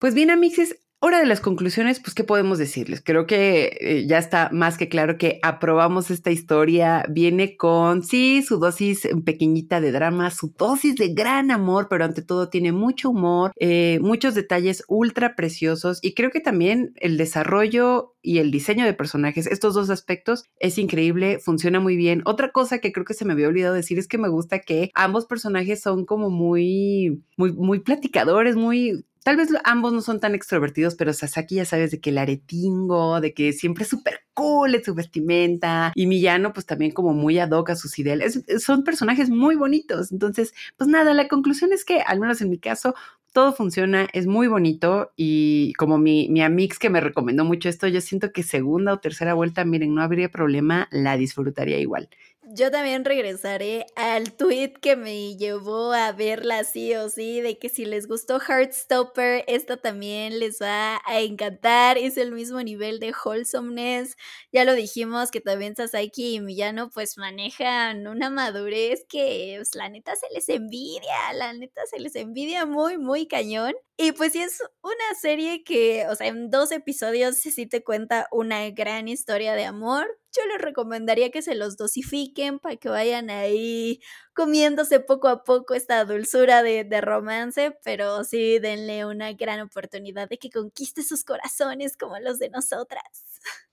Pues 0.00 0.12
bien, 0.12 0.28
Amixes, 0.28 0.81
Hora 1.04 1.18
de 1.18 1.26
las 1.26 1.40
conclusiones, 1.40 1.98
pues, 1.98 2.14
¿qué 2.14 2.22
podemos 2.22 2.58
decirles? 2.58 3.02
Creo 3.04 3.26
que 3.26 3.76
eh, 3.80 4.06
ya 4.06 4.18
está 4.18 4.50
más 4.52 4.78
que 4.78 4.88
claro 4.88 5.18
que 5.18 5.40
aprobamos 5.42 6.12
esta 6.12 6.30
historia. 6.30 7.04
Viene 7.10 7.56
con, 7.56 8.04
sí, 8.04 8.40
su 8.40 8.60
dosis 8.60 9.08
pequeñita 9.24 9.80
de 9.80 9.90
drama, 9.90 10.30
su 10.30 10.54
dosis 10.56 10.94
de 10.94 11.12
gran 11.12 11.50
amor, 11.50 11.88
pero 11.90 12.04
ante 12.04 12.22
todo 12.22 12.50
tiene 12.50 12.70
mucho 12.70 13.10
humor, 13.10 13.50
eh, 13.58 13.98
muchos 14.00 14.36
detalles 14.36 14.84
ultra 14.86 15.34
preciosos 15.34 15.98
y 16.02 16.14
creo 16.14 16.30
que 16.30 16.38
también 16.38 16.92
el 17.00 17.16
desarrollo 17.16 18.14
y 18.22 18.38
el 18.38 18.52
diseño 18.52 18.84
de 18.84 18.94
personajes, 18.94 19.48
estos 19.48 19.74
dos 19.74 19.90
aspectos, 19.90 20.44
es 20.60 20.78
increíble, 20.78 21.40
funciona 21.40 21.80
muy 21.80 21.96
bien. 21.96 22.22
Otra 22.26 22.52
cosa 22.52 22.78
que 22.78 22.92
creo 22.92 23.04
que 23.04 23.14
se 23.14 23.24
me 23.24 23.32
había 23.32 23.48
olvidado 23.48 23.74
decir 23.74 23.98
es 23.98 24.06
que 24.06 24.18
me 24.18 24.28
gusta 24.28 24.60
que 24.60 24.92
ambos 24.94 25.26
personajes 25.26 25.82
son 25.82 26.06
como 26.06 26.30
muy, 26.30 27.24
muy, 27.36 27.52
muy 27.52 27.80
platicadores, 27.80 28.54
muy 28.54 29.04
Tal 29.24 29.36
vez 29.36 29.48
ambos 29.64 29.92
no 29.92 30.00
son 30.00 30.18
tan 30.18 30.34
extrovertidos, 30.34 30.96
pero 30.96 31.12
Sasaki 31.12 31.56
ya 31.56 31.64
sabes 31.64 31.92
de 31.92 32.00
que 32.00 32.10
el 32.10 32.18
aretingo, 32.18 33.20
de 33.20 33.34
que 33.34 33.52
siempre 33.52 33.84
es 33.84 33.90
súper 33.90 34.20
cool 34.34 34.74
en 34.74 34.84
su 34.84 34.94
vestimenta, 34.94 35.92
y 35.94 36.06
Millano 36.06 36.52
pues 36.52 36.66
también 36.66 36.92
como 36.92 37.12
muy 37.12 37.38
ad 37.38 37.50
hoc 37.50 37.70
a 37.70 37.76
sus 37.76 37.98
ideales. 37.98 38.42
son 38.58 38.82
personajes 38.84 39.30
muy 39.30 39.54
bonitos. 39.56 40.10
Entonces, 40.12 40.54
pues 40.76 40.88
nada, 40.88 41.14
la 41.14 41.28
conclusión 41.28 41.72
es 41.72 41.84
que, 41.84 42.00
al 42.00 42.20
menos 42.20 42.40
en 42.40 42.50
mi 42.50 42.58
caso, 42.58 42.94
todo 43.32 43.52
funciona, 43.54 44.08
es 44.12 44.26
muy 44.26 44.46
bonito 44.46 45.12
y 45.16 45.72
como 45.74 45.98
mi, 45.98 46.28
mi 46.28 46.42
amix 46.42 46.78
que 46.78 46.90
me 46.90 47.00
recomendó 47.00 47.44
mucho 47.44 47.68
esto, 47.68 47.88
yo 47.88 48.00
siento 48.00 48.32
que 48.32 48.42
segunda 48.42 48.92
o 48.92 49.00
tercera 49.00 49.34
vuelta, 49.34 49.64
miren, 49.64 49.94
no 49.94 50.02
habría 50.02 50.30
problema, 50.30 50.88
la 50.90 51.16
disfrutaría 51.16 51.78
igual 51.78 52.10
yo 52.54 52.70
también 52.70 53.04
regresaré 53.04 53.86
al 53.96 54.32
tweet 54.34 54.74
que 54.80 54.96
me 54.96 55.36
llevó 55.36 55.92
a 55.92 56.12
verla 56.12 56.64
sí 56.64 56.94
o 56.94 57.08
sí, 57.08 57.40
de 57.40 57.58
que 57.58 57.68
si 57.68 57.84
les 57.84 58.06
gustó 58.06 58.38
Heartstopper, 58.40 59.44
esta 59.46 59.76
también 59.78 60.38
les 60.38 60.60
va 60.60 61.00
a 61.06 61.20
encantar, 61.20 61.98
es 61.98 62.16
el 62.16 62.32
mismo 62.32 62.62
nivel 62.62 63.00
de 63.00 63.14
wholesomeness, 63.24 64.16
ya 64.52 64.64
lo 64.64 64.74
dijimos 64.74 65.30
que 65.30 65.40
también 65.40 65.76
Sasaki 65.76 66.34
y 66.34 66.40
Miyano 66.40 66.90
pues 66.90 67.16
manejan 67.16 68.06
una 68.06 68.28
madurez 68.30 69.04
que 69.08 69.54
pues, 69.58 69.74
la 69.74 69.88
neta 69.88 70.14
se 70.16 70.26
les 70.34 70.48
envidia, 70.48 71.32
la 71.34 71.52
neta 71.54 71.82
se 71.86 71.98
les 72.00 72.14
envidia 72.16 72.66
muy, 72.66 72.98
muy 72.98 73.26
cañón. 73.26 73.74
Y 73.96 74.12
pues 74.12 74.32
sí 74.32 74.40
es 74.40 74.60
una 74.82 75.20
serie 75.20 75.64
que, 75.64 76.06
o 76.08 76.14
sea, 76.16 76.26
en 76.26 76.50
dos 76.50 76.72
episodios 76.72 77.36
sí 77.36 77.66
te 77.66 77.84
cuenta 77.84 78.26
una 78.32 78.68
gran 78.70 79.06
historia 79.08 79.54
de 79.54 79.64
amor, 79.64 80.06
yo 80.36 80.46
les 80.46 80.60
recomendaría 80.60 81.30
que 81.30 81.42
se 81.42 81.54
los 81.54 81.76
dosifiquen 81.76 82.58
para 82.58 82.76
que 82.76 82.88
vayan 82.88 83.30
ahí 83.30 84.00
comiéndose 84.34 85.00
poco 85.00 85.28
a 85.28 85.44
poco 85.44 85.74
esta 85.74 86.04
dulzura 86.04 86.62
de, 86.62 86.84
de, 86.84 87.00
romance, 87.00 87.76
pero 87.84 88.24
sí 88.24 88.58
denle 88.58 89.04
una 89.06 89.32
gran 89.32 89.60
oportunidad 89.60 90.28
de 90.28 90.38
que 90.38 90.50
conquiste 90.50 91.02
sus 91.02 91.24
corazones 91.24 91.96
como 91.96 92.18
los 92.18 92.38
de 92.38 92.50
nosotras. 92.50 93.02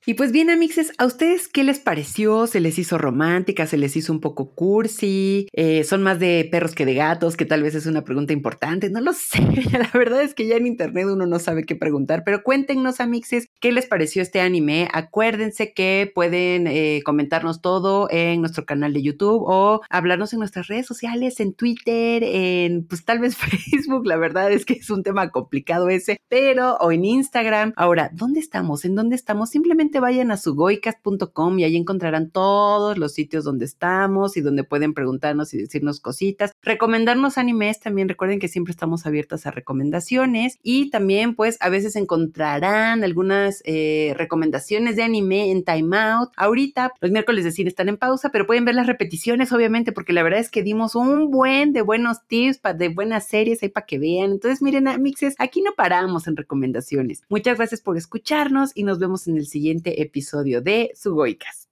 Y 0.05 0.15
pues 0.15 0.31
bien, 0.31 0.49
amixes, 0.49 0.93
¿a 0.97 1.05
ustedes 1.05 1.47
qué 1.47 1.63
les 1.63 1.77
pareció? 1.77 2.47
¿Se 2.47 2.61
les 2.61 2.79
hizo 2.79 2.97
romántica? 2.97 3.67
¿Se 3.67 3.77
les 3.77 3.95
hizo 3.95 4.13
un 4.13 4.21
poco 4.21 4.55
cursi? 4.55 5.47
Eh, 5.53 5.83
¿Son 5.83 6.01
más 6.01 6.19
de 6.19 6.47
perros 6.49 6.73
que 6.73 6.85
de 6.85 6.95
gatos? 6.95 7.35
Que 7.35 7.45
tal 7.45 7.61
vez 7.61 7.75
es 7.75 7.85
una 7.85 8.03
pregunta 8.03 8.33
importante. 8.33 8.89
No 8.89 9.01
lo 9.01 9.13
sé. 9.13 9.39
La 9.71 9.91
verdad 9.93 10.23
es 10.23 10.33
que 10.33 10.47
ya 10.47 10.55
en 10.55 10.67
internet 10.67 11.05
uno 11.05 11.27
no 11.27 11.37
sabe 11.37 11.63
qué 11.63 11.75
preguntar. 11.75 12.23
Pero 12.25 12.43
cuéntenos, 12.43 13.01
amixes, 13.01 13.49
¿qué 13.59 13.71
les 13.71 13.85
pareció 13.87 14.21
este 14.21 14.39
anime? 14.39 14.87
Acuérdense 14.93 15.73
que 15.73 16.09
pueden 16.15 16.65
eh, 16.65 17.01
comentarnos 17.03 17.61
todo 17.61 18.07
en 18.09 18.39
nuestro 18.39 18.65
canal 18.65 18.93
de 18.93 19.03
YouTube 19.03 19.43
o 19.45 19.81
hablarnos 19.89 20.33
en 20.33 20.39
nuestras 20.49 20.67
redes 20.67 20.87
sociales, 20.87 21.39
en 21.39 21.53
Twitter, 21.53 22.23
en 22.23 22.85
pues 22.85 23.05
tal 23.05 23.19
vez 23.19 23.35
Facebook. 23.37 24.05
La 24.05 24.17
verdad 24.17 24.51
es 24.51 24.65
que 24.65 24.73
es 24.73 24.89
un 24.89 25.03
tema 25.03 25.29
complicado 25.29 25.89
ese. 25.89 26.19
Pero, 26.27 26.75
o 26.77 26.91
en 26.91 27.05
Instagram. 27.05 27.73
Ahora, 27.75 28.09
¿dónde 28.13 28.39
estamos? 28.39 28.85
¿En 28.85 28.95
dónde 28.95 29.15
estamos? 29.15 29.49
simplemente 29.49 29.99
vayan 29.99 30.31
a 30.31 30.37
sugoicast.com 30.37 31.59
y 31.59 31.63
ahí 31.63 31.75
encontrarán 31.75 32.31
todos 32.31 32.97
los 32.97 33.13
sitios 33.13 33.43
donde 33.43 33.65
estamos 33.65 34.37
y 34.37 34.41
donde 34.41 34.63
pueden 34.63 34.93
preguntarnos 34.93 35.53
y 35.53 35.57
decirnos 35.57 35.99
cositas. 35.99 36.53
Recomendarnos 36.61 37.37
animes 37.37 37.79
también, 37.79 38.09
recuerden 38.09 38.39
que 38.39 38.47
siempre 38.47 38.71
estamos 38.71 39.05
abiertas 39.05 39.45
a 39.45 39.51
recomendaciones 39.51 40.57
y 40.63 40.89
también 40.89 41.35
pues 41.35 41.57
a 41.59 41.69
veces 41.69 41.95
encontrarán 41.95 43.03
algunas 43.03 43.61
eh, 43.65 44.13
recomendaciones 44.17 44.95
de 44.95 45.03
anime 45.03 45.51
en 45.51 45.63
Time 45.63 45.97
Out. 45.97 46.29
Ahorita 46.37 46.93
los 47.01 47.11
miércoles 47.11 47.43
de 47.43 47.51
cine 47.51 47.69
están 47.69 47.89
en 47.89 47.97
pausa, 47.97 48.29
pero 48.31 48.47
pueden 48.47 48.65
ver 48.65 48.75
las 48.75 48.87
repeticiones 48.87 49.51
obviamente 49.51 49.91
porque 49.91 50.13
la 50.13 50.23
verdad 50.23 50.38
es 50.39 50.49
que 50.49 50.63
dimos 50.63 50.95
un 50.95 51.29
buen 51.29 51.73
de 51.73 51.81
buenos 51.81 52.25
tips, 52.27 52.61
de 52.75 52.89
buenas 52.89 53.27
series 53.27 53.61
ahí 53.61 53.69
para 53.69 53.85
que 53.85 53.99
vean. 53.99 54.31
Entonces, 54.31 54.61
miren, 54.61 54.87
Mixes, 55.01 55.35
aquí 55.37 55.61
no 55.61 55.73
paramos 55.75 56.27
en 56.27 56.35
recomendaciones. 56.35 57.23
Muchas 57.29 57.57
gracias 57.57 57.81
por 57.81 57.97
escucharnos 57.97 58.71
y 58.75 58.83
nos 58.83 58.99
vemos 58.99 59.27
en 59.27 59.37
el 59.37 59.47
siguiente 59.47 60.01
episodio 60.01 60.61
de 60.61 60.91
Sugoicas. 60.95 61.68